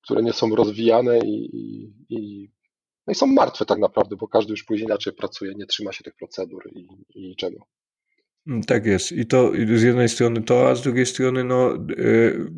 Które 0.05 0.23
nie 0.23 0.33
są 0.33 0.57
rozwijane 0.57 1.19
i, 1.19 1.57
i, 1.57 1.93
i, 2.09 2.51
no 3.07 3.13
i 3.13 3.15
są 3.15 3.27
martwe 3.27 3.65
tak 3.65 3.79
naprawdę, 3.79 4.17
bo 4.17 4.29
każdy 4.29 4.51
już 4.51 4.65
później 4.65 4.87
inaczej 4.87 5.13
pracuje, 5.13 5.55
nie 5.55 5.67
trzyma 5.67 5.93
się 5.93 6.05
tych 6.05 6.15
procedur 6.15 6.71
i, 6.73 6.89
i 7.15 7.29
niczego. 7.29 7.67
Mm, 8.47 8.63
tak 8.63 8.87
jest. 8.87 9.13
I 9.13 9.27
to 9.27 9.53
z 9.77 9.83
jednej 9.83 10.09
strony 10.09 10.43
to, 10.43 10.71
a 10.71 10.75
z 10.75 10.83
drugiej 10.83 11.07
strony, 11.07 11.45
no. 11.45 11.79
Yy, 11.89 12.51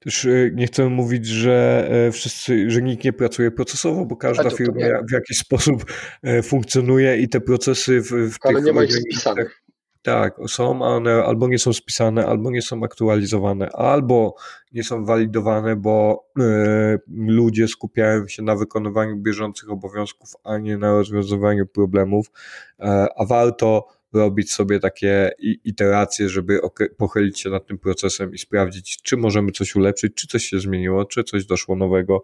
też 0.00 0.28
nie 0.52 0.66
chcę 0.66 0.88
mówić, 0.88 1.26
że 1.26 1.88
wszyscy, 2.12 2.70
że 2.70 2.82
nikt 2.82 3.04
nie 3.04 3.12
pracuje 3.12 3.50
procesowo, 3.50 4.06
bo 4.06 4.16
każda 4.16 4.42
Znaczy, 4.42 4.56
firma 4.56 4.86
w 5.08 5.12
jakiś 5.12 5.38
sposób 5.38 5.84
funkcjonuje 6.42 7.18
i 7.18 7.28
te 7.28 7.40
procesy 7.40 8.00
w, 8.00 8.06
w 8.06 8.36
Ale 8.40 8.54
tych 8.54 8.64
nie 8.64 8.72
ma 8.72 8.84
ich 8.84 8.92
spisanych. 8.92 9.64
Tak, 10.04 10.36
są, 10.48 10.82
one 10.82 11.24
albo 11.24 11.48
nie 11.48 11.58
są 11.58 11.72
spisane, 11.72 12.26
albo 12.26 12.50
nie 12.50 12.62
są 12.62 12.84
aktualizowane, 12.84 13.70
albo 13.70 14.34
nie 14.72 14.84
są 14.84 15.04
walidowane, 15.04 15.76
bo 15.76 16.26
y, 16.38 16.42
ludzie 17.08 17.68
skupiają 17.68 18.28
się 18.28 18.42
na 18.42 18.56
wykonywaniu 18.56 19.16
bieżących 19.16 19.70
obowiązków, 19.70 20.28
a 20.44 20.58
nie 20.58 20.78
na 20.78 20.92
rozwiązywaniu 20.92 21.66
problemów, 21.66 22.26
y, 22.26 22.32
a 23.16 23.24
warto 23.26 23.88
robić 24.14 24.52
sobie 24.52 24.80
takie 24.80 25.30
iteracje, 25.64 26.28
żeby 26.28 26.60
pochylić 26.96 27.40
się 27.40 27.50
nad 27.50 27.66
tym 27.66 27.78
procesem 27.78 28.34
i 28.34 28.38
sprawdzić, 28.38 29.02
czy 29.02 29.16
możemy 29.16 29.52
coś 29.52 29.76
ulepszyć, 29.76 30.14
czy 30.14 30.26
coś 30.26 30.44
się 30.44 30.60
zmieniło, 30.60 31.04
czy 31.04 31.24
coś 31.24 31.46
doszło 31.46 31.76
nowego. 31.76 32.22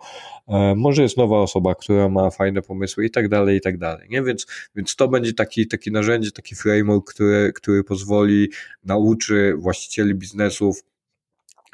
E, 0.49 0.75
może 0.77 1.03
jest 1.03 1.17
nowa 1.17 1.39
osoba, 1.39 1.75
która 1.75 2.09
ma 2.09 2.31
fajne 2.31 2.63
pomysły 2.63 3.05
i 3.05 3.11
tak 3.11 3.29
dalej, 3.29 3.57
i 3.57 3.61
tak 3.61 3.79
dalej. 3.79 4.09
Nie? 4.11 4.23
Więc, 4.23 4.47
więc 4.77 4.97
to 4.97 5.09
będzie 5.09 5.33
taki, 5.33 5.67
taki 5.67 5.93
narzędzie, 5.93 6.31
taki 6.33 6.55
framework, 6.55 7.15
który, 7.15 7.53
który 7.53 7.85
pozwoli, 7.85 8.49
nauczy 8.85 9.55
właścicieli 9.59 10.15
biznesów 10.15 10.83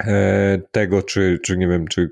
e, 0.01 0.61
tego, 0.71 1.03
czy, 1.03 1.39
czy 1.43 1.57
nie 1.57 1.69
wiem, 1.69 1.89
czy 1.89 2.11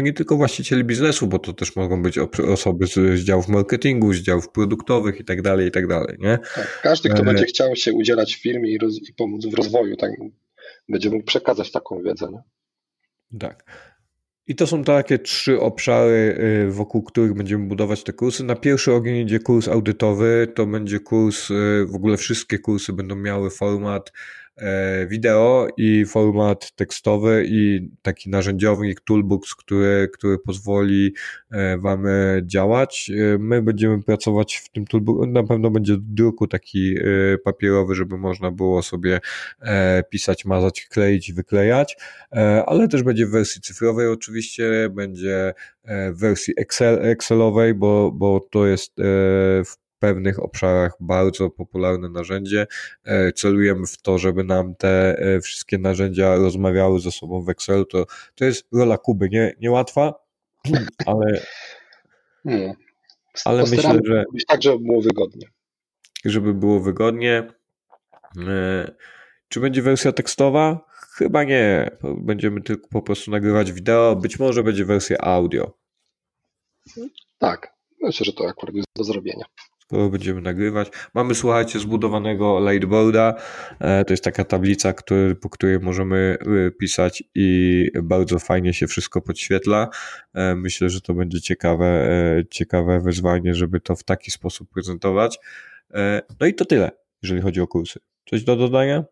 no 0.00 0.06
nie 0.06 0.12
tylko 0.12 0.36
właścicieli 0.36 0.84
biznesu, 0.84 1.26
bo 1.26 1.38
to 1.38 1.52
też 1.52 1.76
mogą 1.76 2.02
być 2.02 2.18
osoby 2.52 2.86
z 2.86 3.20
działów 3.20 3.48
marketingu, 3.48 4.12
z 4.12 4.18
działów 4.18 4.48
produktowych 4.48 5.20
i 5.20 5.24
tak 5.24 5.42
dalej, 5.42 5.68
i 5.68 5.70
tak 5.70 5.86
dalej, 5.86 6.16
nie? 6.18 6.38
Tak, 6.54 6.80
każdy, 6.82 7.08
kto 7.08 7.22
e... 7.22 7.24
będzie 7.24 7.44
chciał 7.44 7.76
się 7.76 7.92
udzielać 7.92 8.34
w 8.34 8.42
firmie 8.42 8.70
i, 8.70 8.78
roz, 8.78 9.08
i, 9.08 9.12
pomóc 9.12 9.46
w 9.46 9.54
rozwoju, 9.54 9.96
tak, 9.96 10.10
będzie 10.88 11.10
mógł 11.10 11.24
przekazać 11.24 11.70
taką 11.72 12.02
wiedzę, 12.02 12.28
nie? 12.32 12.42
Tak. 13.38 13.64
I 14.46 14.54
to 14.54 14.66
są 14.66 14.84
takie 14.84 15.18
trzy 15.18 15.60
obszary, 15.60 16.38
y, 16.68 16.70
wokół 16.70 17.02
których 17.02 17.34
będziemy 17.34 17.66
budować 17.66 18.04
te 18.04 18.12
kursy. 18.12 18.44
Na 18.44 18.56
pierwszy 18.56 18.92
ogień 18.92 19.16
idzie 19.16 19.38
kurs 19.38 19.68
audytowy, 19.68 20.52
to 20.54 20.66
będzie 20.66 21.00
kurs, 21.00 21.50
y, 21.50 21.86
w 21.86 21.94
ogóle 21.94 22.16
wszystkie 22.16 22.58
kursy 22.58 22.92
będą 22.92 23.16
miały 23.16 23.50
format 23.50 24.12
wideo 25.08 25.68
i 25.76 26.04
format 26.06 26.72
tekstowy 26.72 27.44
i 27.48 27.90
taki 28.02 28.30
narzędziownik, 28.30 29.00
toolbox, 29.00 29.54
który, 29.54 30.08
który 30.12 30.38
pozwoli 30.38 31.14
e, 31.50 31.78
Wam 31.78 32.06
e, 32.06 32.10
działać. 32.42 33.10
My 33.38 33.62
będziemy 33.62 34.02
pracować 34.02 34.56
w 34.56 34.68
tym 34.70 34.86
toolboxie, 34.86 35.32
na 35.32 35.42
pewno 35.42 35.70
będzie 35.70 35.96
druku 35.98 36.46
taki 36.46 36.94
papierowy, 37.44 37.94
żeby 37.94 38.18
można 38.18 38.50
było 38.50 38.82
sobie 38.82 39.20
pisać, 40.10 40.44
mazać, 40.44 40.86
kleić, 40.86 41.32
wyklejać, 41.32 41.96
ale 42.66 42.88
też 42.88 43.02
będzie 43.02 43.26
w 43.26 43.30
wersji 43.30 43.60
cyfrowej 43.60 44.08
oczywiście, 44.08 44.88
będzie 44.90 45.54
w 46.12 46.20
wersji 46.20 46.54
Excel, 46.56 46.98
Excelowej, 47.06 47.74
bo, 47.74 48.12
bo 48.12 48.40
to 48.50 48.66
jest 48.66 48.92
w 49.64 49.76
pewnych 50.00 50.42
obszarach 50.42 50.96
bardzo 51.00 51.50
popularne 51.50 52.08
narzędzie. 52.08 52.66
E, 53.04 53.32
celujemy 53.32 53.86
w 53.86 54.02
to, 54.02 54.18
żeby 54.18 54.44
nam 54.44 54.74
te 54.74 55.18
e, 55.18 55.40
wszystkie 55.40 55.78
narzędzia 55.78 56.36
rozmawiały 56.36 57.00
ze 57.00 57.10
sobą 57.10 57.42
w 57.42 57.48
Excelu. 57.48 57.84
To, 57.84 58.06
to 58.34 58.44
jest 58.44 58.66
rola 58.72 58.98
Kuby, 58.98 59.28
nie, 59.28 59.54
niełatwa, 59.60 60.14
ale, 61.06 61.40
hmm. 62.42 62.72
ale 63.44 63.62
myślę, 63.62 64.00
że. 64.04 64.24
Tak, 64.48 64.62
żeby 64.62 64.84
było 64.84 65.02
wygodnie. 65.02 65.48
Żeby 66.24 66.54
było 66.54 66.80
wygodnie. 66.80 67.52
E, 68.48 68.94
czy 69.48 69.60
będzie 69.60 69.82
wersja 69.82 70.12
tekstowa? 70.12 70.86
Chyba 71.16 71.44
nie. 71.44 71.90
Będziemy 72.02 72.62
tylko 72.62 72.88
po 72.88 73.02
prostu 73.02 73.30
nagrywać 73.30 73.72
wideo. 73.72 74.16
Być 74.16 74.38
może 74.38 74.62
będzie 74.62 74.84
wersja 74.84 75.18
audio. 75.18 75.78
Tak, 77.38 77.74
myślę, 78.02 78.24
że 78.24 78.32
to 78.32 78.48
akurat 78.48 78.74
jest 78.74 78.88
do 78.96 79.04
zrobienia 79.04 79.44
będziemy 79.92 80.40
nagrywać. 80.40 80.90
Mamy, 81.14 81.34
słuchajcie, 81.34 81.78
zbudowanego 81.78 82.70
lightboarda. 82.70 83.34
E, 83.80 84.04
to 84.04 84.12
jest 84.12 84.24
taka 84.24 84.44
tablica, 84.44 84.92
który, 84.92 85.34
po 85.34 85.50
której 85.50 85.80
możemy 85.80 86.38
e, 86.40 86.70
pisać 86.70 87.22
i 87.34 87.86
bardzo 88.02 88.38
fajnie 88.38 88.74
się 88.74 88.86
wszystko 88.86 89.20
podświetla. 89.20 89.88
E, 90.34 90.54
myślę, 90.54 90.90
że 90.90 91.00
to 91.00 91.14
będzie 91.14 91.40
ciekawe, 91.40 92.08
ciekawe 92.50 93.00
wyzwanie, 93.00 93.54
żeby 93.54 93.80
to 93.80 93.96
w 93.96 94.04
taki 94.04 94.30
sposób 94.30 94.70
prezentować. 94.70 95.38
No 96.40 96.46
i 96.46 96.54
to 96.54 96.64
tyle, 96.64 96.90
jeżeli 97.22 97.40
chodzi 97.40 97.60
o 97.60 97.66
kursy. 97.66 98.00
Coś 98.30 98.44
do 98.44 98.56
dodania? 98.56 99.04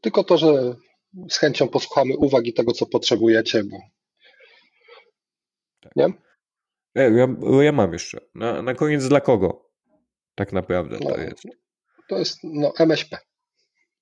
Tylko 0.00 0.24
to, 0.24 0.38
że 0.38 0.74
z 1.28 1.36
chęcią 1.36 1.68
posłuchamy 1.68 2.16
uwagi 2.16 2.52
tego, 2.52 2.72
co 2.72 2.86
potrzebujecie, 2.86 3.64
bo 3.64 3.76
tak. 5.80 5.96
nie? 5.96 6.27
Ja, 7.02 7.28
ja 7.62 7.72
mam 7.72 7.92
jeszcze. 7.92 8.20
Na, 8.34 8.62
na 8.62 8.74
koniec 8.74 9.08
dla 9.08 9.20
kogo? 9.20 9.70
Tak 10.34 10.52
naprawdę 10.52 10.98
no, 11.00 11.10
to 11.10 11.20
jest. 11.20 11.42
To 12.08 12.18
jest 12.18 12.38
no, 12.44 12.72
MŚP. 12.78 13.18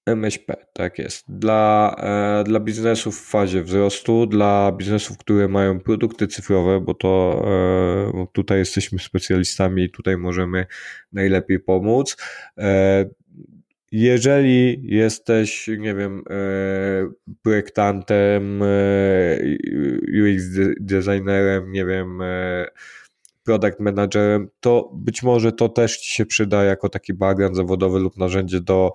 MŚP, 0.07 0.57
tak 0.73 0.99
jest. 0.99 1.25
Dla, 1.29 1.97
e, 1.99 2.45
dla 2.45 2.61
biznesów 2.61 3.21
w 3.21 3.31
fazie 3.31 3.63
wzrostu, 3.63 4.27
dla 4.27 4.73
biznesów, 4.73 5.19
które 5.19 5.49
mają 5.49 5.81
produkty 5.81 6.29
cyfrowe, 6.29 6.81
bo 6.81 6.95
to 6.95 7.43
e, 8.15 8.27
tutaj 8.33 8.59
jesteśmy 8.59 8.99
specjalistami 8.99 9.83
i 9.85 9.91
tutaj 9.91 10.17
możemy 10.17 10.67
najlepiej 11.13 11.61
pomóc. 11.61 12.17
E, 12.59 13.05
jeżeli 13.99 14.81
jesteś, 14.83 15.71
nie 15.79 15.95
wiem, 15.95 16.23
e, 16.31 16.35
projektantem, 17.43 18.63
e, 18.63 18.67
UX 20.23 20.43
designerem, 20.81 21.73
nie 21.73 21.85
wiem, 21.85 22.23
e, 22.23 22.67
product 23.45 23.81
managerem, 23.81 24.49
to 24.61 24.91
być 24.95 25.23
może 25.23 25.53
to 25.53 25.69
też 25.69 25.99
Ci 25.99 26.13
się 26.13 26.27
przyda 26.27 26.65
jako 26.65 26.89
taki 26.89 27.15
background 27.15 27.57
zawodowy 27.57 27.99
lub 27.99 28.17
narzędzie 28.17 28.61
do, 28.61 28.93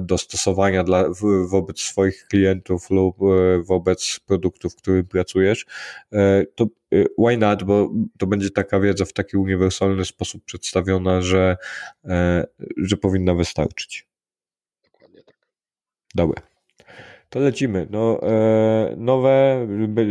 do 0.00 0.18
stosowania 0.18 0.84
dla, 0.84 1.04
wobec 1.48 1.80
swoich 1.80 2.26
klientów 2.30 2.90
lub 2.90 3.16
wobec 3.64 4.20
produktów, 4.26 4.72
w 4.72 4.76
którym 4.76 5.06
pracujesz. 5.06 5.66
To 6.54 6.66
why 7.18 7.38
not, 7.38 7.64
bo 7.64 7.92
to 8.18 8.26
będzie 8.26 8.50
taka 8.50 8.80
wiedza 8.80 9.04
w 9.04 9.12
taki 9.12 9.36
uniwersalny 9.36 10.04
sposób 10.04 10.44
przedstawiona, 10.44 11.22
że, 11.22 11.56
że 12.76 12.96
powinna 12.96 13.34
wystarczyć. 13.34 14.07
Dobra. 16.18 16.42
To 17.30 17.40
lecimy. 17.40 17.86
No, 17.90 18.20
e, 18.22 18.94
nowe, 18.96 19.66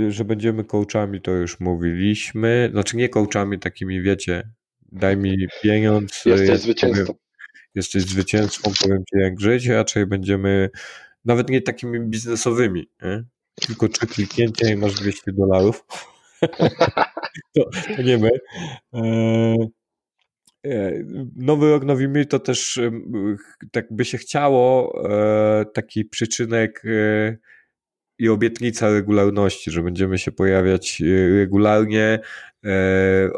że 0.09 0.25
będziemy 0.25 0.63
coachami, 0.63 1.21
to 1.21 1.31
już 1.31 1.59
mówiliśmy. 1.59 2.69
Znaczy 2.71 2.97
nie 2.97 3.09
coachami 3.09 3.59
takimi, 3.59 4.01
wiecie, 4.01 4.49
daj 4.91 5.17
mi 5.17 5.47
pieniądz. 5.61 6.21
Jesteś 6.25 6.59
zwycięzcą. 6.59 7.13
Jesteś 7.75 8.03
zwycięzcą, 8.03 8.71
powiem 8.83 9.03
ci 9.09 9.19
jak 9.19 9.39
żyć. 9.39 9.67
Raczej 9.67 10.05
będziemy 10.05 10.69
nawet 11.25 11.49
nie 11.49 11.61
takimi 11.61 11.99
biznesowymi, 11.99 12.89
nie? 13.01 13.23
tylko 13.67 13.89
trzy 13.89 14.07
kliknięcia 14.07 14.69
i 14.69 14.75
masz 14.75 14.93
200 14.93 15.31
dolarów. 15.33 15.85
to, 17.55 17.69
to 17.95 18.01
nie 18.01 18.17
my. 18.17 18.29
E, 18.93 19.67
Nowy 21.35 21.69
rok, 21.69 21.83
nowy 21.83 22.07
mir 22.07 22.27
to 22.27 22.39
też 22.39 22.79
tak 23.71 23.85
by 23.91 24.05
się 24.05 24.17
chciało 24.17 24.93
e, 25.09 25.65
taki 25.65 26.05
przyczynek 26.05 26.83
i 28.19 28.29
obietnica 28.29 28.89
regularności, 28.89 29.71
że 29.71 29.81
będziemy 29.81 30.17
się 30.17 30.31
pojawiać 30.31 31.01
regularnie 31.37 32.19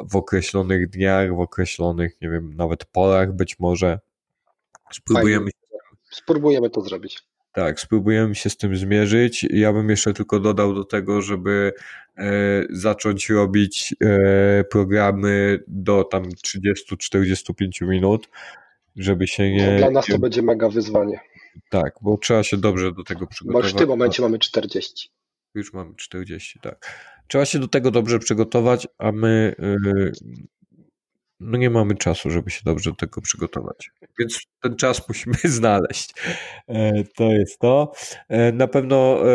w 0.10 0.16
określonych 0.16 0.90
dniach, 0.90 1.36
w 1.36 1.40
określonych, 1.40 2.22
nie 2.22 2.30
wiem, 2.30 2.54
nawet 2.56 2.86
porach 2.86 3.34
być 3.34 3.60
może. 3.60 4.00
Spróbujemy, 4.92 5.52
Spróbujemy 6.10 6.70
to 6.70 6.82
zrobić. 6.82 7.29
Tak, 7.52 7.80
spróbujemy 7.80 8.36
się 8.36 8.50
z 8.50 8.58
tym 8.58 8.76
zmierzyć. 8.76 9.46
Ja 9.50 9.74
bym 9.74 9.90
jeszcze 9.90 10.14
tylko 10.14 10.40
dodał 10.40 10.76
do 10.76 10.84
tego, 10.84 11.22
żeby 11.22 11.74
e, 12.18 12.24
zacząć 12.70 13.30
robić 13.30 13.96
e, 14.04 14.64
programy 14.64 15.60
do 15.68 16.04
tam 16.04 16.24
30-45 16.24 17.88
minut, 17.88 18.30
żeby 18.96 19.28
się 19.28 19.52
nie. 19.52 19.72
No, 19.72 19.78
dla 19.78 19.92
nas 19.92 20.06
to 20.06 20.20
będzie 20.20 20.42
mega 20.42 20.70
wyzwanie. 20.70 21.20
Tak, 21.70 21.94
bo 22.02 22.18
trzeba 22.18 22.44
się 22.44 22.58
dobrze 22.58 22.92
do 22.92 23.04
tego 23.04 23.28
przygotować. 23.28 23.64
Bo 23.64 23.68
już 23.68 23.76
w 23.76 23.78
tym 23.78 23.90
momencie 23.90 24.22
mamy 24.22 24.40
40. 24.40 25.10
Już 25.56 25.74
mamy 25.74 25.96
40, 25.96 26.60
tak. 26.60 26.94
Trzeba 27.28 27.46
się 27.46 27.60
do 27.60 27.68
tego 27.68 27.92
dobrze 27.92 28.20
przygotować, 28.20 28.88
a 28.98 29.12
my 29.12 29.56
e, 29.60 30.12
no 31.40 31.58
nie 31.58 31.70
mamy 31.70 31.96
czasu, 31.96 32.30
żeby 32.30 32.50
się 32.50 32.62
dobrze 32.66 32.90
do 32.90 32.96
tego 32.96 33.22
przygotować. 33.22 33.92
Więc 34.20 34.40
ten 34.62 34.76
czas 34.76 35.02
musimy 35.10 35.36
znaleźć. 35.44 36.14
E, 36.68 37.04
to 37.04 37.32
jest 37.32 37.60
to. 37.60 37.92
E, 38.30 38.52
na 38.52 38.68
pewno 38.68 39.20
e, 39.24 39.30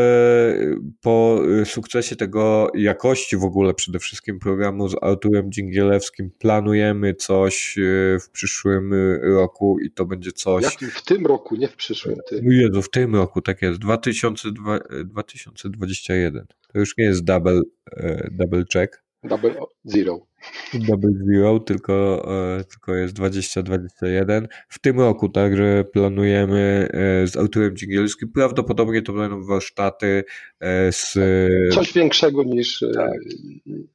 po 1.01 1.41
sukcesie 1.65 2.17
tego 2.17 2.71
jakości 2.75 3.37
w 3.37 3.45
ogóle 3.45 3.75
przede 3.75 3.99
wszystkim 3.99 4.39
programu 4.39 4.89
z 4.89 4.97
Arturem 5.03 5.51
Dzingielewskim 5.51 6.31
planujemy 6.39 7.15
coś 7.15 7.77
w 8.21 8.31
przyszłym 8.31 8.95
roku 9.23 9.79
i 9.81 9.91
to 9.91 10.07
będzie 10.07 10.33
coś. 10.33 10.65
Jak 10.65 10.93
w 10.93 11.05
tym 11.05 11.27
roku, 11.27 11.57
nie 11.57 11.69
w 11.69 11.77
przyszłym. 11.77 12.17
Ty. 12.29 12.43
Jezu, 12.45 12.83
w 12.83 12.91
tym 12.91 13.15
roku, 13.15 13.43
tak 13.43 13.63
jest. 13.63 13.79
2002, 13.79 14.79
2021. 15.05 16.47
To 16.73 16.79
już 16.79 16.97
nie 16.99 17.05
jest 17.05 17.25
double, 17.25 17.61
double 18.31 18.65
check. 18.73 19.03
Double 19.25 19.55
zero. 19.85 20.27
Double 20.75 21.11
Zero, 21.27 21.61
tylko, 21.61 22.27
e, 22.59 22.65
tylko 22.65 22.95
jest 22.95 23.15
2021. 23.15 24.49
W 24.69 24.79
tym 24.79 25.01
roku 25.01 25.29
także 25.29 25.85
planujemy 25.93 26.89
e, 26.91 27.27
z 27.27 27.37
autorem 27.37 27.75
dżingielskim. 27.77 28.33
Prawdopodobnie 28.33 29.03
to 29.03 29.13
będą 29.13 29.45
warsztaty 29.45 30.25
e, 30.61 30.93
z. 30.93 31.19
Coś 31.75 31.93
większego 31.93 32.45
niż, 32.45 32.85
tak. 32.95 33.21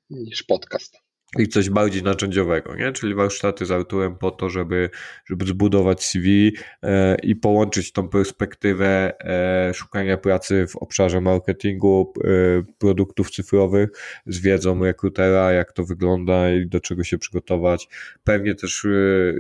niż 0.10 0.44
podcast 0.44 1.09
i 1.38 1.48
coś 1.48 1.70
bardziej 1.70 2.04
narzędziowego, 2.04 2.76
nie? 2.76 2.92
czyli 2.92 3.16
warsztaty 3.16 3.66
z 3.66 3.72
Arturem 3.72 4.16
po 4.16 4.32
to, 4.32 4.50
żeby, 4.50 4.90
żeby 5.26 5.46
zbudować 5.46 6.04
CV 6.04 6.54
e, 6.84 7.16
i 7.24 7.36
połączyć 7.36 7.92
tą 7.92 8.10
perspektywę 8.10 9.14
e, 9.20 9.74
szukania 9.74 10.18
pracy 10.18 10.68
w 10.68 10.76
obszarze 10.76 11.22
marketingu, 11.22 12.14
e, 12.18 12.30
produktów 12.78 13.32
cyfrowych 13.32 13.90
z 14.26 14.42
wiedzą 14.42 14.84
rekrutera, 14.84 15.52
jak 15.52 15.72
to 15.72 15.84
wygląda 15.84 16.52
i 16.52 16.68
do 16.68 16.80
czego 16.80 17.04
się 17.04 17.18
przygotować. 17.18 17.88
Pewnie 18.24 18.56
też 18.56 18.88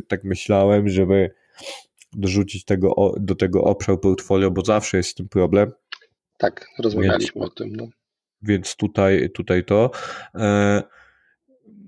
tak 0.07 0.23
myślałem, 0.23 0.89
żeby 0.89 1.31
dorzucić 2.13 2.65
tego, 2.65 3.13
do 3.19 3.35
tego 3.35 3.63
obszar 3.63 3.99
portfolio, 3.99 4.51
bo 4.51 4.65
zawsze 4.65 4.97
jest 4.97 5.09
z 5.09 5.13
tym 5.13 5.29
problem. 5.29 5.71
Tak, 6.37 6.67
rozmawialiśmy 6.79 7.41
więc, 7.41 7.51
o 7.51 7.55
tym. 7.55 7.75
No. 7.75 7.87
Więc 8.41 8.75
tutaj, 8.75 9.29
tutaj 9.29 9.65
to. 9.65 9.91
E, 10.35 10.83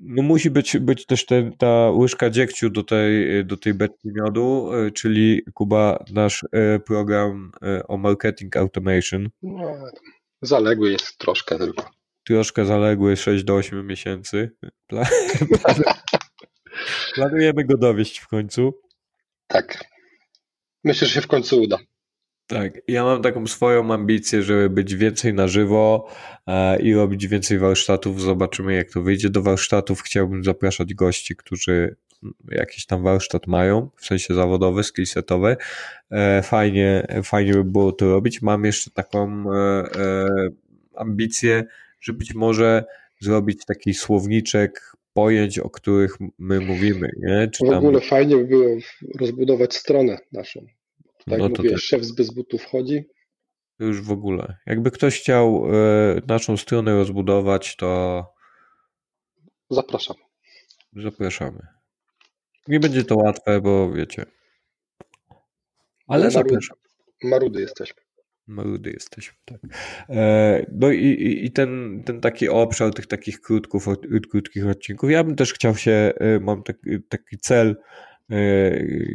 no 0.02 0.22
musi 0.22 0.50
być, 0.50 0.78
być 0.78 1.06
też 1.06 1.26
ten, 1.26 1.58
ta 1.58 1.90
łyżka 1.90 2.30
dziegciu 2.30 2.70
do 2.70 2.84
tej, 2.84 3.46
do 3.46 3.58
tej 3.58 3.74
beczki 3.74 4.10
miodu, 4.16 4.72
e, 4.74 4.92
czyli 4.92 5.42
Kuba, 5.54 6.04
nasz 6.12 6.46
e, 6.52 6.80
program 6.80 7.52
e, 7.62 7.88
o 7.88 7.98
marketing 7.98 8.58
automation. 8.58 9.30
No, 9.42 9.74
zaległy 10.42 10.92
jest 10.92 11.18
troszkę 11.18 11.58
tylko. 11.58 11.90
Troszkę 12.24 12.66
zaległy, 12.66 13.18
6 13.18 13.44
do 13.44 13.56
8 13.56 13.88
miesięcy. 13.88 14.52
Planujemy 17.16 17.66
go 17.66 17.78
dowieść 17.78 18.20
w 18.20 18.28
końcu. 18.28 18.74
Tak. 19.48 19.84
Myślę, 20.84 21.08
że 21.08 21.14
się 21.14 21.22
w 21.22 21.28
końcu 21.28 21.62
uda. 21.62 21.78
Tak, 22.52 22.82
ja 22.88 23.04
mam 23.04 23.22
taką 23.22 23.48
swoją 23.48 23.94
ambicję, 23.94 24.44
żeby 24.44 24.70
być 24.70 24.96
więcej 24.96 25.34
na 25.34 25.48
żywo 25.48 26.08
e, 26.48 26.82
i 26.82 26.94
robić 26.94 27.28
więcej 27.28 27.60
warsztatów. 27.60 28.22
Zobaczymy, 28.22 28.74
jak 28.74 28.92
to 28.92 29.02
wyjdzie. 29.02 29.30
Do 29.30 29.42
warsztatów 29.42 30.02
chciałbym 30.02 30.44
zapraszać 30.44 30.94
gości, 30.94 31.36
którzy 31.36 31.96
jakiś 32.52 32.86
tam 32.86 33.04
warsztat 33.04 33.48
mają, 33.48 33.90
w 33.96 34.06
sensie 34.06 34.34
zawodowy, 34.34 34.84
skillsetowy. 34.84 35.58
E, 36.12 36.42
fajnie, 36.42 37.08
fajnie 37.24 37.54
by 37.54 37.64
było 37.64 37.92
to 37.92 38.10
robić. 38.10 38.42
Mam 38.42 38.66
jeszcze 38.66 38.92
taką 38.92 39.44
e, 39.54 39.86
ambicję, 40.96 41.64
że 42.02 42.14
być 42.14 42.34
może 42.34 42.84
zrobić 43.20 43.66
taki 43.66 43.94
słowniczek 43.94 44.96
pojęć, 45.14 45.60
o 45.60 45.70
których 45.70 46.18
my 46.38 46.60
mówimy. 46.60 47.10
Nie? 47.20 47.48
Czy 47.48 47.66
w 47.66 47.70
ogóle 47.70 48.02
fajnie 48.02 48.38
by 48.38 48.44
było 48.44 48.66
rozbudować 49.20 49.76
stronę 49.76 50.18
naszą. 50.32 50.66
Tak 51.30 51.40
no 51.40 51.50
mówię, 51.50 51.70
tak. 51.70 51.80
szef 51.80 52.04
z 52.04 52.12
bez 52.12 52.34
butów 52.34 52.62
wchodzi. 52.62 53.04
Już 53.80 54.02
w 54.02 54.12
ogóle. 54.12 54.58
Jakby 54.66 54.92
ktoś 54.92 55.20
chciał 55.20 55.66
y, 55.74 56.22
naszą 56.28 56.58
stronę 56.58 56.96
rozbudować, 56.96 57.76
to 57.76 58.26
zapraszam. 59.70 60.18
Zapraszamy. 60.96 61.68
Nie 62.68 62.80
będzie 62.80 63.04
to 63.04 63.16
łatwe, 63.16 63.62
bo 63.62 63.92
wiecie. 63.92 64.26
Ale 66.08 66.24
Marudy, 66.24 66.32
zapraszam. 66.32 66.78
Marudy 67.24 67.62
jesteśmy. 67.62 68.02
Marudy 68.48 68.92
jesteśmy, 68.92 69.38
tak. 69.46 69.60
E, 70.10 70.66
no 70.72 70.92
i, 70.92 71.42
i, 71.46 71.52
ten, 71.52 72.02
ten 72.06 72.22
taki 72.22 72.50
obszar 72.50 72.94
tych 72.94 73.08
takich 73.08 73.42
krótków, 73.42 73.88
krótkich 74.32 74.68
odcinków. 74.68 75.12
Ja 75.12 75.24
bym 75.24 75.36
też 75.36 75.54
chciał 75.54 75.76
się, 75.76 76.14
e, 76.16 76.40
mam 76.40 76.64
taki, 76.64 77.04
taki 77.10 77.38
cel, 77.38 77.76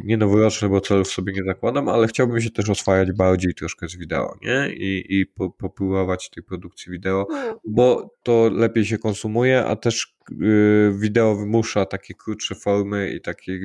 nie 0.03 0.17
noworoczny, 0.17 0.69
bo 0.69 0.81
celów 0.81 1.07
sobie 1.07 1.33
nie 1.33 1.43
zakładam, 1.43 1.89
ale 1.89 2.07
chciałbym 2.07 2.41
się 2.41 2.51
też 2.51 2.69
oswajać 2.69 3.11
bardziej 3.11 3.53
troszkę 3.53 3.87
z 3.87 3.95
wideo, 3.95 4.37
nie? 4.41 4.69
I, 4.73 5.19
i 5.19 5.25
popróbować 5.57 6.29
tej 6.29 6.43
produkcji 6.43 6.91
wideo, 6.91 7.27
no. 7.29 7.59
bo 7.65 8.15
to 8.23 8.49
lepiej 8.53 8.85
się 8.85 8.97
konsumuje, 8.97 9.65
a 9.65 9.75
też 9.75 10.15
y, 10.31 10.91
wideo 10.99 11.35
wymusza 11.35 11.85
takie 11.85 12.13
krótsze 12.13 12.55
formy 12.55 13.11
i 13.11 13.21
takie 13.21 13.59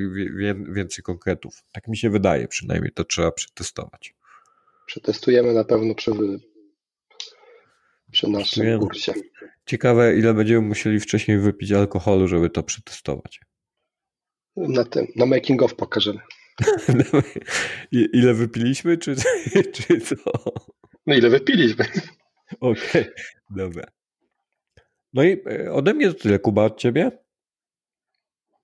więcej 0.69 1.03
konkretów. 1.03 1.63
Tak 1.71 1.87
mi 1.87 1.97
się 1.97 2.09
wydaje 2.09 2.47
przynajmniej, 2.47 2.91
to 2.91 3.03
trzeba 3.03 3.31
przetestować. 3.31 4.15
Przetestujemy 4.85 5.53
na 5.53 5.63
pewno 5.63 5.95
przy, 5.95 6.11
przy 8.11 8.27
naszym 8.29 8.79
kursie. 8.79 9.13
Ciekawe, 9.65 10.17
ile 10.17 10.33
będziemy 10.33 10.61
musieli 10.61 10.99
wcześniej 10.99 11.39
wypić 11.39 11.71
alkoholu, 11.71 12.27
żeby 12.27 12.49
to 12.49 12.63
przetestować. 12.63 13.39
Na 14.55 14.83
tym, 14.83 15.07
na 15.15 15.25
making 15.25 15.61
of 15.61 15.75
pokażemy. 15.75 16.19
ile 17.91 18.33
wypiliśmy, 18.33 18.97
czy, 18.97 19.15
czy 19.73 20.01
co? 20.01 20.15
No 21.05 21.15
ile 21.15 21.29
wypiliśmy. 21.29 21.85
Okej, 22.59 23.01
okay, 23.01 23.13
dobra. 23.49 23.83
No 25.13 25.23
i 25.23 25.41
e, 25.49 25.71
ode 25.71 25.93
mnie 25.93 26.07
to 26.07 26.13
tyle, 26.13 26.39
Kuba, 26.39 26.65
od 26.65 26.77
ciebie? 26.77 27.11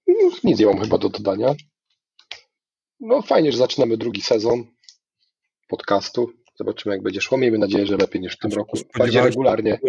No, 0.07 0.29
nic 0.43 0.59
nie 0.59 0.65
mam 0.65 0.79
chyba 0.79 0.97
do 0.97 1.09
dodania. 1.09 1.55
No 2.99 3.21
fajnie, 3.21 3.51
że 3.51 3.57
zaczynamy 3.57 3.97
drugi 3.97 4.21
sezon 4.21 4.63
podcastu. 5.67 6.31
Zobaczymy, 6.55 6.95
jak 6.95 7.03
będzie 7.03 7.21
szło. 7.21 7.37
Miejmy 7.37 7.57
nadzieję, 7.57 7.85
że 7.85 7.97
lepiej 7.97 8.21
niż 8.21 8.33
w 8.33 8.39
tym 8.39 8.51
roku. 8.51 8.77
Bardziej 8.97 9.21
regularnie. 9.21 9.79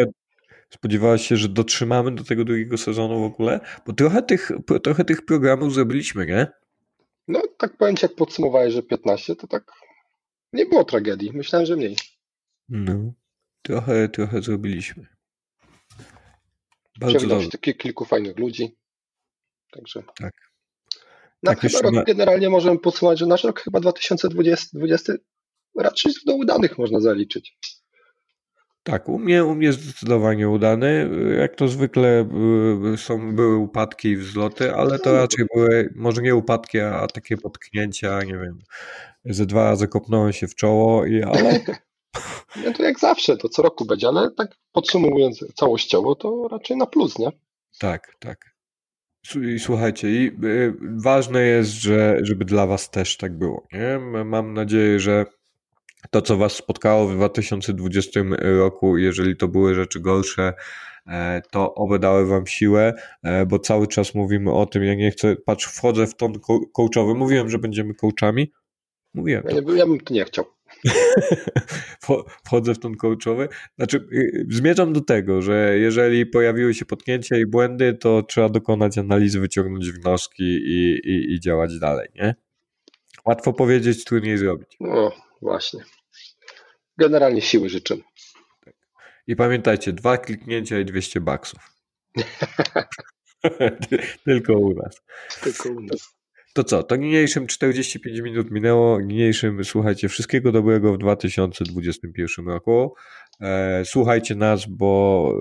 Spodziewałeś 0.74 1.28
się, 1.28 1.36
że 1.36 1.48
dotrzymamy 1.48 2.14
do 2.14 2.24
tego 2.24 2.44
drugiego 2.44 2.78
sezonu 2.78 3.20
w 3.20 3.24
ogóle? 3.24 3.60
Bo 3.86 3.92
trochę 3.92 4.22
tych, 4.22 4.50
trochę 4.82 5.04
tych 5.04 5.24
programów 5.24 5.74
zrobiliśmy, 5.74 6.26
nie? 6.26 6.46
No, 7.28 7.42
tak 7.58 7.76
powiem 7.76 7.96
ci, 7.96 8.04
jak 8.04 8.14
podsumowałeś, 8.14 8.74
że 8.74 8.82
15, 8.82 9.36
to 9.36 9.46
tak 9.46 9.72
nie 10.52 10.66
było 10.66 10.84
tragedii. 10.84 11.30
Myślałem, 11.34 11.66
że 11.66 11.76
mniej. 11.76 11.96
No, 12.68 13.12
trochę, 13.62 14.08
trochę 14.08 14.42
zrobiliśmy. 14.42 15.06
Bardzo 17.00 17.26
dobrze. 17.26 17.48
Takie 17.48 17.74
kilku 17.74 18.04
fajnych 18.04 18.38
ludzi. 18.38 18.76
Także. 19.72 20.02
Tak. 20.18 20.34
Na 21.42 21.54
tak 21.54 21.60
chyba 21.60 21.80
rok 21.80 21.92
na... 21.94 22.04
generalnie 22.04 22.50
możemy 22.50 22.78
podsumować, 22.78 23.18
że 23.18 23.26
nasz 23.26 23.44
rok 23.44 23.60
chyba 23.60 23.80
2020 23.80 24.78
20 24.78 25.12
raczej 25.78 26.12
do 26.26 26.34
udanych 26.34 26.78
można 26.78 27.00
zaliczyć. 27.00 27.58
Tak, 28.82 29.08
u 29.08 29.18
mnie, 29.18 29.44
u 29.44 29.54
mnie 29.54 29.72
zdecydowanie 29.72 30.48
udany. 30.48 31.10
Jak 31.38 31.56
to 31.56 31.68
zwykle 31.68 32.28
y, 32.94 32.96
są, 32.96 33.34
były 33.34 33.56
upadki 33.56 34.08
i 34.08 34.16
wzloty, 34.16 34.74
ale 34.74 34.98
to 34.98 35.12
raczej 35.12 35.46
były, 35.54 35.92
może 35.96 36.22
nie 36.22 36.34
upadki, 36.34 36.80
a 36.80 37.06
takie 37.06 37.36
potknięcia, 37.36 38.22
nie 38.22 38.38
wiem, 38.38 38.58
ze 39.24 39.46
dwa 39.46 39.64
razy 39.64 39.88
kopnąłem 39.88 40.32
się 40.32 40.48
w 40.48 40.54
czoło, 40.54 41.06
i, 41.06 41.22
ale, 41.22 41.60
No 42.64 42.72
to 42.72 42.82
jak 42.82 42.98
zawsze, 42.98 43.36
to 43.36 43.48
co 43.48 43.62
roku 43.62 43.84
będzie, 43.84 44.08
ale 44.08 44.30
tak 44.30 44.56
podsumowując 44.72 45.44
całościowo, 45.54 46.14
to 46.14 46.48
raczej 46.50 46.76
na 46.76 46.86
plus, 46.86 47.18
nie? 47.18 47.28
Tak, 47.78 48.16
tak. 48.18 48.50
I 49.54 49.58
słuchajcie, 49.58 50.10
i 50.10 50.26
y, 50.44 50.74
ważne 50.80 51.42
jest, 51.42 51.70
że, 51.70 52.18
żeby 52.22 52.44
dla 52.44 52.66
was 52.66 52.90
też 52.90 53.16
tak 53.16 53.38
było, 53.38 53.66
nie? 53.72 53.98
Mam 54.24 54.54
nadzieję, 54.54 55.00
że 55.00 55.26
to, 56.10 56.22
co 56.22 56.36
was 56.36 56.52
spotkało 56.52 57.08
w 57.08 57.14
2020 57.14 58.20
roku, 58.40 58.98
jeżeli 58.98 59.36
to 59.36 59.48
były 59.48 59.74
rzeczy 59.74 60.00
gorsze, 60.00 60.52
e, 61.06 61.42
to 61.50 61.74
oby 61.74 61.98
dały 61.98 62.26
wam 62.26 62.46
siłę, 62.46 62.92
e, 63.22 63.46
bo 63.46 63.58
cały 63.58 63.86
czas 63.86 64.14
mówimy 64.14 64.52
o 64.52 64.66
tym, 64.66 64.84
ja 64.84 64.94
nie 64.94 65.10
chcę, 65.10 65.36
patrz, 65.36 65.66
wchodzę 65.66 66.06
w 66.06 66.16
ton 66.16 66.32
coachowy, 66.72 67.14
mówiłem, 67.14 67.50
że 67.50 67.58
będziemy 67.58 67.94
coachami, 67.94 68.52
mówiłem 69.14 69.42
Ja, 69.48 69.54
to. 69.62 69.72
nie, 69.72 69.78
ja 69.78 69.86
bym 69.86 70.00
tu 70.00 70.14
nie 70.14 70.24
chciał. 70.24 70.44
Wcho- 72.04 72.24
wchodzę 72.44 72.74
w 72.74 72.78
ton 72.78 72.94
coachowy. 72.96 73.48
Znaczy, 73.78 74.08
y, 74.12 74.46
zmierzam 74.50 74.92
do 74.92 75.00
tego, 75.00 75.42
że 75.42 75.78
jeżeli 75.78 76.26
pojawiły 76.26 76.74
się 76.74 76.84
potknięcia 76.84 77.36
i 77.38 77.46
błędy, 77.46 77.94
to 77.94 78.22
trzeba 78.22 78.48
dokonać 78.48 78.98
analizy, 78.98 79.40
wyciągnąć 79.40 79.90
wnioski 79.92 80.44
i, 80.44 81.00
i, 81.04 81.32
i 81.34 81.40
działać 81.40 81.78
dalej, 81.78 82.08
nie? 82.14 82.34
Łatwo 83.26 83.52
powiedzieć, 83.52 84.04
trudniej 84.04 84.38
zrobić. 84.38 84.76
No, 84.80 85.12
właśnie. 85.42 85.84
Generalnie 86.98 87.42
siły 87.42 87.68
życzymy. 87.68 88.02
I 89.26 89.36
pamiętajcie, 89.36 89.92
dwa 89.92 90.18
kliknięcia 90.18 90.78
i 90.78 90.84
200 90.84 91.20
baksów. 91.20 91.60
Tylko 94.24 94.52
u 94.52 94.74
nas. 94.74 95.02
Tylko 95.42 95.68
u 95.68 95.80
nas. 95.80 96.20
To 96.54 96.64
co, 96.64 96.82
to 96.82 96.96
niniejszym 96.96 97.46
45 97.46 98.20
minut 98.20 98.50
minęło. 98.50 99.00
Niniejszym 99.00 99.64
słuchajcie 99.64 100.08
wszystkiego 100.08 100.52
dobrego 100.52 100.92
w 100.92 100.98
2021 100.98 102.48
roku. 102.48 102.94
E, 103.40 103.82
słuchajcie 103.84 104.34
nas, 104.34 104.66
bo 104.66 105.32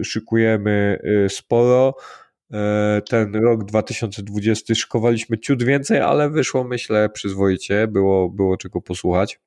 e, 0.00 0.04
szykujemy 0.04 0.98
e, 1.24 1.28
sporo. 1.28 1.94
E, 2.52 3.02
ten 3.08 3.34
rok 3.34 3.64
2020 3.64 4.74
szykowaliśmy 4.74 5.38
ciut 5.38 5.62
więcej, 5.62 6.00
ale 6.00 6.30
wyszło 6.30 6.64
myślę 6.64 7.08
przyzwoicie. 7.08 7.86
Było, 7.88 8.28
było 8.30 8.56
czego 8.56 8.80
posłuchać. 8.80 9.40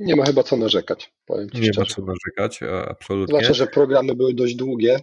Nie 0.00 0.16
ma 0.16 0.24
chyba 0.24 0.42
co 0.42 0.56
narzekać, 0.56 1.12
powiem 1.26 1.50
Ci 1.50 1.60
Nie 1.60 1.66
ma 1.68 1.72
szczerze. 1.72 1.94
co 1.94 2.02
narzekać, 2.02 2.60
absolutnie. 2.88 3.26
Zwłaszcza, 3.32 3.54
że 3.54 3.66
programy 3.66 4.14
były 4.14 4.34
dość 4.34 4.54
długie, 4.54 4.96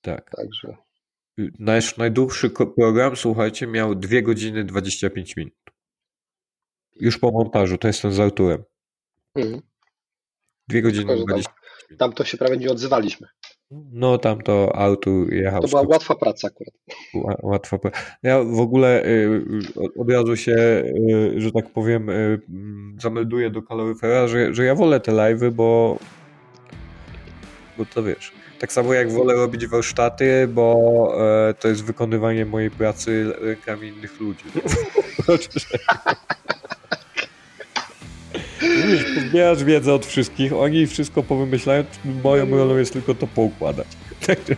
Tak. 0.00 0.30
także 0.36 0.76
Nasz 1.58 1.96
najdłuższy 1.96 2.50
program, 2.76 3.16
słuchajcie, 3.16 3.66
miał 3.66 3.94
2 3.94 4.22
godziny 4.22 4.64
25 4.64 5.36
minut. 5.36 5.54
Już 7.00 7.18
po 7.18 7.30
montażu, 7.30 7.78
to 7.78 7.86
jest 7.88 8.02
ten 8.02 8.12
z 8.12 8.20
Arturem. 8.20 8.62
mhm. 9.34 9.62
2 10.68 10.80
godziny 10.82 11.04
Tylko, 11.06 11.18
że 11.18 11.24
tam- 11.24 11.26
20 11.26 11.52
tam 11.98 12.12
to 12.12 12.24
się 12.24 12.38
prawie 12.38 12.56
nie 12.56 12.70
odzywaliśmy. 12.70 13.28
No 13.70 14.18
tam 14.18 14.40
to 14.42 14.76
Artur 14.76 15.32
jechał. 15.32 15.60
To 15.62 15.68
była 15.68 15.82
łatwa 15.82 16.14
praca 16.14 16.48
akurat. 16.48 16.74
ła- 17.14 17.38
łatwa. 17.42 17.76
pra- 17.76 17.90
Ja 18.22 18.44
w 18.44 18.60
ogóle 18.60 19.04
y, 19.04 19.08
y, 19.08 20.00
od- 20.00 20.10
razu 20.10 20.36
się, 20.36 20.52
y, 20.56 21.40
że 21.40 21.52
tak 21.52 21.70
powiem, 21.70 22.10
y, 22.10 22.40
mm, 22.48 22.96
zamelduję 23.00 23.50
do 23.50 23.62
kaloryfera, 23.62 24.28
że, 24.28 24.54
że 24.54 24.64
ja 24.64 24.74
wolę 24.74 25.00
te 25.00 25.12
live'y, 25.12 25.50
bo 25.50 25.98
bo 27.78 27.84
to 27.84 28.02
wiesz, 28.02 28.32
tak 28.58 28.72
samo 28.72 28.94
jak 28.94 29.10
wolę 29.12 29.34
robić 29.34 29.66
warsztaty, 29.66 30.48
bo 30.48 30.74
e, 31.48 31.54
to 31.54 31.68
jest 31.68 31.84
wykonywanie 31.84 32.46
mojej 32.46 32.70
pracy 32.70 33.32
rękami 33.40 33.88
innych 33.88 34.20
ludzi. 34.20 34.44
Wiesz, 38.88 39.04
pozbierasz 39.14 39.64
wiedzę 39.64 39.94
od 39.94 40.06
wszystkich, 40.06 40.52
oni 40.52 40.86
wszystko 40.86 41.22
powymyślają, 41.22 41.84
moją 42.24 42.50
rolą 42.50 42.76
jest 42.76 42.92
tylko 42.92 43.14
to 43.14 43.26
poukładać. 43.26 43.86
Także, 44.26 44.56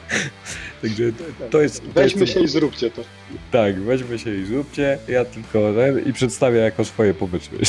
także 0.82 1.12
to, 1.50 1.60
jest... 1.60 1.82
To 1.82 1.88
Weźmy 1.94 2.20
jest, 2.20 2.32
się 2.32 2.40
i 2.40 2.48
zróbcie 2.48 2.90
to. 2.90 3.02
Tak, 3.50 3.80
weźmy 3.80 4.18
się 4.18 4.36
i 4.36 4.44
zróbcie, 4.44 4.98
ja 5.08 5.24
tylko 5.24 5.58
i 6.06 6.12
przedstawię 6.12 6.58
jako 6.58 6.84
swoje 6.84 7.14
pomysły. 7.14 7.58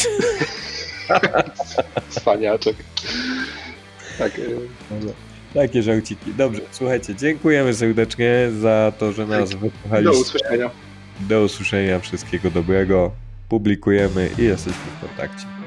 Cwaniaczek. 2.09 2.75
Tak, 4.17 4.39
y, 4.39 4.55
Takie 5.53 5.83
żarciki. 5.83 6.33
Dobrze, 6.33 6.61
słuchajcie, 6.71 7.15
dziękujemy 7.15 7.73
serdecznie 7.73 8.49
za 8.61 8.93
to, 8.99 9.11
że 9.11 9.25
nas 9.25 9.49
do 9.49 9.57
wysłuchaliście. 9.57 10.21
usłyszenia. 10.21 10.69
Do 11.19 11.43
usłyszenia, 11.43 11.99
wszystkiego 11.99 12.51
dobrego. 12.51 13.11
Publikujemy 13.49 14.29
i 14.37 14.43
jesteśmy 14.43 14.81
w 14.97 15.07
kontakcie. 15.07 15.60